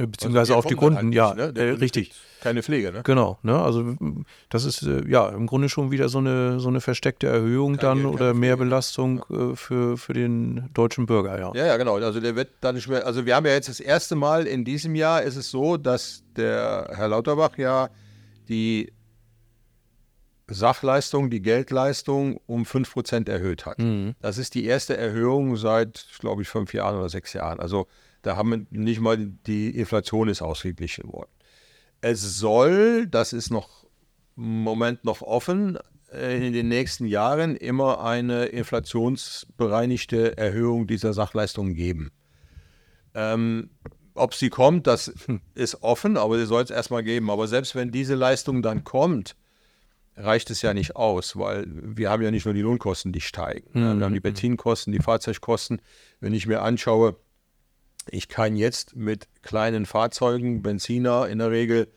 Äh, 0.00 0.06
beziehungsweise 0.06 0.52
also 0.52 0.54
auf 0.56 0.66
die 0.66 0.74
Kunden, 0.74 0.96
halt 0.96 1.14
ja, 1.14 1.34
nicht, 1.34 1.56
ne? 1.56 1.60
äh, 1.60 1.70
richtig. 1.72 2.12
Keine 2.40 2.62
Pflege, 2.62 2.90
ne? 2.90 3.02
Genau, 3.04 3.38
ne? 3.42 3.60
Also 3.60 3.96
das 4.48 4.64
ist 4.64 4.82
äh, 4.82 5.06
ja 5.06 5.28
im 5.28 5.46
Grunde 5.46 5.68
schon 5.68 5.90
wieder 5.90 6.08
so 6.08 6.18
eine, 6.18 6.58
so 6.58 6.68
eine 6.68 6.80
versteckte 6.80 7.26
Erhöhung 7.26 7.76
Kein 7.76 7.80
dann 7.80 8.02
Geld, 8.02 8.14
oder 8.14 8.34
Mehrbelastung 8.34 9.22
ja. 9.28 9.54
für, 9.54 9.98
für 9.98 10.12
den 10.14 10.70
deutschen 10.72 11.04
Bürger, 11.04 11.38
ja. 11.38 11.52
Ja, 11.54 11.66
ja, 11.66 11.76
genau. 11.76 11.96
Also 11.96 12.20
der 12.20 12.36
wird 12.36 12.48
dann 12.62 12.76
nicht 12.76 12.88
mehr, 12.88 13.06
also 13.06 13.26
wir 13.26 13.36
haben 13.36 13.44
ja 13.44 13.52
jetzt 13.52 13.68
das 13.68 13.80
erste 13.80 14.16
Mal 14.16 14.46
in 14.46 14.64
diesem 14.64 14.94
Jahr 14.94 15.22
ist 15.22 15.36
es 15.36 15.50
so, 15.50 15.76
dass 15.76 16.22
der 16.36 16.90
Herr 16.94 17.08
Lauterbach 17.08 17.58
ja 17.58 17.90
die 18.48 18.90
Sachleistung, 20.48 21.30
die 21.30 21.42
Geldleistung 21.42 22.40
um 22.46 22.64
5% 22.64 23.28
erhöht 23.30 23.66
hat. 23.66 23.78
Mhm. 23.78 24.14
Das 24.20 24.38
ist 24.38 24.54
die 24.54 24.64
erste 24.64 24.96
Erhöhung 24.96 25.56
seit, 25.56 26.06
glaube 26.18 26.42
ich, 26.42 26.48
fünf 26.48 26.72
Jahren 26.72 26.96
oder 26.96 27.08
sechs 27.08 27.34
Jahren. 27.34 27.60
Also 27.60 27.86
da 28.22 28.36
haben 28.36 28.50
wir 28.50 28.66
nicht 28.70 29.00
mal 29.00 29.16
die 29.18 29.70
Inflation 29.70 30.28
ist 30.28 30.42
ausgeglichen 30.42 31.12
worden. 31.12 31.30
Es 32.00 32.38
soll, 32.38 33.06
das 33.06 33.32
ist 33.32 33.50
noch 33.50 33.86
im 34.36 34.62
Moment 34.62 35.04
noch 35.04 35.22
offen, 35.22 35.78
äh, 36.12 36.46
in 36.46 36.52
den 36.52 36.68
nächsten 36.68 37.06
Jahren 37.06 37.56
immer 37.56 38.02
eine 38.02 38.46
inflationsbereinigte 38.46 40.36
Erhöhung 40.36 40.86
dieser 40.86 41.12
Sachleistungen 41.12 41.74
geben. 41.74 42.10
Ähm, 43.14 43.70
ob 44.14 44.34
sie 44.34 44.50
kommt, 44.50 44.86
das 44.86 45.12
ist 45.54 45.82
offen, 45.82 46.16
aber 46.16 46.38
sie 46.38 46.46
soll 46.46 46.62
es 46.62 46.70
erstmal 46.70 47.02
geben. 47.02 47.30
Aber 47.30 47.48
selbst 47.48 47.74
wenn 47.74 47.90
diese 47.90 48.14
Leistung 48.14 48.62
dann 48.62 48.84
kommt, 48.84 49.36
reicht 50.16 50.50
es 50.50 50.62
ja 50.62 50.74
nicht 50.74 50.96
aus, 50.96 51.36
weil 51.36 51.66
wir 51.68 52.10
haben 52.10 52.22
ja 52.22 52.30
nicht 52.30 52.44
nur 52.44 52.54
die 52.54 52.60
Lohnkosten, 52.60 53.12
die 53.12 53.20
steigen. 53.20 53.70
Mhm. 53.72 53.98
Wir 53.98 54.04
haben 54.04 54.14
die 54.14 54.20
Benzinkosten, 54.20 54.92
die 54.92 55.00
Fahrzeugkosten. 55.00 55.80
Wenn 56.20 56.34
ich 56.34 56.46
mir 56.46 56.62
anschaue, 56.62 57.16
ich 58.10 58.28
kann 58.28 58.56
jetzt 58.56 58.96
mit 58.96 59.28
kleinen 59.42 59.86
Fahrzeugen, 59.86 60.62
Benziner 60.62 61.28
in 61.28 61.38
der 61.38 61.50
Regel, 61.50 61.92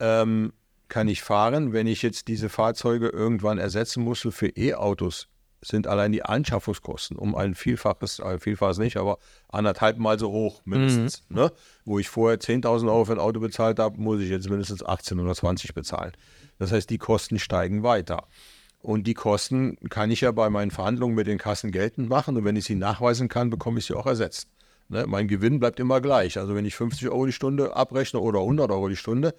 ähm, 0.00 0.52
kann 0.88 1.08
ich 1.08 1.22
fahren. 1.22 1.72
Wenn 1.72 1.86
ich 1.86 2.02
jetzt 2.02 2.28
diese 2.28 2.48
Fahrzeuge 2.48 3.08
irgendwann 3.08 3.58
ersetzen 3.58 4.02
muss 4.02 4.26
für 4.30 4.48
E-Autos, 4.48 5.28
sind 5.60 5.86
allein 5.86 6.12
die 6.12 6.22
Anschaffungskosten 6.22 7.16
um 7.16 7.34
ein 7.34 7.54
Vielfaches, 7.54 8.20
ein 8.20 8.38
Vielfaches 8.38 8.78
nicht, 8.78 8.96
aber 8.96 9.18
anderthalb 9.48 9.98
Mal 9.98 10.18
so 10.18 10.30
hoch 10.30 10.62
mindestens. 10.64 11.24
Mhm. 11.28 11.36
Ne? 11.36 11.52
Wo 11.84 11.98
ich 11.98 12.08
vorher 12.08 12.38
10.000 12.38 12.86
Euro 12.86 13.04
für 13.04 13.12
ein 13.12 13.18
Auto 13.18 13.40
bezahlt 13.40 13.78
habe, 13.78 14.00
muss 14.00 14.20
ich 14.20 14.30
jetzt 14.30 14.48
mindestens 14.48 14.84
18 14.84 15.18
oder 15.18 15.34
20 15.34 15.74
bezahlen. 15.74 16.12
Das 16.58 16.72
heißt, 16.72 16.88
die 16.90 16.98
Kosten 16.98 17.38
steigen 17.38 17.82
weiter. 17.82 18.26
Und 18.80 19.08
die 19.08 19.14
Kosten 19.14 19.76
kann 19.90 20.10
ich 20.10 20.20
ja 20.20 20.30
bei 20.30 20.48
meinen 20.50 20.70
Verhandlungen 20.70 21.16
mit 21.16 21.26
den 21.26 21.38
Kassen 21.38 21.72
geltend 21.72 22.08
machen. 22.08 22.36
Und 22.36 22.44
wenn 22.44 22.56
ich 22.56 22.64
sie 22.64 22.76
nachweisen 22.76 23.28
kann, 23.28 23.50
bekomme 23.50 23.80
ich 23.80 23.86
sie 23.86 23.94
auch 23.94 24.06
ersetzt. 24.06 24.48
Ne, 24.90 25.04
mein 25.06 25.28
Gewinn 25.28 25.60
bleibt 25.60 25.80
immer 25.80 26.00
gleich. 26.00 26.38
Also 26.38 26.54
wenn 26.54 26.64
ich 26.64 26.74
50 26.74 27.10
Euro 27.10 27.26
die 27.26 27.32
Stunde 27.32 27.76
abrechne 27.76 28.20
oder 28.20 28.40
100 28.40 28.70
Euro 28.70 28.88
die 28.88 28.96
Stunde, 28.96 29.34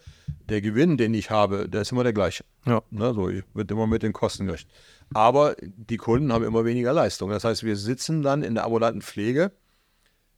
der 0.48 0.62
Gewinn, 0.62 0.96
den 0.96 1.14
ich 1.16 1.32
habe, 1.32 1.68
der 1.68 1.82
ist 1.82 1.92
immer 1.92 2.04
der 2.04 2.14
gleiche. 2.14 2.44
Ja. 2.68 2.84
Ne, 2.92 3.14
so 3.16 3.30
wird 3.54 3.72
immer 3.72 3.88
mit 3.88 4.04
den 4.04 4.14
Kosten 4.14 4.46
gerechnet. 4.46 4.72
Aber 5.12 5.56
die 5.60 5.98
Kunden 5.98 6.32
haben 6.32 6.44
immer 6.44 6.66
weniger 6.66 6.94
Leistung. 6.94 7.32
Das 7.32 7.44
heißt, 7.44 7.64
wir 7.64 7.78
sitzen 7.78 8.22
dann 8.22 8.44
in 8.44 8.54
der 8.54 8.66
ambulanten 8.66 9.02
Pflege 9.02 9.52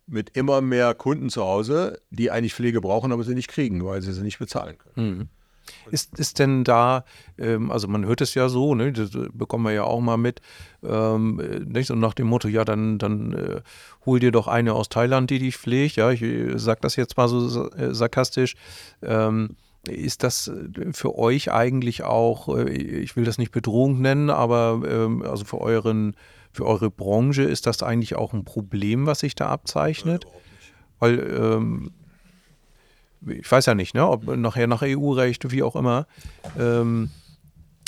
mit 0.08 0.36
immer 0.38 0.62
mehr 0.62 0.94
Kunden 0.94 1.30
zu 1.30 1.44
Hause, 1.44 2.02
die 2.10 2.32
eigentlich 2.32 2.54
Pflege 2.54 2.80
brauchen, 2.80 3.12
aber 3.12 3.24
sie 3.26 3.36
nicht 3.36 3.50
kriegen, 3.50 3.84
weil 3.84 4.02
sie 4.02 4.14
sie 4.14 4.24
nicht 4.24 4.40
bezahlen 4.40 4.78
können. 4.78 5.10
Mhm. 5.10 5.30
Ist, 5.90 6.18
ist 6.20 6.40
denn 6.40 6.64
da, 6.64 7.06
ähm, 7.38 7.72
also 7.72 7.88
man 7.88 8.06
hört 8.06 8.22
es 8.22 8.34
ja 8.34 8.50
so, 8.50 8.76
ne, 8.76 8.92
das 8.92 9.12
bekommen 9.34 9.66
wir 9.66 9.72
ja 9.72 9.84
auch 9.84 10.00
mal 10.00 10.18
mit, 10.18 10.42
ähm, 10.84 11.36
nicht? 11.68 11.92
und 11.92 12.00
nach 12.00 12.14
dem 12.14 12.28
Motto, 12.28 12.48
ja, 12.48 12.66
dann, 12.66 12.98
dann 12.98 13.34
äh, 13.34 13.62
hol 14.06 14.20
dir 14.20 14.32
doch 14.32 14.48
eine 14.48 14.74
aus 14.74 14.90
Thailand, 14.90 15.30
die 15.30 15.40
dich 15.40 15.58
pflegt, 15.58 15.96
ja, 15.96 16.12
ich 16.12 16.22
äh, 16.22 16.58
sage 16.58 16.80
das 16.82 16.96
jetzt 16.96 17.18
mal 17.18 17.28
so 17.28 17.70
äh, 17.72 17.94
sarkastisch, 17.94 18.56
ähm, 19.02 19.56
ist 19.88 20.24
das 20.24 20.48
äh, 20.48 20.94
für 20.94 21.18
euch 21.18 21.52
eigentlich 21.52 22.04
auch, 22.04 22.56
äh, 22.56 22.70
ich 22.70 23.16
will 23.16 23.26
das 23.26 23.38
nicht 23.38 23.52
Bedrohung 23.52 24.02
nennen, 24.02 24.30
aber 24.30 24.82
ähm, 24.88 25.24
also 25.24 25.46
für 25.46 25.60
euren, 25.60 26.16
für 26.52 26.66
eure 26.66 26.92
Branche 26.92 27.44
ist 27.44 27.66
das 27.66 27.82
eigentlich 27.82 28.16
auch 28.16 28.34
ein 28.34 28.44
Problem, 28.44 29.06
was 29.06 29.20
sich 29.20 29.36
da 29.36 29.48
abzeichnet? 29.50 30.26
Ja, 30.26 30.32
Weil 31.00 31.20
ähm, 31.20 31.92
ich 33.28 33.50
weiß 33.52 33.66
ja 33.68 33.76
nicht, 33.76 33.94
ne, 33.94 34.08
ob 34.08 34.26
nachher 34.36 34.68
nach 34.68 34.82
EU-Recht, 34.84 35.52
wie 35.52 35.64
auch 35.64 35.76
immer, 35.76 36.08
ähm, 36.58 37.10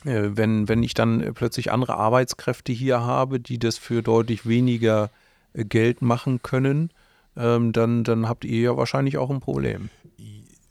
äh, 0.06 0.30
wenn, 0.34 0.68
wenn 0.68 0.84
ich 0.84 0.94
dann 0.94 1.34
plötzlich 1.34 1.72
andere 1.72 1.96
Arbeitskräfte 1.96 2.72
hier 2.72 3.02
habe, 3.02 3.40
die 3.40 3.60
das 3.60 3.78
für 3.78 4.02
deutlich 4.02 4.48
weniger 4.48 5.10
äh, 5.54 5.66
Geld 5.66 6.02
machen 6.02 6.42
können, 6.42 6.92
ähm, 7.36 7.72
dann, 7.72 8.04
dann 8.04 8.28
habt 8.28 8.46
ihr 8.46 8.62
ja 8.62 8.78
wahrscheinlich 8.78 9.18
auch 9.18 9.30
ein 9.30 9.40
Problem. 9.40 9.90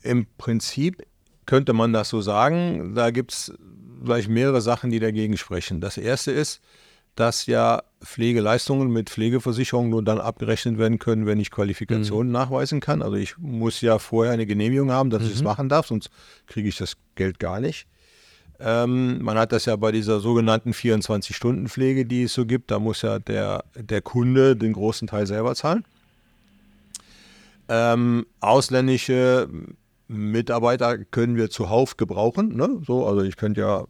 Im 0.02 0.26
Prinzip 0.38 1.04
könnte 1.46 1.72
man 1.72 1.92
das 1.92 2.08
so 2.08 2.20
sagen. 2.20 2.94
Da 2.94 3.10
gibt 3.10 3.32
es 3.32 3.52
gleich 4.04 4.28
mehrere 4.28 4.60
Sachen, 4.60 4.90
die 4.90 5.00
dagegen 5.00 5.36
sprechen. 5.36 5.80
Das 5.80 5.96
erste 5.96 6.32
ist, 6.32 6.60
dass 7.14 7.46
ja 7.46 7.82
Pflegeleistungen 8.02 8.90
mit 8.90 9.10
Pflegeversicherung 9.10 9.90
nur 9.90 10.02
dann 10.02 10.20
abgerechnet 10.20 10.78
werden 10.78 10.98
können, 10.98 11.26
wenn 11.26 11.38
ich 11.40 11.50
Qualifikationen 11.50 12.28
mhm. 12.28 12.32
nachweisen 12.32 12.80
kann. 12.80 13.02
Also 13.02 13.16
ich 13.16 13.36
muss 13.38 13.80
ja 13.80 13.98
vorher 13.98 14.32
eine 14.32 14.46
Genehmigung 14.46 14.90
haben, 14.90 15.10
dass 15.10 15.22
mhm. 15.22 15.28
ich 15.28 15.34
es 15.34 15.42
machen 15.42 15.68
darf, 15.68 15.86
sonst 15.86 16.10
kriege 16.46 16.68
ich 16.68 16.76
das 16.76 16.96
Geld 17.14 17.38
gar 17.38 17.60
nicht. 17.60 17.86
Ähm, 18.58 19.22
man 19.22 19.38
hat 19.38 19.52
das 19.52 19.66
ja 19.66 19.76
bei 19.76 19.92
dieser 19.92 20.20
sogenannten 20.20 20.70
24-Stunden-Pflege, 20.70 22.06
die 22.06 22.24
es 22.24 22.34
so 22.34 22.46
gibt. 22.46 22.70
Da 22.70 22.78
muss 22.78 23.02
ja 23.02 23.18
der, 23.18 23.64
der 23.74 24.02
Kunde 24.02 24.56
den 24.56 24.72
großen 24.72 25.08
Teil 25.08 25.26
selber 25.26 25.54
zahlen. 25.54 25.84
Ähm, 27.68 28.26
ausländische 28.40 29.48
Mitarbeiter 30.06 30.98
können 30.98 31.36
wir 31.36 31.50
zuhauf 31.50 31.96
gebrauchen. 31.96 32.56
Ne? 32.56 32.80
So, 32.86 33.06
also 33.06 33.22
ich 33.22 33.36
könnte 33.36 33.62
ja 33.62 33.86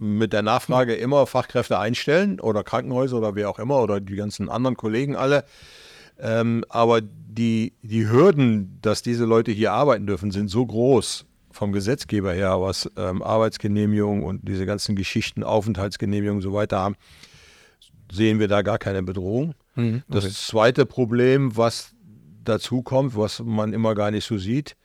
mit 0.00 0.32
der 0.32 0.40
Nachfrage 0.40 0.94
immer 0.94 1.26
Fachkräfte 1.26 1.78
einstellen 1.78 2.40
oder 2.40 2.64
Krankenhäuser 2.64 3.18
oder 3.18 3.34
wer 3.34 3.50
auch 3.50 3.58
immer 3.58 3.82
oder 3.82 4.00
die 4.00 4.16
ganzen 4.16 4.48
anderen 4.48 4.76
Kollegen 4.76 5.14
alle. 5.14 5.44
Ähm, 6.18 6.64
aber 6.70 7.02
die, 7.02 7.74
die 7.82 8.08
Hürden, 8.08 8.78
dass 8.80 9.02
diese 9.02 9.26
Leute 9.26 9.52
hier 9.52 9.72
arbeiten 9.72 10.06
dürfen, 10.06 10.30
sind 10.30 10.48
so 10.48 10.64
groß 10.64 11.26
vom 11.50 11.72
Gesetzgeber 11.72 12.32
her, 12.32 12.60
was 12.62 12.90
ähm, 12.96 13.22
Arbeitsgenehmigung 13.22 14.24
und 14.24 14.48
diese 14.48 14.64
ganzen 14.64 14.96
Geschichten, 14.96 15.44
Aufenthaltsgenehmigung 15.44 16.36
und 16.36 16.42
so 16.42 16.54
weiter 16.54 16.78
haben, 16.78 16.96
sehen 18.10 18.38
wir 18.38 18.48
da 18.48 18.62
gar 18.62 18.78
keine 18.78 19.02
Bedrohung. 19.02 19.54
Mhm, 19.74 20.02
okay. 20.08 20.20
Das 20.20 20.46
zweite 20.46 20.86
Problem, 20.86 21.56
was 21.56 21.94
dazu 22.42 22.82
kommt, 22.82 23.16
was 23.16 23.42
man 23.44 23.74
immer 23.74 23.94
gar 23.94 24.10
nicht 24.10 24.24
so 24.24 24.38
sieht, 24.38 24.76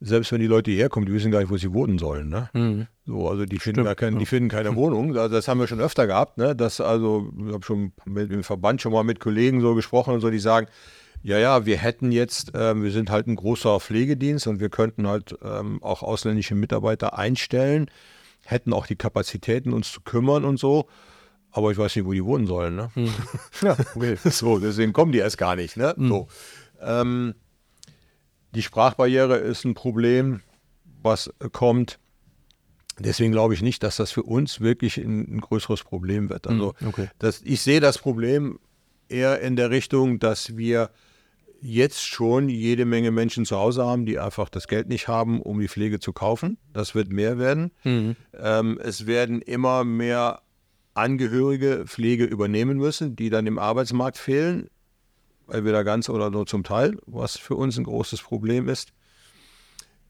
selbst 0.00 0.30
wenn 0.32 0.40
die 0.40 0.46
Leute 0.46 0.70
hierher 0.70 0.88
kommen, 0.88 1.06
die 1.06 1.12
wissen 1.12 1.30
gar 1.30 1.40
nicht, 1.40 1.50
wo 1.50 1.56
sie 1.56 1.72
wohnen 1.72 1.98
sollen. 1.98 2.28
Ne? 2.28 2.50
Mhm. 2.52 2.86
So, 3.06 3.28
also 3.28 3.46
die 3.46 3.58
finden, 3.58 3.82
Stimmt, 3.82 3.96
kein, 3.96 4.18
die 4.18 4.26
finden 4.26 4.48
keine 4.48 4.74
Wohnung. 4.76 5.12
Das 5.12 5.48
haben 5.48 5.58
wir 5.58 5.66
schon 5.66 5.80
öfter 5.80 6.06
gehabt. 6.06 6.38
Ne? 6.38 6.54
Das 6.54 6.80
also, 6.80 7.32
ich 7.46 7.52
habe 7.52 7.64
schon 7.64 7.92
mit 8.04 8.30
dem 8.30 8.44
Verband 8.44 8.82
schon 8.82 8.92
mal 8.92 9.04
mit 9.04 9.20
Kollegen 9.20 9.60
so 9.60 9.74
gesprochen 9.74 10.14
und 10.14 10.20
so, 10.20 10.30
die 10.30 10.38
sagen, 10.38 10.66
ja, 11.22 11.38
ja, 11.38 11.66
wir 11.66 11.78
hätten 11.78 12.12
jetzt, 12.12 12.54
äh, 12.54 12.80
wir 12.80 12.90
sind 12.90 13.10
halt 13.10 13.26
ein 13.26 13.36
großer 13.36 13.80
Pflegedienst 13.80 14.46
und 14.46 14.60
wir 14.60 14.68
könnten 14.68 15.08
halt 15.08 15.36
ähm, 15.42 15.82
auch 15.82 16.02
ausländische 16.02 16.54
Mitarbeiter 16.54 17.18
einstellen, 17.18 17.90
hätten 18.44 18.72
auch 18.72 18.86
die 18.86 18.96
Kapazitäten, 18.96 19.72
uns 19.72 19.90
zu 19.90 20.02
kümmern 20.02 20.44
und 20.44 20.58
so. 20.58 20.86
Aber 21.50 21.70
ich 21.72 21.78
weiß 21.78 21.96
nicht, 21.96 22.04
wo 22.04 22.12
die 22.12 22.24
wohnen 22.24 22.46
sollen. 22.46 22.76
Ne? 22.76 22.90
Hm. 22.94 23.14
Ja, 23.62 23.76
okay. 23.94 24.16
so, 24.24 24.58
deswegen 24.58 24.92
kommen 24.92 25.12
die 25.12 25.18
erst 25.18 25.38
gar 25.38 25.56
nicht. 25.56 25.76
Ne? 25.78 25.94
Hm. 25.96 26.08
So. 26.08 26.28
Ähm, 26.82 27.34
die 28.54 28.62
Sprachbarriere 28.62 29.36
ist 29.36 29.64
ein 29.64 29.74
Problem, 29.74 30.40
was 31.02 31.32
kommt. 31.52 31.98
Deswegen 32.98 33.32
glaube 33.32 33.54
ich 33.54 33.62
nicht, 33.62 33.82
dass 33.82 33.96
das 33.96 34.10
für 34.10 34.22
uns 34.22 34.60
wirklich 34.60 34.96
ein, 34.96 35.36
ein 35.36 35.40
größeres 35.40 35.84
Problem 35.84 36.30
wird. 36.30 36.46
Also 36.46 36.74
hm, 36.78 36.88
okay. 36.88 37.08
das, 37.18 37.42
ich 37.42 37.60
sehe 37.60 37.80
das 37.80 37.98
Problem 37.98 38.58
eher 39.08 39.40
in 39.40 39.56
der 39.56 39.70
Richtung, 39.70 40.18
dass 40.18 40.56
wir 40.56 40.90
jetzt 41.60 42.04
schon 42.04 42.48
jede 42.48 42.84
Menge 42.84 43.10
Menschen 43.10 43.44
zu 43.44 43.56
Hause 43.56 43.84
haben, 43.84 44.06
die 44.06 44.18
einfach 44.18 44.48
das 44.48 44.68
Geld 44.68 44.88
nicht 44.88 45.08
haben, 45.08 45.42
um 45.42 45.60
die 45.60 45.68
Pflege 45.68 46.00
zu 46.00 46.12
kaufen. 46.12 46.58
Das 46.72 46.94
wird 46.94 47.10
mehr 47.10 47.38
werden. 47.38 47.72
Mhm. 47.84 48.16
Ähm, 48.34 48.78
es 48.82 49.06
werden 49.06 49.42
immer 49.42 49.84
mehr 49.84 50.42
Angehörige 50.94 51.84
Pflege 51.86 52.24
übernehmen 52.24 52.78
müssen, 52.78 53.16
die 53.16 53.28
dann 53.28 53.46
im 53.46 53.58
Arbeitsmarkt 53.58 54.16
fehlen 54.16 54.70
entweder 55.48 55.84
ganz 55.84 56.08
oder 56.08 56.30
nur 56.30 56.46
zum 56.46 56.64
Teil, 56.64 56.98
was 57.06 57.36
für 57.36 57.54
uns 57.54 57.78
ein 57.78 57.84
großes 57.84 58.22
Problem 58.22 58.68
ist. 58.68 58.92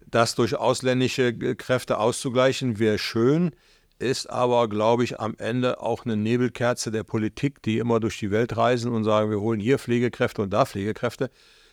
Das 0.08 0.34
durch 0.34 0.54
ausländische 0.54 1.34
Kräfte 1.56 1.98
auszugleichen, 1.98 2.78
wäre 2.78 2.98
schön, 2.98 3.52
ist 3.98 4.28
aber, 4.28 4.68
glaube 4.68 5.04
ich, 5.04 5.18
am 5.20 5.34
Ende 5.38 5.80
auch 5.80 6.04
eine 6.04 6.16
Nebelkerze 6.16 6.90
der 6.90 7.02
Politik, 7.02 7.62
die 7.62 7.78
immer 7.78 7.98
durch 7.98 8.18
die 8.18 8.30
Welt 8.30 8.56
reisen 8.56 8.92
und 8.92 9.04
sagen, 9.04 9.30
wir 9.30 9.40
holen 9.40 9.58
hier 9.58 9.78
Pflegekräfte 9.78 10.42
und 10.42 10.50
da 10.50 10.66
Pflegekräfte. 10.66 11.30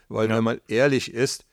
Weil, 0.08 0.30
ja. 0.30 0.38
wenn 0.38 0.44
man 0.44 0.62
ehrlich 0.68 1.14
ist, 1.14 1.46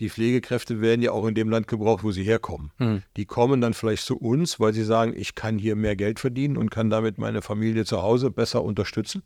die 0.00 0.10
Pflegekräfte 0.10 0.80
werden 0.80 1.02
ja 1.02 1.10
auch 1.10 1.26
in 1.26 1.34
dem 1.34 1.48
Land 1.48 1.66
gebraucht, 1.66 2.04
wo 2.04 2.12
sie 2.12 2.22
herkommen. 2.22 2.70
Hm. 2.76 3.02
Die 3.16 3.26
kommen 3.26 3.60
dann 3.60 3.74
vielleicht 3.74 4.04
zu 4.04 4.16
uns, 4.16 4.60
weil 4.60 4.72
sie 4.72 4.84
sagen, 4.84 5.12
ich 5.16 5.34
kann 5.34 5.58
hier 5.58 5.74
mehr 5.74 5.96
Geld 5.96 6.20
verdienen 6.20 6.56
und 6.56 6.70
kann 6.70 6.88
damit 6.88 7.18
meine 7.18 7.42
Familie 7.42 7.84
zu 7.84 8.02
Hause 8.02 8.30
besser 8.30 8.62
unterstützen. 8.62 9.22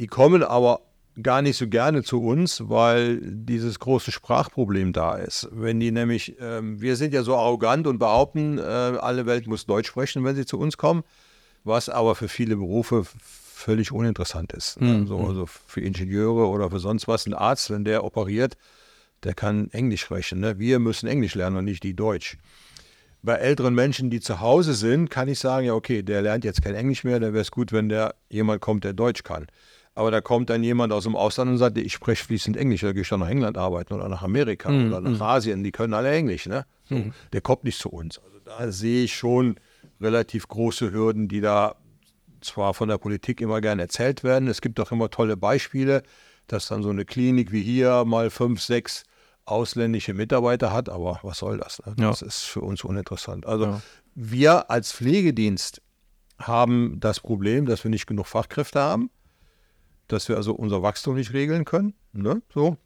Die 0.00 0.08
kommen 0.08 0.42
aber 0.42 0.80
gar 1.22 1.42
nicht 1.42 1.56
so 1.56 1.68
gerne 1.68 2.02
zu 2.02 2.22
uns, 2.22 2.68
weil 2.68 3.20
dieses 3.22 3.78
große 3.78 4.10
Sprachproblem 4.10 4.92
da 4.92 5.16
ist. 5.16 5.48
Wenn 5.52 5.78
die 5.80 5.92
nämlich, 5.92 6.36
ähm, 6.40 6.80
wir 6.80 6.96
sind 6.96 7.14
ja 7.14 7.22
so 7.22 7.36
arrogant 7.36 7.86
und 7.86 7.98
behaupten, 7.98 8.58
äh, 8.58 8.62
alle 8.62 9.26
Welt 9.26 9.46
muss 9.46 9.66
Deutsch 9.66 9.88
sprechen, 9.88 10.24
wenn 10.24 10.34
sie 10.34 10.46
zu 10.46 10.58
uns 10.58 10.76
kommen, 10.76 11.04
was 11.62 11.88
aber 11.88 12.14
für 12.14 12.28
viele 12.28 12.56
Berufe 12.56 13.04
völlig 13.54 13.92
uninteressant 13.92 14.52
ist. 14.52 14.80
Mhm. 14.80 15.02
Also, 15.02 15.18
also, 15.18 15.46
für 15.46 15.80
Ingenieure 15.80 16.48
oder 16.48 16.70
für 16.70 16.80
sonst 16.80 17.06
was, 17.06 17.26
ein 17.26 17.34
Arzt, 17.34 17.70
wenn 17.70 17.84
der 17.84 18.04
operiert, 18.04 18.56
der 19.22 19.34
kann 19.34 19.70
Englisch 19.70 20.02
sprechen. 20.02 20.40
Ne? 20.40 20.58
Wir 20.58 20.78
müssen 20.78 21.08
Englisch 21.08 21.34
lernen 21.34 21.56
und 21.56 21.64
nicht 21.64 21.82
die 21.82 21.94
Deutsch. 21.94 22.36
Bei 23.22 23.36
älteren 23.36 23.74
Menschen, 23.74 24.10
die 24.10 24.20
zu 24.20 24.40
Hause 24.40 24.74
sind, 24.74 25.08
kann 25.08 25.28
ich 25.28 25.38
sagen, 25.38 25.64
ja, 25.64 25.72
okay, 25.72 26.02
der 26.02 26.20
lernt 26.20 26.44
jetzt 26.44 26.60
kein 26.60 26.74
Englisch 26.74 27.04
mehr, 27.04 27.20
dann 27.20 27.32
wäre 27.32 27.40
es 27.40 27.50
gut, 27.50 27.72
wenn 27.72 27.88
der 27.88 28.16
jemand 28.28 28.60
kommt, 28.60 28.84
der 28.84 28.92
Deutsch 28.92 29.22
kann. 29.22 29.46
Aber 29.94 30.10
da 30.10 30.20
kommt 30.20 30.50
dann 30.50 30.62
jemand 30.64 30.92
aus 30.92 31.04
dem 31.04 31.14
Ausland 31.14 31.52
und 31.52 31.58
sagt, 31.58 31.78
ich 31.78 31.92
spreche 31.92 32.24
fließend 32.24 32.56
Englisch, 32.56 32.80
da 32.80 32.92
gehe 32.92 33.02
ich 33.02 33.08
dann 33.08 33.20
nach 33.20 33.28
England 33.28 33.56
arbeiten 33.56 33.94
oder 33.94 34.08
nach 34.08 34.22
Amerika 34.22 34.68
mhm. 34.68 34.88
oder 34.88 35.00
nach 35.00 35.10
mhm. 35.10 35.22
Asien, 35.22 35.62
die 35.62 35.70
können 35.70 35.94
alle 35.94 36.10
Englisch. 36.10 36.46
Ne? 36.46 36.66
So, 36.88 36.96
mhm. 36.96 37.12
Der 37.32 37.40
kommt 37.40 37.64
nicht 37.64 37.78
zu 37.78 37.90
uns. 37.90 38.18
Also 38.18 38.38
da 38.44 38.72
sehe 38.72 39.04
ich 39.04 39.14
schon 39.14 39.56
relativ 40.00 40.48
große 40.48 40.92
Hürden, 40.92 41.28
die 41.28 41.40
da 41.40 41.76
zwar 42.40 42.74
von 42.74 42.88
der 42.88 42.98
Politik 42.98 43.40
immer 43.40 43.60
gerne 43.60 43.82
erzählt 43.82 44.24
werden. 44.24 44.48
Es 44.48 44.60
gibt 44.60 44.80
auch 44.80 44.90
immer 44.90 45.10
tolle 45.10 45.36
Beispiele, 45.36 46.02
dass 46.48 46.66
dann 46.66 46.82
so 46.82 46.90
eine 46.90 47.04
Klinik 47.04 47.52
wie 47.52 47.62
hier 47.62 48.04
mal 48.04 48.30
fünf, 48.30 48.60
sechs 48.60 49.04
ausländische 49.46 50.14
Mitarbeiter 50.14 50.72
hat, 50.72 50.88
aber 50.88 51.20
was 51.22 51.38
soll 51.38 51.58
das? 51.58 51.80
Ne? 51.86 51.94
Das 51.96 52.20
ja. 52.20 52.26
ist 52.26 52.42
für 52.42 52.62
uns 52.62 52.82
uninteressant. 52.82 53.46
Also 53.46 53.66
ja. 53.66 53.82
wir 54.14 54.70
als 54.70 54.92
Pflegedienst 54.92 55.82
haben 56.38 56.98
das 56.98 57.20
Problem, 57.20 57.66
dass 57.66 57.84
wir 57.84 57.90
nicht 57.90 58.06
genug 58.06 58.26
Fachkräfte 58.26 58.80
haben 58.80 59.10
dass 60.08 60.28
wir 60.28 60.36
also 60.36 60.54
unser 60.54 60.82
Wachstum 60.82 61.14
nicht 61.14 61.32
regeln 61.32 61.64
können. 61.64 61.94
Ne? 62.12 62.42
So. 62.52 62.76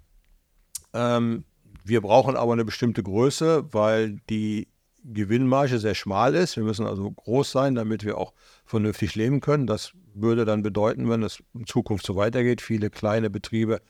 Ähm, 0.92 1.44
wir 1.84 2.00
brauchen 2.00 2.36
aber 2.36 2.52
eine 2.52 2.64
bestimmte 2.64 3.02
Größe, 3.02 3.72
weil 3.72 4.20
die 4.28 4.68
Gewinnmarge 5.04 5.78
sehr 5.78 5.94
schmal 5.94 6.34
ist. 6.34 6.56
Wir 6.56 6.64
müssen 6.64 6.86
also 6.86 7.10
groß 7.10 7.50
sein, 7.50 7.74
damit 7.74 8.04
wir 8.04 8.18
auch 8.18 8.34
vernünftig 8.64 9.14
leben 9.14 9.40
können. 9.40 9.66
Das 9.66 9.92
würde 10.14 10.44
dann 10.44 10.62
bedeuten, 10.62 11.08
wenn 11.08 11.22
es 11.22 11.42
in 11.54 11.66
Zukunft 11.66 12.04
so 12.04 12.16
weitergeht, 12.16 12.60
viele 12.60 12.90
kleine 12.90 13.30
Betriebe 13.30 13.80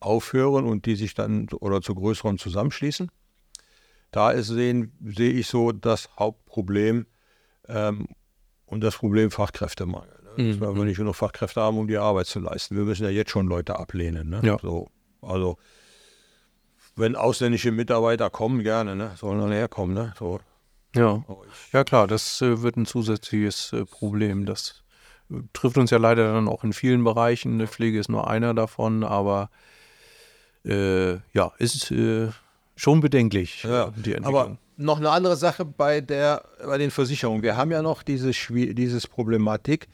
aufhören 0.00 0.66
und 0.66 0.86
die 0.86 0.96
sich 0.96 1.14
dann 1.14 1.48
oder 1.60 1.80
zu 1.80 1.94
größeren 1.94 2.38
zusammenschließen. 2.38 3.10
Da 4.10 4.30
ist, 4.30 4.48
sehen, 4.48 4.92
sehe 5.04 5.32
ich 5.32 5.46
so 5.46 5.72
das 5.72 6.10
Hauptproblem 6.18 7.06
ähm, 7.68 8.08
und 8.66 8.82
das 8.82 8.96
Problem 8.96 9.30
Fachkräftemangel. 9.30 10.15
Mhm. 10.36 10.60
Weil 10.60 10.74
wir 10.74 10.84
nicht 10.84 10.98
genug 10.98 11.16
Fachkräfte 11.16 11.60
haben, 11.60 11.78
um 11.78 11.88
die 11.88 11.98
Arbeit 11.98 12.26
zu 12.26 12.40
leisten. 12.40 12.76
Wir 12.76 12.84
müssen 12.84 13.04
ja 13.04 13.10
jetzt 13.10 13.30
schon 13.30 13.46
Leute 13.46 13.78
ablehnen. 13.78 14.28
Ne? 14.28 14.40
Ja. 14.42 14.58
So, 14.60 14.88
also, 15.22 15.58
wenn 16.96 17.16
ausländische 17.16 17.72
Mitarbeiter 17.72 18.30
kommen, 18.30 18.62
gerne, 18.62 18.96
ne? 18.96 19.12
sollen 19.16 19.40
dann 19.40 19.52
herkommen. 19.52 19.94
Ne? 19.94 20.14
So. 20.18 20.40
Ja. 20.94 21.22
ja, 21.72 21.84
klar, 21.84 22.06
das 22.06 22.40
äh, 22.40 22.62
wird 22.62 22.76
ein 22.76 22.86
zusätzliches 22.86 23.72
äh, 23.72 23.84
Problem. 23.84 24.46
Das 24.46 24.82
äh, 25.30 25.36
trifft 25.52 25.76
uns 25.76 25.90
ja 25.90 25.98
leider 25.98 26.32
dann 26.32 26.48
auch 26.48 26.64
in 26.64 26.72
vielen 26.72 27.04
Bereichen. 27.04 27.54
Eine 27.54 27.66
Pflege 27.66 27.98
ist 27.98 28.08
nur 28.08 28.28
einer 28.28 28.54
davon, 28.54 29.04
aber 29.04 29.50
äh, 30.64 31.14
ja, 31.32 31.52
ist 31.58 31.90
äh, 31.90 32.28
schon 32.76 33.00
bedenklich, 33.00 33.62
ja. 33.64 33.90
die 33.90 34.14
Entwicklung. 34.14 34.24
Aber 34.24 34.58
noch 34.76 34.98
eine 34.98 35.10
andere 35.10 35.36
Sache 35.36 35.64
bei, 35.64 36.00
der, 36.00 36.44
bei 36.64 36.78
den 36.78 36.90
Versicherungen. 36.90 37.42
Wir 37.42 37.56
haben 37.56 37.70
ja 37.70 37.82
noch 37.82 38.02
diese, 38.02 38.30
dieses 38.30 39.06
Problematik, 39.06 39.88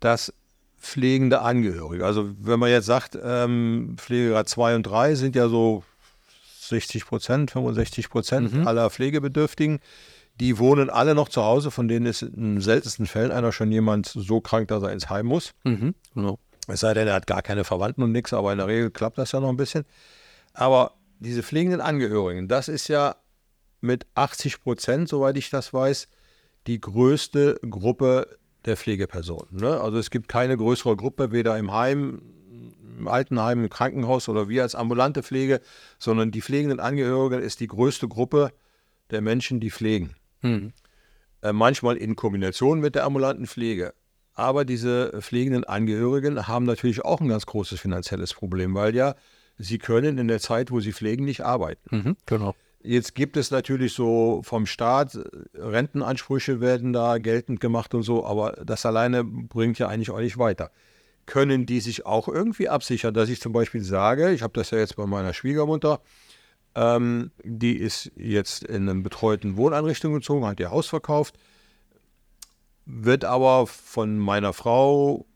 dass 0.00 0.32
pflegende 0.78 1.42
Angehörige, 1.42 2.06
also 2.06 2.30
wenn 2.40 2.58
man 2.58 2.70
jetzt 2.70 2.86
sagt, 2.86 3.18
ähm, 3.22 3.94
Pflegegrad 3.98 4.48
2 4.48 4.76
und 4.76 4.82
3 4.84 5.14
sind 5.14 5.36
ja 5.36 5.48
so 5.48 5.84
60 6.60 7.06
Prozent, 7.06 7.50
65 7.50 8.08
Prozent 8.08 8.52
mhm. 8.52 8.66
aller 8.66 8.88
Pflegebedürftigen, 8.88 9.80
die 10.40 10.58
wohnen 10.58 10.88
alle 10.88 11.14
noch 11.14 11.28
zu 11.28 11.44
Hause, 11.44 11.70
von 11.70 11.86
denen 11.86 12.06
ist 12.06 12.22
in 12.22 12.60
seltensten 12.60 13.06
Fällen 13.06 13.30
einer 13.30 13.52
schon 13.52 13.70
jemand 13.70 14.06
so 14.06 14.40
krank, 14.40 14.68
dass 14.68 14.82
er 14.82 14.92
ins 14.92 15.10
Heim 15.10 15.26
muss. 15.26 15.52
Mhm. 15.64 15.94
Genau. 16.14 16.38
Es 16.66 16.80
sei 16.80 16.94
denn, 16.94 17.08
er 17.08 17.14
hat 17.14 17.26
gar 17.26 17.42
keine 17.42 17.64
Verwandten 17.64 18.02
und 18.02 18.12
nichts, 18.12 18.32
aber 18.32 18.52
in 18.52 18.58
der 18.58 18.66
Regel 18.66 18.90
klappt 18.90 19.18
das 19.18 19.32
ja 19.32 19.40
noch 19.40 19.48
ein 19.48 19.56
bisschen. 19.56 19.84
Aber 20.54 20.94
diese 21.18 21.42
pflegenden 21.42 21.80
Angehörigen, 21.80 22.48
das 22.48 22.68
ist 22.68 22.88
ja 22.88 23.16
mit 23.80 24.06
80 24.14 24.62
Prozent, 24.62 25.08
soweit 25.08 25.36
ich 25.36 25.50
das 25.50 25.74
weiß, 25.74 26.08
die 26.66 26.80
größte 26.80 27.58
Gruppe 27.68 28.38
der 28.64 28.76
Pflegepersonen. 28.76 29.56
Ne? 29.60 29.80
Also 29.80 29.98
es 29.98 30.10
gibt 30.10 30.28
keine 30.28 30.56
größere 30.56 30.96
Gruppe, 30.96 31.32
weder 31.32 31.58
im 31.58 31.72
Heim, 31.72 32.22
im 32.98 33.08
Altenheim, 33.08 33.64
im 33.64 33.70
Krankenhaus 33.70 34.28
oder 34.28 34.48
wir 34.48 34.62
als 34.62 34.74
ambulante 34.74 35.22
Pflege, 35.22 35.60
sondern 35.98 36.30
die 36.30 36.42
pflegenden 36.42 36.80
Angehörigen 36.80 37.40
ist 37.40 37.60
die 37.60 37.66
größte 37.66 38.08
Gruppe 38.08 38.52
der 39.10 39.20
Menschen, 39.20 39.60
die 39.60 39.70
pflegen. 39.70 40.14
Hm. 40.40 40.72
Äh, 41.42 41.52
manchmal 41.52 41.96
in 41.96 42.16
Kombination 42.16 42.80
mit 42.80 42.94
der 42.94 43.04
ambulanten 43.04 43.46
Pflege. 43.46 43.94
Aber 44.34 44.64
diese 44.64 45.20
pflegenden 45.20 45.64
Angehörigen 45.64 46.46
haben 46.46 46.64
natürlich 46.64 47.04
auch 47.04 47.20
ein 47.20 47.28
ganz 47.28 47.46
großes 47.46 47.80
finanzielles 47.80 48.34
Problem, 48.34 48.74
weil 48.74 48.94
ja 48.94 49.14
sie 49.58 49.78
können 49.78 50.18
in 50.18 50.28
der 50.28 50.40
Zeit, 50.40 50.70
wo 50.70 50.80
sie 50.80 50.92
pflegen, 50.92 51.24
nicht 51.24 51.42
arbeiten. 51.42 51.96
Mhm, 51.96 52.16
genau. 52.26 52.54
Jetzt 52.82 53.14
gibt 53.14 53.36
es 53.36 53.50
natürlich 53.50 53.92
so 53.92 54.40
vom 54.42 54.64
Staat, 54.64 55.14
äh, 55.14 55.20
Rentenansprüche 55.54 56.60
werden 56.60 56.92
da 56.92 57.18
geltend 57.18 57.60
gemacht 57.60 57.94
und 57.94 58.02
so, 58.02 58.24
aber 58.24 58.52
das 58.64 58.86
alleine 58.86 59.22
bringt 59.22 59.78
ja 59.78 59.88
eigentlich 59.88 60.10
auch 60.10 60.20
nicht 60.20 60.38
weiter. 60.38 60.70
Können 61.26 61.66
die 61.66 61.80
sich 61.80 62.06
auch 62.06 62.26
irgendwie 62.26 62.68
absichern, 62.68 63.12
dass 63.12 63.28
ich 63.28 63.40
zum 63.40 63.52
Beispiel 63.52 63.84
sage, 63.84 64.30
ich 64.32 64.42
habe 64.42 64.54
das 64.54 64.70
ja 64.70 64.78
jetzt 64.78 64.96
bei 64.96 65.06
meiner 65.06 65.34
Schwiegermutter, 65.34 66.00
ähm, 66.74 67.32
die 67.44 67.76
ist 67.76 68.12
jetzt 68.16 68.64
in 68.64 68.88
eine 68.88 69.00
betreuten 69.02 69.56
Wohneinrichtung 69.56 70.14
gezogen, 70.14 70.46
hat 70.46 70.60
ihr 70.60 70.70
Haus 70.70 70.86
verkauft, 70.86 71.36
wird 72.86 73.24
aber 73.26 73.66
von 73.66 74.18
meiner 74.18 74.54
Frau 74.54 75.26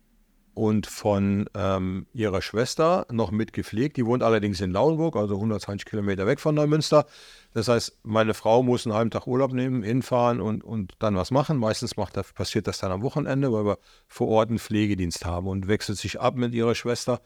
und 0.55 0.87
von 0.87 1.49
ähm, 1.55 2.07
ihrer 2.15 2.41
Schwester 2.41 3.07
noch 3.11 3.31
mitgepflegt. 3.31 3.97
Die 3.97 4.07
wohnt 4.07 4.23
allerdings 4.23 4.61
in 4.61 4.71
Lauenburg, 4.71 5.17
also 5.17 5.35
120 5.35 5.85
Kilometer 5.85 6.27
weg 6.27 6.41
von 6.41 6.55
Neumünster. 6.55 7.07
Das 7.53 7.69
heißt, 7.69 7.99
meine 8.05 8.35
Frau 8.35 8.63
muss 8.63 8.87
einen 8.87 8.95
halben 8.95 9.11
Tag 9.11 9.27
Urlaub 9.27 9.53
nehmen, 9.53 9.83
hinfahren 9.83 10.41
und, 10.41 10.63
und 10.65 10.95
dann 11.01 11.17
was 11.17 11.31
machen. 11.31 11.59
Meistens 11.59 11.97
macht 11.97 12.15
passiert 12.35 12.67
das 12.67 12.79
dann 12.79 12.93
am 12.93 13.03
Wochenende, 13.03 13.53
weil 13.53 13.67
wir 13.67 13.79
vor 14.07 14.29
Ort 14.29 14.49
einen 14.49 14.59
Pflegedienst 14.59 15.25
haben 15.25 15.49
und 15.49 15.69
wechselt 15.69 15.99
sich 15.99 16.21
ab 16.21 16.37
mit 16.37 16.55
ihrer 16.55 16.75
Schwester. 16.75 17.21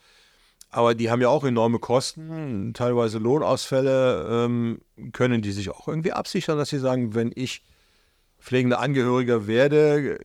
Aber 0.70 0.94
die 0.94 1.10
haben 1.10 1.22
ja 1.22 1.28
auch 1.28 1.44
enorme 1.44 1.78
Kosten, 1.78 2.72
teilweise 2.74 3.18
Lohnausfälle. 3.18 4.26
Ähm, 4.30 4.80
können 5.12 5.42
die 5.42 5.52
sich 5.52 5.70
auch 5.70 5.88
irgendwie 5.88 6.12
absichern, 6.12 6.58
dass 6.58 6.68
sie 6.70 6.78
sagen, 6.78 7.14
wenn 7.14 7.32
ich 7.34 7.62
pflegender 8.38 8.78
Angehöriger 8.78 9.46
werde, 9.46 10.20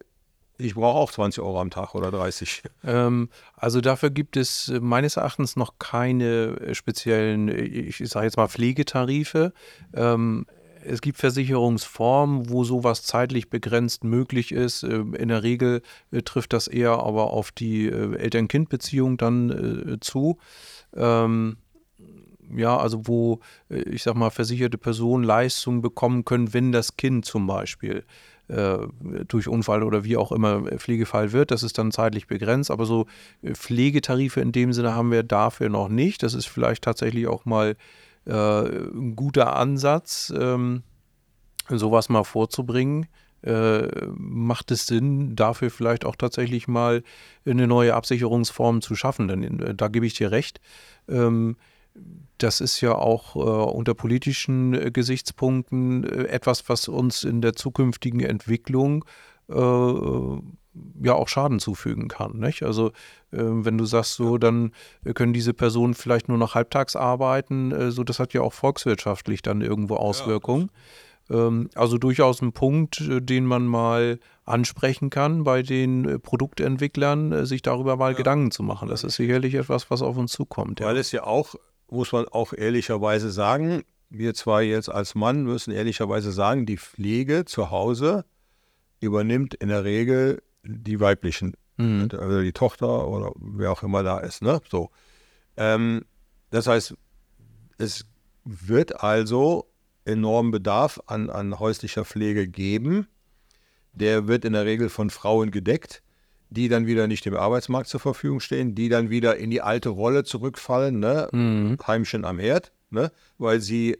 ich 0.57 0.75
brauche 0.75 0.97
auch 0.97 1.11
20 1.11 1.43
Euro 1.43 1.59
am 1.59 1.69
Tag 1.69 1.95
oder 1.95 2.11
30. 2.11 2.63
Ähm, 2.85 3.29
also 3.55 3.79
dafür 3.79 4.09
gibt 4.09 4.35
es 4.35 4.67
äh, 4.67 4.79
meines 4.81 5.15
Erachtens 5.15 5.55
noch 5.55 5.79
keine 5.79 6.57
äh, 6.59 6.75
speziellen, 6.75 7.47
äh, 7.47 7.61
ich 7.61 7.97
sage 7.97 8.25
jetzt 8.25 8.35
mal 8.35 8.49
Pflegetarife. 8.49 9.53
Ähm, 9.93 10.45
es 10.83 10.99
gibt 10.99 11.17
Versicherungsformen, 11.17 12.49
wo 12.49 12.65
sowas 12.65 13.03
zeitlich 13.03 13.49
begrenzt 13.49 14.03
möglich 14.03 14.51
ist. 14.51 14.83
Ähm, 14.83 15.13
in 15.13 15.29
der 15.29 15.43
Regel 15.43 15.81
trifft 16.25 16.51
das 16.51 16.67
eher 16.67 16.91
aber 16.91 17.31
auf 17.31 17.51
die 17.51 17.87
Eltern-Kind-Beziehung 17.89 19.15
dann 19.15 19.97
zu. 20.01 20.37
Ähm, 20.93 21.55
ja, 22.53 22.75
also 22.75 23.07
wo, 23.07 23.39
ich 23.69 24.03
sag 24.03 24.15
mal, 24.15 24.29
versicherte 24.29 24.77
Personen 24.77 25.23
Leistungen 25.23 25.81
bekommen 25.81 26.25
können, 26.25 26.53
wenn 26.53 26.73
das 26.73 26.97
Kind 26.97 27.23
zum 27.23 27.47
Beispiel 27.47 28.03
durch 29.27 29.47
Unfall 29.47 29.83
oder 29.83 30.03
wie 30.03 30.17
auch 30.17 30.31
immer 30.31 30.63
Pflegefall 30.77 31.31
wird. 31.31 31.51
Das 31.51 31.63
ist 31.63 31.77
dann 31.77 31.91
zeitlich 31.91 32.27
begrenzt, 32.27 32.71
aber 32.71 32.85
so 32.85 33.07
äh, 33.41 33.53
Pflegetarife 33.53 34.41
in 34.41 34.51
dem 34.51 34.73
Sinne 34.73 34.95
haben 34.95 35.11
wir 35.11 35.23
dafür 35.23 35.69
noch 35.69 35.89
nicht. 35.89 36.23
Das 36.23 36.33
ist 36.33 36.45
vielleicht 36.45 36.83
tatsächlich 36.83 37.27
auch 37.27 37.45
mal 37.45 37.75
äh, 38.25 38.31
ein 38.31 39.15
guter 39.15 39.55
Ansatz, 39.55 40.33
ähm, 40.37 40.83
sowas 41.69 42.09
mal 42.09 42.23
vorzubringen. 42.23 43.07
Äh, 43.41 44.07
macht 44.15 44.71
es 44.71 44.87
Sinn, 44.87 45.35
dafür 45.35 45.69
vielleicht 45.69 46.05
auch 46.05 46.15
tatsächlich 46.15 46.67
mal 46.67 47.03
eine 47.45 47.67
neue 47.67 47.93
Absicherungsform 47.93 48.81
zu 48.81 48.95
schaffen? 48.95 49.27
Denn 49.27 49.59
äh, 49.59 49.75
da 49.75 49.89
gebe 49.89 50.05
ich 50.05 50.13
dir 50.13 50.31
recht. 50.31 50.61
Ähm, 51.09 51.57
das 52.43 52.61
ist 52.61 52.81
ja 52.81 52.93
auch 52.95 53.35
äh, 53.35 53.39
unter 53.39 53.93
politischen 53.93 54.73
äh, 54.73 54.91
Gesichtspunkten 54.91 56.03
äh, 56.03 56.25
etwas, 56.25 56.67
was 56.67 56.87
uns 56.87 57.23
in 57.23 57.41
der 57.41 57.53
zukünftigen 57.53 58.19
Entwicklung 58.19 59.05
äh, 59.49 59.55
ja 61.03 61.13
auch 61.13 61.27
Schaden 61.27 61.59
zufügen 61.59 62.07
kann. 62.07 62.39
Nicht? 62.39 62.63
Also 62.63 62.91
ähm, 63.31 63.63
wenn 63.63 63.77
du 63.77 63.85
sagst, 63.85 64.15
so 64.15 64.37
dann 64.37 64.71
können 65.13 65.33
diese 65.33 65.53
Personen 65.53 65.93
vielleicht 65.93 66.27
nur 66.27 66.37
noch 66.37 66.55
halbtags 66.55 66.95
arbeiten, 66.95 67.71
äh, 67.71 67.91
so 67.91 68.03
das 68.03 68.19
hat 68.19 68.33
ja 68.33 68.41
auch 68.41 68.53
volkswirtschaftlich 68.53 69.41
dann 69.41 69.61
irgendwo 69.61 69.95
Auswirkungen. 69.95 70.69
Ja, 71.29 71.47
ähm, 71.47 71.69
also 71.75 71.97
durchaus 71.97 72.41
ein 72.41 72.51
Punkt, 72.51 72.99
äh, 73.01 73.21
den 73.21 73.45
man 73.45 73.65
mal 73.67 74.19
ansprechen 74.45 75.09
kann 75.09 75.45
bei 75.45 75.61
den 75.61 76.19
Produktentwicklern, 76.21 77.45
sich 77.45 77.61
darüber 77.61 77.95
mal 77.95 78.11
ja. 78.11 78.17
Gedanken 78.17 78.51
zu 78.51 78.63
machen. 78.63 78.89
Das 78.89 79.05
ist 79.05 79.15
sicherlich 79.15 79.53
etwas, 79.53 79.89
was 79.89 80.01
auf 80.01 80.17
uns 80.17 80.33
zukommt. 80.33 80.81
Weil 80.81 80.95
ja. 80.95 81.01
es 81.01 81.13
ja 81.13 81.23
auch 81.23 81.55
muss 81.93 82.11
man 82.11 82.27
auch 82.27 82.53
ehrlicherweise 82.53 83.31
sagen, 83.31 83.83
wir 84.09 84.33
zwar 84.33 84.61
jetzt 84.61 84.89
als 84.89 85.15
Mann 85.15 85.43
müssen 85.43 85.71
ehrlicherweise 85.71 86.31
sagen, 86.31 86.65
die 86.65 86.77
Pflege 86.77 87.45
zu 87.45 87.71
Hause 87.71 88.25
übernimmt 88.99 89.53
in 89.55 89.69
der 89.69 89.83
Regel 89.83 90.43
die 90.63 90.99
weiblichen, 90.99 91.55
mhm. 91.77 92.09
also 92.11 92.41
die 92.41 92.53
Tochter 92.53 93.07
oder 93.07 93.31
wer 93.35 93.71
auch 93.71 93.83
immer 93.83 94.03
da 94.03 94.19
ist. 94.19 94.41
Ne? 94.41 94.61
So. 94.69 94.91
Ähm, 95.57 96.05
das 96.51 96.67
heißt, 96.67 96.95
es 97.77 98.05
wird 98.45 99.03
also 99.03 99.67
enormen 100.05 100.51
Bedarf 100.51 100.99
an, 101.07 101.29
an 101.29 101.59
häuslicher 101.59 102.05
Pflege 102.05 102.47
geben. 102.47 103.07
Der 103.93 104.27
wird 104.27 104.45
in 104.45 104.53
der 104.53 104.65
Regel 104.65 104.89
von 104.89 105.09
Frauen 105.09 105.51
gedeckt 105.51 106.02
die 106.53 106.69
dann 106.69 106.85
wieder 106.85 107.07
nicht 107.07 107.25
dem 107.25 107.35
Arbeitsmarkt 107.35 107.89
zur 107.89 107.99
Verfügung 107.99 108.39
stehen, 108.39 108.75
die 108.75 108.87
dann 108.87 109.09
wieder 109.09 109.37
in 109.37 109.49
die 109.49 109.61
alte 109.61 109.89
Rolle 109.89 110.23
zurückfallen, 110.23 110.99
ne? 110.99 111.27
Mhm. 111.31 111.77
Heimchen 111.85 112.25
am 112.25 112.37
Herd, 112.37 112.71
ne? 112.91 113.11
weil 113.39 113.59
sie 113.59 113.97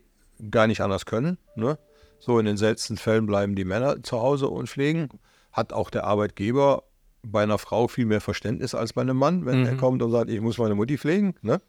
gar 0.52 0.68
nicht 0.68 0.82
anders 0.82 1.06
können. 1.06 1.38
Ne? 1.56 1.80
So 2.20 2.38
in 2.38 2.46
den 2.46 2.58
seltensten 2.58 2.98
Fällen 2.98 3.26
bleiben 3.26 3.56
die 3.56 3.66
Männer 3.66 4.04
zu 4.04 4.20
Hause 4.20 4.50
und 4.50 4.70
pflegen. 4.70 5.10
Hat 5.52 5.74
auch 5.74 5.90
der 5.90 6.04
Arbeitgeber 6.04 6.84
bei 7.24 7.42
einer 7.42 7.58
Frau 7.58 7.88
viel 7.88 8.06
mehr 8.06 8.22
Verständnis 8.22 8.76
als 8.76 8.94
bei 8.94 9.02
einem 9.02 9.18
Mann, 9.18 9.46
wenn 9.46 9.62
mhm. 9.62 9.66
er 9.66 9.76
kommt 9.76 10.02
und 10.04 10.12
sagt, 10.12 10.30
ich 10.30 10.42
muss 10.42 10.58
meine 10.60 10.76
Mutti 10.76 10.98
pflegen. 10.98 11.34
Ne? 11.42 11.60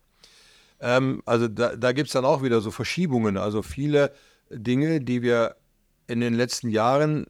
Ähm, 0.80 1.22
also 1.24 1.48
da, 1.48 1.76
da 1.76 1.92
gibt 1.92 2.08
es 2.08 2.12
dann 2.12 2.26
auch 2.26 2.42
wieder 2.42 2.60
so 2.60 2.70
Verschiebungen. 2.70 3.38
Also 3.38 3.62
viele 3.62 4.12
Dinge, 4.50 5.00
die 5.00 5.22
wir 5.22 5.56
in 6.08 6.20
den 6.20 6.34
letzten 6.34 6.68
Jahren 6.68 7.26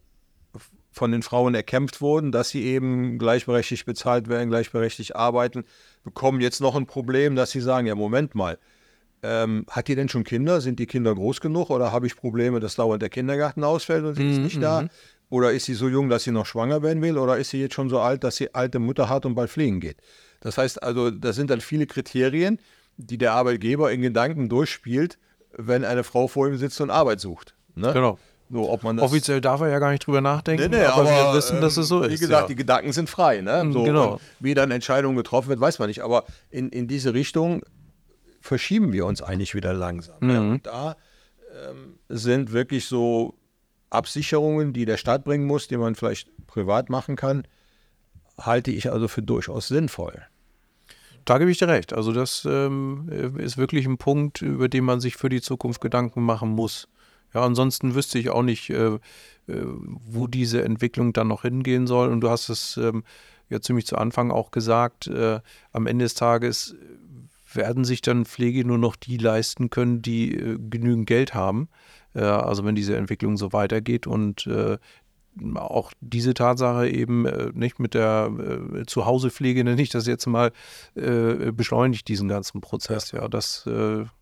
von 0.94 1.10
den 1.10 1.22
Frauen 1.22 1.54
erkämpft 1.54 2.00
wurden, 2.00 2.32
dass 2.32 2.50
sie 2.50 2.64
eben 2.64 3.18
gleichberechtigt 3.18 3.84
bezahlt 3.84 4.28
werden, 4.28 4.48
gleichberechtigt 4.48 5.16
arbeiten, 5.16 5.64
bekommen 6.04 6.40
jetzt 6.40 6.60
noch 6.60 6.76
ein 6.76 6.86
Problem, 6.86 7.34
dass 7.34 7.50
sie 7.50 7.60
sagen, 7.60 7.86
ja, 7.86 7.94
Moment 7.94 8.34
mal, 8.34 8.58
ähm, 9.22 9.66
hat 9.68 9.88
die 9.88 9.96
denn 9.96 10.08
schon 10.08 10.22
Kinder? 10.22 10.60
Sind 10.60 10.78
die 10.78 10.86
Kinder 10.86 11.14
groß 11.14 11.40
genug 11.40 11.70
oder 11.70 11.90
habe 11.90 12.06
ich 12.06 12.14
Probleme, 12.14 12.60
dass 12.60 12.76
dauernd 12.76 13.02
der 13.02 13.08
Kindergarten 13.08 13.64
ausfällt 13.64 14.04
und 14.04 14.14
sie 14.14 14.30
ist 14.30 14.36
mhm, 14.36 14.44
nicht 14.44 14.62
da? 14.62 14.82
Mhm. 14.82 14.90
Oder 15.30 15.52
ist 15.52 15.64
sie 15.64 15.74
so 15.74 15.88
jung, 15.88 16.08
dass 16.10 16.22
sie 16.22 16.30
noch 16.30 16.46
schwanger 16.46 16.82
werden 16.82 17.02
will? 17.02 17.18
Oder 17.18 17.38
ist 17.38 17.50
sie 17.50 17.60
jetzt 17.60 17.74
schon 17.74 17.88
so 17.88 17.98
alt, 17.98 18.22
dass 18.22 18.36
sie 18.36 18.54
alte 18.54 18.78
Mutter 18.78 19.08
hat 19.08 19.26
und 19.26 19.34
bald 19.34 19.50
fliegen 19.50 19.80
geht? 19.80 19.96
Das 20.40 20.58
heißt 20.58 20.82
also, 20.82 21.10
das 21.10 21.34
sind 21.34 21.50
dann 21.50 21.60
viele 21.60 21.86
Kriterien, 21.86 22.60
die 22.98 23.18
der 23.18 23.32
Arbeitgeber 23.32 23.90
in 23.90 24.02
Gedanken 24.02 24.48
durchspielt, 24.48 25.18
wenn 25.56 25.84
eine 25.84 26.04
Frau 26.04 26.28
vor 26.28 26.46
ihm 26.46 26.56
sitzt 26.56 26.80
und 26.80 26.90
Arbeit 26.90 27.20
sucht. 27.20 27.54
Ne? 27.74 27.92
Genau. 27.92 28.18
So, 28.50 28.70
ob 28.70 28.82
man 28.82 28.98
Offiziell 29.00 29.40
darf 29.40 29.62
er 29.62 29.68
ja 29.68 29.78
gar 29.78 29.90
nicht 29.90 30.06
drüber 30.06 30.20
nachdenken, 30.20 30.70
nee, 30.70 30.78
nee, 30.78 30.84
aber, 30.84 31.02
aber, 31.02 31.10
wir 31.10 31.34
wissen, 31.34 31.60
dass 31.60 31.76
es 31.76 31.88
so 31.88 32.04
ähm, 32.04 32.10
ist. 32.10 32.20
Wie 32.20 32.26
gesagt, 32.26 32.42
ja. 32.42 32.48
die 32.48 32.54
Gedanken 32.54 32.92
sind 32.92 33.08
frei. 33.08 33.40
Ne? 33.40 33.70
So, 33.72 33.84
genau. 33.84 34.20
Wie 34.38 34.54
dann 34.54 34.70
Entscheidungen 34.70 35.16
getroffen 35.16 35.48
wird, 35.48 35.60
weiß 35.60 35.78
man 35.78 35.88
nicht. 35.88 36.02
Aber 36.02 36.24
in, 36.50 36.68
in 36.68 36.86
diese 36.86 37.14
Richtung 37.14 37.62
verschieben 38.40 38.92
wir 38.92 39.06
uns 39.06 39.22
eigentlich 39.22 39.54
wieder 39.54 39.72
langsam. 39.72 40.16
Mhm. 40.20 40.30
Ja, 40.30 40.40
und 40.40 40.66
da 40.66 40.96
ähm, 41.68 41.98
sind 42.08 42.52
wirklich 42.52 42.86
so 42.86 43.34
Absicherungen, 43.90 44.72
die 44.72 44.84
der 44.84 44.98
Staat 44.98 45.24
bringen 45.24 45.46
muss, 45.46 45.68
die 45.68 45.76
man 45.76 45.94
vielleicht 45.94 46.28
privat 46.46 46.90
machen 46.90 47.16
kann, 47.16 47.46
halte 48.38 48.70
ich 48.70 48.90
also 48.90 49.08
für 49.08 49.22
durchaus 49.22 49.68
sinnvoll. 49.68 50.22
Da 51.24 51.38
gebe 51.38 51.50
ich 51.50 51.58
dir 51.58 51.68
recht. 51.68 51.94
Also 51.94 52.12
das 52.12 52.46
ähm, 52.48 53.08
ist 53.38 53.56
wirklich 53.56 53.86
ein 53.86 53.96
Punkt, 53.96 54.42
über 54.42 54.68
den 54.68 54.84
man 54.84 55.00
sich 55.00 55.16
für 55.16 55.28
die 55.28 55.40
Zukunft 55.40 55.80
Gedanken 55.80 56.22
machen 56.22 56.50
muss. 56.50 56.88
Ja, 57.34 57.42
ansonsten 57.42 57.94
wüsste 57.94 58.18
ich 58.18 58.30
auch 58.30 58.42
nicht, 58.42 58.70
äh, 58.70 58.94
äh, 58.94 58.98
wo 59.46 60.26
diese 60.26 60.64
Entwicklung 60.64 61.12
dann 61.12 61.28
noch 61.28 61.42
hingehen 61.42 61.86
soll. 61.86 62.08
Und 62.08 62.20
du 62.20 62.30
hast 62.30 62.48
es 62.48 62.76
ähm, 62.76 63.04
ja 63.50 63.60
ziemlich 63.60 63.86
zu 63.86 63.96
Anfang 63.96 64.30
auch 64.30 64.50
gesagt, 64.50 65.08
äh, 65.08 65.40
am 65.72 65.86
Ende 65.86 66.04
des 66.04 66.14
Tages 66.14 66.76
werden 67.52 67.84
sich 67.84 68.02
dann 68.02 68.24
Pflege 68.24 68.64
nur 68.64 68.78
noch 68.78 68.96
die 68.96 69.16
leisten 69.16 69.70
können, 69.70 70.02
die 70.02 70.34
äh, 70.34 70.58
genügend 70.58 71.06
Geld 71.06 71.34
haben. 71.34 71.68
Äh, 72.14 72.20
also 72.20 72.64
wenn 72.64 72.74
diese 72.74 72.96
Entwicklung 72.96 73.36
so 73.36 73.52
weitergeht 73.52 74.06
und 74.06 74.46
äh, 74.46 74.78
auch 75.56 75.92
diese 76.00 76.32
Tatsache 76.32 76.88
eben 76.88 77.26
äh, 77.26 77.50
nicht 77.54 77.80
mit 77.80 77.94
der 77.94 78.30
äh, 78.38 78.86
Zuhausepflege, 78.86 79.64
nenne 79.64 79.82
ich 79.82 79.88
das 79.88 80.06
jetzt 80.06 80.26
mal, 80.26 80.52
äh, 80.94 81.50
beschleunigt 81.50 82.06
diesen 82.06 82.28
ganzen 82.28 82.60
Prozess. 82.60 83.10
Ja, 83.10 83.22
ja 83.22 83.28
das 83.28 83.68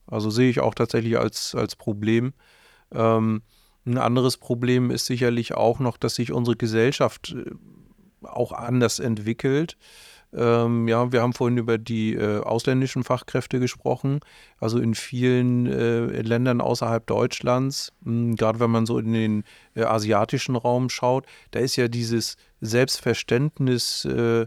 also 0.06 0.30
sehe 0.30 0.50
ich 0.50 0.60
auch 0.60 0.74
tatsächlich 0.74 1.18
als, 1.18 1.54
als 1.54 1.76
Problem. 1.76 2.32
Ähm, 2.94 3.42
Ein 3.84 3.98
anderes 3.98 4.36
Problem 4.36 4.90
ist 4.90 5.06
sicherlich 5.06 5.54
auch 5.54 5.80
noch, 5.80 5.96
dass 5.96 6.14
sich 6.14 6.32
unsere 6.32 6.56
Gesellschaft 6.56 7.34
äh, 7.36 7.50
auch 8.26 8.52
anders 8.52 9.00
entwickelt. 9.00 9.76
Ähm, 10.34 10.88
ja, 10.88 11.12
wir 11.12 11.20
haben 11.20 11.34
vorhin 11.34 11.58
über 11.58 11.76
die 11.76 12.14
äh, 12.14 12.40
ausländischen 12.40 13.04
Fachkräfte 13.04 13.60
gesprochen. 13.60 14.20
Also 14.58 14.78
in 14.78 14.94
vielen 14.94 15.66
äh, 15.66 16.22
Ländern 16.22 16.60
außerhalb 16.60 17.06
Deutschlands, 17.06 17.92
gerade 18.04 18.60
wenn 18.60 18.70
man 18.70 18.86
so 18.86 18.98
in 18.98 19.12
den 19.12 19.44
äh, 19.74 19.82
asiatischen 19.82 20.56
Raum 20.56 20.88
schaut, 20.88 21.26
da 21.50 21.60
ist 21.60 21.76
ja 21.76 21.88
dieses 21.88 22.36
Selbstverständnis 22.60 24.04
äh, 24.06 24.46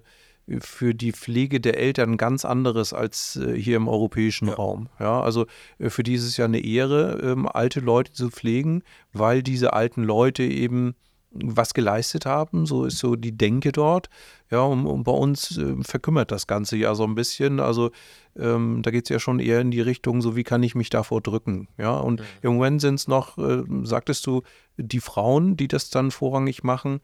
für 0.60 0.93
die 0.93 1.12
Pflege 1.12 1.60
der 1.60 1.80
Eltern 1.80 2.18
ganz 2.18 2.46
anderes 2.46 2.93
als 2.93 3.36
äh, 3.36 3.60
hier 3.60 3.78
im 3.78 3.88
europäischen 3.88 4.48
ja. 4.48 4.54
Raum. 4.54 4.89
Ja, 5.00 5.22
also 5.22 5.48
äh, 5.80 5.89
für 5.89 6.04
die 6.04 6.14
ist 6.14 6.24
es 6.24 6.38
ja 6.38 6.46
eine 6.46 6.60
Ehre, 6.60 7.20
ähm, 7.24 7.48
alte 7.48 7.80
Leute 7.80 8.14
zu 8.14 8.30
pflegen, 8.30 8.84
weil 9.12 9.41
diese 9.41 9.74
alten 9.74 10.04
Leute 10.04 10.43
eben 10.43 10.96
was 11.36 11.74
geleistet 11.74 12.26
haben. 12.26 12.66
So 12.66 12.86
ist 12.86 12.98
so 12.98 13.16
die 13.16 13.38
Denke 13.38 13.72
dort. 13.72 14.10
Ja, 14.52 14.62
und, 14.62 14.86
und 14.86 15.04
bei 15.04 15.12
uns 15.12 15.58
äh, 15.58 15.76
verkümmert 15.82 16.32
das 16.32 16.48
Ganze 16.48 16.78
ja 16.78 16.96
so 16.96 17.04
ein 17.04 17.16
bisschen. 17.16 17.60
Also 17.60 17.91
ähm, 18.38 18.82
da 18.84 18.91
geht 18.91 19.06
es 19.06 19.10
ja 19.10 19.20
schon 19.20 19.39
eher 19.39 19.60
in 19.62 19.72
die 19.72 19.82
Richtung, 19.82 20.22
so 20.22 20.36
wie 20.36 20.43
kann 20.43 20.64
ich 20.64 20.76
mich 20.76 20.89
davor 20.89 21.22
drücken. 21.22 21.68
Ja, 21.78 21.98
und 21.98 22.22
mhm. 22.22 22.26
im 22.41 22.54
Moment 22.54 22.82
sind 22.82 22.96
es 22.96 23.08
noch, 23.08 23.38
äh, 23.38 23.64
sagtest 23.84 24.26
du, 24.28 24.43
die 24.78 25.00
Frauen, 25.00 25.58
die 25.58 25.68
das 25.68 25.89
dann 25.89 26.12
vorrangig 26.12 26.64
machen. 26.64 27.02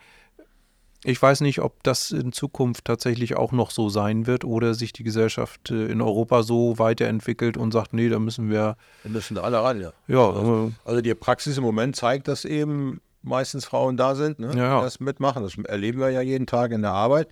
Ich 1.03 1.19
weiß 1.19 1.41
nicht, 1.41 1.61
ob 1.61 1.81
das 1.83 2.11
in 2.11 2.31
Zukunft 2.31 2.85
tatsächlich 2.85 3.35
auch 3.35 3.51
noch 3.51 3.71
so 3.71 3.89
sein 3.89 4.27
wird 4.27 4.45
oder 4.45 4.75
sich 4.75 4.93
die 4.93 5.03
Gesellschaft 5.03 5.71
äh, 5.71 5.87
in 5.87 5.99
Europa 5.99 6.43
so 6.43 6.77
weiterentwickelt 6.77 7.57
und 7.57 7.71
sagt, 7.71 7.93
nee, 7.93 8.07
da 8.07 8.19
müssen 8.19 8.49
wir. 8.51 8.77
Da 9.03 9.09
müssen 9.09 9.37
alle 9.39 9.63
ran, 9.63 9.81
ja. 9.81 9.93
Ja. 10.07 10.29
Also, 10.29 10.71
also 10.85 11.01
die 11.01 11.15
Praxis 11.15 11.57
im 11.57 11.63
Moment 11.63 11.95
zeigt, 11.95 12.27
dass 12.27 12.45
eben 12.45 13.01
meistens 13.23 13.65
Frauen 13.65 13.97
da 13.97 14.15
sind, 14.15 14.39
ne, 14.39 14.53
ja, 14.55 14.77
die 14.77 14.83
das 14.83 14.99
mitmachen. 14.99 15.43
Das 15.43 15.57
erleben 15.57 15.99
wir 15.99 16.09
ja 16.09 16.21
jeden 16.21 16.45
Tag 16.45 16.71
in 16.71 16.81
der 16.81 16.91
Arbeit. 16.91 17.29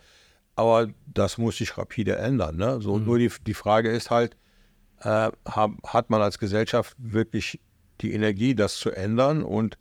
Aber 0.55 0.87
das 1.05 1.37
muss 1.37 1.57
sich 1.57 1.77
rapide 1.77 2.17
ändern. 2.17 2.57
Ne? 2.57 2.81
So, 2.81 2.97
mhm. 2.97 3.05
Nur 3.05 3.19
die, 3.19 3.31
die 3.45 3.53
Frage 3.53 3.89
ist 3.89 4.09
halt, 4.09 4.35
äh, 5.01 5.29
hab, 5.45 5.71
hat 5.85 6.09
man 6.09 6.21
als 6.21 6.39
Gesellschaft 6.39 6.95
wirklich 6.97 7.61
die 8.01 8.13
Energie, 8.13 8.55
das 8.55 8.75
zu 8.75 8.91
ändern? 8.91 9.43
Und 9.43 9.77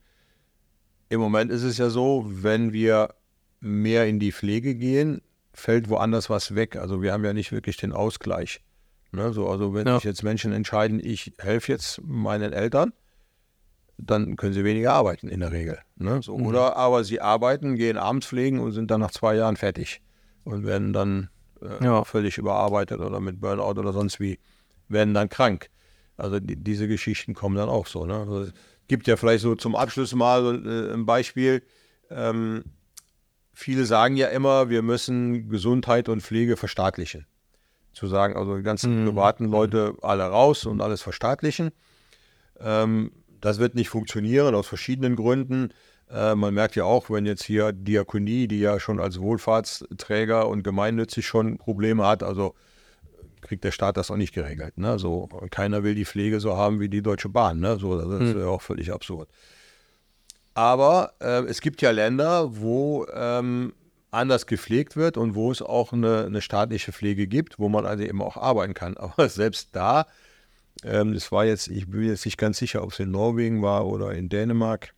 im 1.09 1.20
Moment 1.20 1.51
ist 1.51 1.62
es 1.62 1.78
ja 1.78 1.89
so, 1.89 2.24
wenn 2.28 2.72
wir 2.72 3.14
mehr 3.61 4.06
in 4.06 4.18
die 4.18 4.32
Pflege 4.32 4.74
gehen, 4.74 5.22
fällt 5.52 5.88
woanders 5.88 6.30
was 6.30 6.54
weg. 6.54 6.76
Also 6.76 7.02
wir 7.02 7.12
haben 7.12 7.24
ja 7.24 7.32
nicht 7.32 7.52
wirklich 7.52 7.76
den 7.76 7.92
Ausgleich. 7.92 8.61
Ne? 9.12 9.32
So, 9.32 9.48
also 9.48 9.74
wenn 9.74 9.86
ja. 9.86 9.96
sich 9.96 10.04
jetzt 10.04 10.22
Menschen 10.22 10.52
entscheiden, 10.52 11.00
ich 11.02 11.32
helfe 11.38 11.72
jetzt 11.72 12.00
meinen 12.04 12.52
Eltern, 12.52 12.92
dann 13.96 14.36
können 14.36 14.52
sie 14.52 14.64
weniger 14.64 14.92
arbeiten 14.92 15.28
in 15.28 15.40
der 15.40 15.50
Regel. 15.50 15.78
Ne? 15.96 16.22
So, 16.22 16.38
mhm. 16.38 16.46
Oder 16.46 16.76
aber 16.76 17.02
sie 17.04 17.20
arbeiten, 17.20 17.76
gehen 17.76 17.96
abends 17.96 18.26
pflegen 18.26 18.61
und 18.61 18.72
sind 18.72 18.90
dann 18.90 19.00
nach 19.00 19.11
zwei 19.11 19.34
Jahren 19.34 19.56
fertig 19.56 20.00
und 20.44 20.64
werden 20.64 20.92
dann 20.92 21.30
äh, 21.61 21.84
ja. 21.84 22.04
völlig 22.04 22.38
überarbeitet 22.38 23.00
oder 23.00 23.20
mit 23.20 23.40
Burnout 23.40 23.80
oder 23.80 23.92
sonst 23.92 24.20
wie, 24.20 24.38
werden 24.88 25.14
dann 25.14 25.28
krank. 25.28 25.70
Also 26.16 26.38
die, 26.38 26.56
diese 26.56 26.86
Geschichten 26.86 27.34
kommen 27.34 27.56
dann 27.56 27.68
auch 27.68 27.86
so. 27.86 28.06
Ne? 28.06 28.14
Also, 28.14 28.42
es 28.42 28.52
gibt 28.86 29.06
ja 29.06 29.16
vielleicht 29.16 29.42
so 29.42 29.54
zum 29.54 29.74
Abschluss 29.74 30.14
mal 30.14 30.64
äh, 30.64 30.94
ein 30.94 31.06
Beispiel. 31.06 31.62
Ähm, 32.11 32.64
viele 33.59 33.86
sagen 33.86 34.16
ja 34.16 34.28
immer, 34.28 34.70
wir 34.70 34.82
müssen 34.82 35.48
Gesundheit 35.48 36.09
und 36.09 36.22
Pflege 36.22 36.56
verstaatlichen. 36.56 37.26
Zu 37.92 38.06
sagen, 38.06 38.36
also 38.36 38.56
die 38.56 38.62
ganzen 38.62 39.02
mhm. 39.02 39.09
privaten 39.09 39.46
Leute 39.46 39.96
alle 40.00 40.22
raus 40.22 40.64
und 40.64 40.80
alles 40.80 41.02
verstaatlichen. 41.02 41.72
Ähm, 42.61 43.11
das 43.40 43.59
wird 43.59 43.74
nicht 43.74 43.88
funktionieren 43.88 44.54
aus 44.54 44.68
verschiedenen 44.68 45.16
Gründen. 45.16 45.70
Äh, 46.09 46.36
man 46.36 46.54
merkt 46.54 46.76
ja 46.76 46.84
auch, 46.84 47.11
wenn 47.11 47.26
jetzt 47.26 47.42
hier 47.42 47.72
Diakonie, 47.72 48.46
die 48.46 48.61
ja 48.61 48.78
schon 48.78 49.00
als 49.00 49.20
Wohlfahrtsträger 49.20 50.48
und 50.48 50.62
gemeinnützig 50.62 51.26
schon 51.26 51.59
Probleme 51.59 52.06
hat, 52.06 52.22
also 52.22 52.54
kriegt 53.40 53.64
der 53.64 53.72
Staat 53.72 53.96
das 53.96 54.12
auch 54.12 54.16
nicht 54.16 54.34
geregelt. 54.34 54.78
Ne? 54.78 55.00
So, 55.00 55.28
keiner 55.50 55.82
will 55.82 55.96
die 55.96 56.04
Pflege 56.04 56.38
so 56.38 56.56
haben 56.56 56.78
wie 56.78 56.88
die 56.88 57.02
Deutsche 57.02 57.28
Bahn. 57.28 57.59
Ne? 57.59 57.76
So, 57.80 57.98
das 57.98 58.20
ist 58.20 58.34
hm. 58.34 58.40
ja 58.40 58.46
auch 58.46 58.62
völlig 58.62 58.92
absurd. 58.92 59.28
Aber 60.59 61.12
äh, 61.20 61.44
es 61.44 61.61
gibt 61.61 61.82
ja 61.82 61.92
Länder, 61.92 62.56
wo 62.56 63.06
ähm, 63.14 63.74
anders 64.11 64.48
gepflegt 64.48 64.96
wird 64.96 65.16
und 65.16 65.36
wo 65.36 65.52
es 65.52 65.62
auch 65.62 65.92
eine, 65.92 66.24
eine, 66.24 66.42
staatliche 66.42 66.90
Pflege 66.90 67.28
gibt, 67.28 67.61
wo 67.61 67.68
man 67.68 67.86
also 67.86 68.02
eben 68.02 68.20
auch 68.20 68.36
arbeiten 68.36 68.74
kann. 68.74 68.96
Aber 68.96 69.28
selbst 69.28 69.68
da 69.76 70.09
ähm, 70.82 71.14
das 71.14 71.30
war 71.30 71.44
jetzt, 71.44 71.68
ich 71.68 71.88
bin 71.88 72.02
jetzt 72.02 72.24
nicht 72.24 72.38
ganz 72.38 72.59
sicher, 72.59 72.82
ob 72.82 72.90
es 72.90 72.98
in 72.98 73.12
Norwegen 73.12 73.62
war 73.62 73.86
oder 73.86 74.12
in 74.14 74.28
Dänemark. 74.28 74.94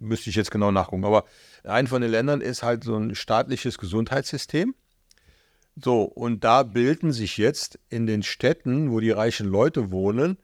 Müsste 0.00 0.30
ich 0.30 0.36
jetzt 0.36 0.50
genau 0.50 0.72
nachgucken. 0.72 1.04
Aber 1.04 1.26
ein 1.62 1.86
von 1.86 2.02
den 2.02 2.10
Ländern 2.10 2.40
ist 2.40 2.64
halt 2.64 2.82
so 2.82 2.96
ein 2.96 3.14
staatliches 3.14 3.78
Gesundheitssystem. 3.78 4.74
So, 5.76 6.02
und 6.02 6.42
da 6.42 6.64
bilden 6.64 7.12
sich 7.12 7.36
jetzt 7.36 7.78
in 7.88 8.08
den 8.08 8.24
Städten, 8.24 8.90
wo 8.90 8.98
die 8.98 9.12
reichen 9.12 9.46
Leute 9.46 9.92
wohnen, 9.92 10.38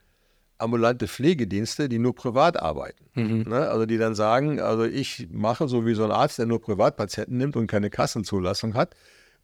ambulante 0.62 1.08
Pflegedienste, 1.08 1.88
die 1.88 1.98
nur 1.98 2.14
privat 2.14 2.60
arbeiten. 2.60 3.04
Mhm. 3.14 3.44
Ne? 3.48 3.68
Also 3.68 3.86
die 3.86 3.98
dann 3.98 4.14
sagen, 4.14 4.60
also 4.60 4.84
ich 4.84 5.28
mache 5.30 5.68
so 5.68 5.84
wie 5.86 5.94
so 5.94 6.04
ein 6.04 6.10
Arzt, 6.10 6.38
der 6.38 6.46
nur 6.46 6.60
Privatpatienten 6.60 7.36
nimmt 7.36 7.56
und 7.56 7.66
keine 7.66 7.90
Kassenzulassung 7.90 8.74
hat 8.74 8.94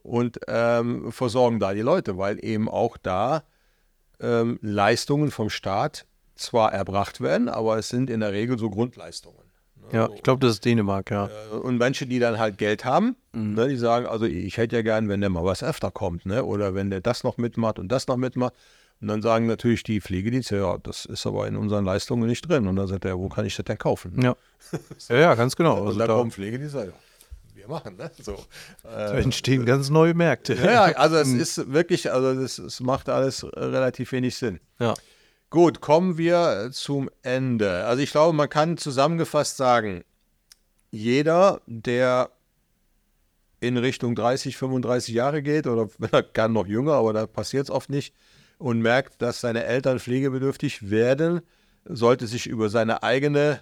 und 0.03 0.41
ähm, 0.49 1.13
versorgen 1.13 1.61
da 1.61 1.75
die 1.75 1.83
Leute, 1.83 2.17
weil 2.17 2.43
eben 2.45 2.69
auch 2.69 2.97
da 2.97 3.45
ähm, 4.21 4.59
Leistungen 4.63 5.31
vom 5.31 5.51
Staat 5.51 6.07
zwar 6.35 6.73
erbracht 6.73 7.21
werden, 7.21 7.49
aber 7.49 7.79
es 7.79 7.89
sind 7.89 8.11
in 8.11 8.21
der 8.21 8.33
Regel 8.33 8.59
so 8.59 8.71
Grundleistungen. 8.71 9.49
Ne? 9.77 9.99
Ja, 9.99 10.09
ich 10.15 10.23
glaube, 10.23 10.41
das 10.41 10.55
ist 10.55 10.65
Dänemark, 10.65 11.11
ja. 11.11 11.29
Äh, 11.53 11.57
und 11.57 11.79
Menschen, 11.79 12.09
die 12.09 12.19
dann 12.19 12.39
halt 12.39 12.59
Geld 12.59 12.85
haben, 12.85 13.17
mhm. 13.33 13.55
ne, 13.55 13.69
die 13.69 13.77
sagen, 13.77 14.07
also 14.07 14.25
ich 14.25 14.57
hätte 14.57 14.77
ja 14.77 14.83
gern, 14.83 15.09
wenn 15.09 15.21
der 15.21 15.31
mal 15.31 15.45
was 15.45 15.63
öfter 15.63 15.91
kommt, 15.91 16.27
ne? 16.27 16.45
oder 16.45 16.75
wenn 16.75 16.91
der 16.91 17.01
das 17.01 17.25
noch 17.25 17.37
mitmacht 17.37 17.79
und 17.79 17.89
das 17.89 18.07
noch 18.07 18.17
mitmacht. 18.17 18.55
Und 19.01 19.09
dann 19.09 19.23
sagen 19.23 19.47
natürlich 19.47 19.85
die 19.85 20.01
Pflegedienste, 20.01 20.57
ja, 20.57 20.79
das 20.79 21.05
ist 21.05 21.27
aber 21.27 21.47
in 21.47 21.57
unseren 21.57 21.85
Leistungen 21.85 22.27
nicht 22.27 22.49
drin. 22.49 22.67
Und 22.67 22.77
dann 22.77 22.89
sagt 22.89 23.05
er, 23.05 23.19
wo 23.19 23.29
kann 23.29 23.47
ich 23.47 23.55
das 23.55 23.65
denn 23.65 23.79
kaufen? 23.79 24.21
Ja, 24.21 24.37
ja, 25.09 25.17
ja, 25.17 25.35
ganz 25.35 25.55
genau. 25.55 25.79
Also 25.79 25.93
und 25.93 25.99
da, 25.99 26.07
da 26.07 26.15
kommen 26.15 26.33
Pflegedienste, 26.33 26.93
ja, 27.57 27.69
machen. 27.69 27.97
Ne? 27.97 28.11
So, 28.21 28.37
da 28.83 29.13
äh, 29.13 29.23
entstehen 29.23 29.65
ganz 29.65 29.91
neue 29.91 30.15
Märkte. 30.15 30.55
Ja, 30.55 30.85
also 30.85 31.17
es 31.17 31.29
hm. 31.33 31.41
ist 31.41 31.73
wirklich, 31.73 32.11
also 32.11 32.41
es 32.41 32.81
macht 32.81 33.09
alles 33.09 33.45
relativ 33.45 34.13
wenig 34.13 34.37
Sinn. 34.37 34.61
Ja. 34.79 34.95
Gut, 35.51 35.81
kommen 35.81 36.19
wir 36.19 36.71
zum 36.73 37.09
Ende. 37.23 37.85
Also 37.85 38.03
ich 38.03 38.11
glaube, 38.11 38.35
man 38.35 38.49
kann 38.49 38.77
zusammengefasst 38.77 39.57
sagen, 39.57 40.05
jeder, 40.91 41.61
der 41.67 42.31
in 43.61 43.77
Richtung 43.77 44.15
30, 44.15 44.57
35 44.57 45.15
Jahre 45.15 45.43
geht 45.43 45.67
oder 45.67 45.89
wenn 45.99 46.13
er 46.13 46.23
kann 46.23 46.53
noch 46.53 46.67
jünger, 46.67 46.95
aber 46.95 47.13
da 47.13 47.27
passiert 47.27 47.65
es 47.65 47.71
oft 47.71 47.91
nicht 47.91 48.15
und 48.59 48.81
merkt, 48.81 49.23
dass 49.23 49.41
seine 49.41 49.65
Eltern 49.65 49.99
pflegebedürftig 49.99 50.91
werden, 50.91 51.41
sollte 51.85 52.27
sich 52.27 52.47
über 52.47 52.69
seine 52.69 53.03
eigene 53.03 53.61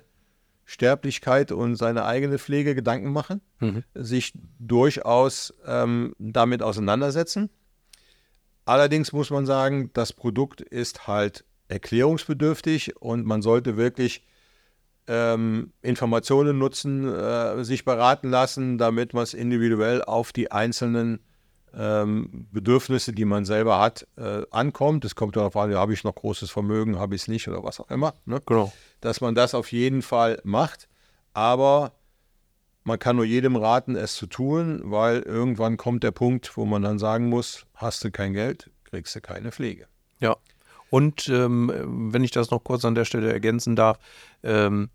Sterblichkeit 0.64 1.52
und 1.52 1.76
seine 1.76 2.04
eigene 2.04 2.38
Pflege 2.38 2.74
Gedanken 2.74 3.12
machen, 3.12 3.40
mhm. 3.60 3.84
sich 3.94 4.32
durchaus 4.58 5.54
ähm, 5.64 6.14
damit 6.18 6.62
auseinandersetzen. 6.62 7.50
Allerdings 8.64 9.12
muss 9.12 9.30
man 9.30 9.46
sagen, 9.46 9.90
das 9.92 10.12
Produkt 10.12 10.60
ist 10.60 11.06
halt 11.06 11.44
erklärungsbedürftig 11.68 12.96
und 12.96 13.24
man 13.24 13.42
sollte 13.42 13.76
wirklich 13.76 14.26
ähm, 15.06 15.72
Informationen 15.82 16.58
nutzen, 16.58 17.08
äh, 17.08 17.62
sich 17.64 17.84
beraten 17.84 18.28
lassen, 18.30 18.76
damit 18.76 19.14
man 19.14 19.22
es 19.22 19.34
individuell 19.34 20.02
auf 20.02 20.32
die 20.32 20.50
einzelnen 20.50 21.20
ähm, 21.74 22.48
Bedürfnisse, 22.52 23.12
die 23.12 23.24
man 23.24 23.44
selber 23.44 23.78
hat, 23.80 24.06
äh, 24.16 24.42
ankommt. 24.50 25.04
Es 25.04 25.14
kommt 25.14 25.36
darauf 25.36 25.56
an, 25.56 25.74
habe 25.74 25.92
ich 25.92 26.04
noch 26.04 26.14
großes 26.14 26.50
Vermögen, 26.50 26.98
habe 26.98 27.14
ich 27.14 27.22
es 27.22 27.28
nicht 27.28 27.48
oder 27.48 27.62
was 27.62 27.80
auch 27.80 27.90
immer. 27.90 28.14
Ne? 28.24 28.40
Genau. 28.46 28.72
Dass 29.00 29.20
man 29.20 29.34
das 29.34 29.54
auf 29.54 29.72
jeden 29.72 30.02
Fall 30.02 30.40
macht. 30.44 30.88
Aber 31.34 31.92
man 32.84 32.98
kann 32.98 33.16
nur 33.16 33.24
jedem 33.24 33.56
raten, 33.56 33.96
es 33.96 34.14
zu 34.14 34.26
tun, 34.26 34.80
weil 34.84 35.20
irgendwann 35.20 35.76
kommt 35.76 36.04
der 36.04 36.12
Punkt, 36.12 36.56
wo 36.56 36.64
man 36.64 36.82
dann 36.82 36.98
sagen 36.98 37.28
muss, 37.28 37.66
hast 37.74 38.04
du 38.04 38.10
kein 38.10 38.32
Geld, 38.32 38.70
kriegst 38.84 39.14
du 39.16 39.20
keine 39.20 39.50
Pflege. 39.50 39.86
Ja. 40.20 40.36
Und 40.88 41.28
ähm, 41.28 42.12
wenn 42.12 42.22
ich 42.22 42.30
das 42.30 42.50
noch 42.50 42.62
kurz 42.62 42.84
an 42.84 42.94
der 42.94 43.04
Stelle 43.04 43.32
ergänzen 43.32 43.74
darf, 43.74 43.98
ähm, 44.44 44.88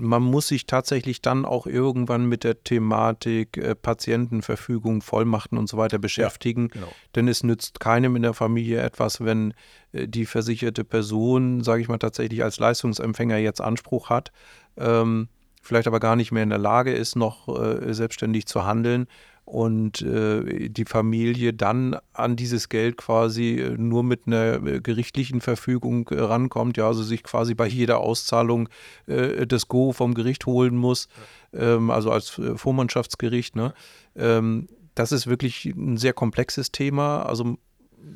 man 0.00 0.22
muss 0.22 0.48
sich 0.48 0.66
tatsächlich 0.66 1.20
dann 1.20 1.44
auch 1.44 1.66
irgendwann 1.66 2.26
mit 2.26 2.44
der 2.44 2.64
Thematik 2.64 3.56
äh, 3.56 3.74
Patientenverfügung, 3.74 5.02
Vollmachten 5.02 5.58
und 5.58 5.68
so 5.68 5.76
weiter 5.76 5.98
beschäftigen. 5.98 6.68
Ja, 6.68 6.80
genau. 6.80 6.92
Denn 7.14 7.28
es 7.28 7.44
nützt 7.44 7.80
keinem 7.80 8.16
in 8.16 8.22
der 8.22 8.34
Familie 8.34 8.80
etwas, 8.80 9.22
wenn 9.24 9.54
äh, 9.92 10.08
die 10.08 10.26
versicherte 10.26 10.84
Person, 10.84 11.62
sage 11.62 11.82
ich 11.82 11.88
mal, 11.88 11.98
tatsächlich 11.98 12.42
als 12.42 12.58
Leistungsempfänger 12.58 13.36
jetzt 13.36 13.60
Anspruch 13.60 14.10
hat, 14.10 14.32
ähm, 14.76 15.28
vielleicht 15.62 15.86
aber 15.86 16.00
gar 16.00 16.16
nicht 16.16 16.32
mehr 16.32 16.42
in 16.42 16.50
der 16.50 16.58
Lage 16.58 16.92
ist, 16.92 17.16
noch 17.16 17.48
äh, 17.48 17.92
selbstständig 17.92 18.46
zu 18.46 18.64
handeln 18.64 19.06
und 19.50 20.00
äh, 20.02 20.68
die 20.68 20.84
Familie 20.84 21.52
dann 21.52 21.96
an 22.12 22.36
dieses 22.36 22.68
Geld 22.68 22.96
quasi 22.96 23.56
äh, 23.56 23.76
nur 23.76 24.04
mit 24.04 24.28
einer 24.28 24.64
äh, 24.64 24.80
gerichtlichen 24.80 25.40
Verfügung 25.40 26.08
äh, 26.10 26.20
rankommt, 26.20 26.76
ja, 26.76 26.86
also 26.86 27.02
sich 27.02 27.24
quasi 27.24 27.54
bei 27.54 27.66
jeder 27.66 27.98
Auszahlung 27.98 28.68
äh, 29.06 29.48
das 29.48 29.66
Go 29.66 29.92
vom 29.92 30.14
Gericht 30.14 30.46
holen 30.46 30.76
muss, 30.76 31.08
ähm, 31.52 31.90
also 31.90 32.12
als 32.12 32.38
äh, 32.38 32.56
Vormannschaftsgericht. 32.56 33.56
Ne? 33.56 33.74
Ähm, 34.14 34.68
das 34.94 35.10
ist 35.10 35.26
wirklich 35.26 35.64
ein 35.64 35.96
sehr 35.96 36.12
komplexes 36.12 36.70
Thema. 36.70 37.24
Also 37.24 37.58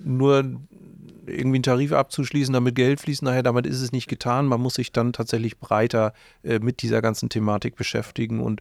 nur 0.05 0.61
irgendwie 1.27 1.57
einen 1.57 1.63
Tarif 1.65 1.91
abzuschließen, 1.91 2.55
damit 2.55 2.77
Geld 2.77 3.01
fließt, 3.01 3.23
nachher 3.23 3.43
damit 3.43 3.67
ist 3.67 3.81
es 3.81 3.91
nicht 3.91 4.07
getan. 4.07 4.47
Man 4.47 4.61
muss 4.61 4.75
sich 4.75 4.93
dann 4.93 5.13
tatsächlich 5.13 5.59
breiter 5.59 6.13
mit 6.43 6.83
dieser 6.83 7.01
ganzen 7.01 7.31
Thematik 7.31 7.77
beschäftigen 7.77 8.41
und 8.41 8.61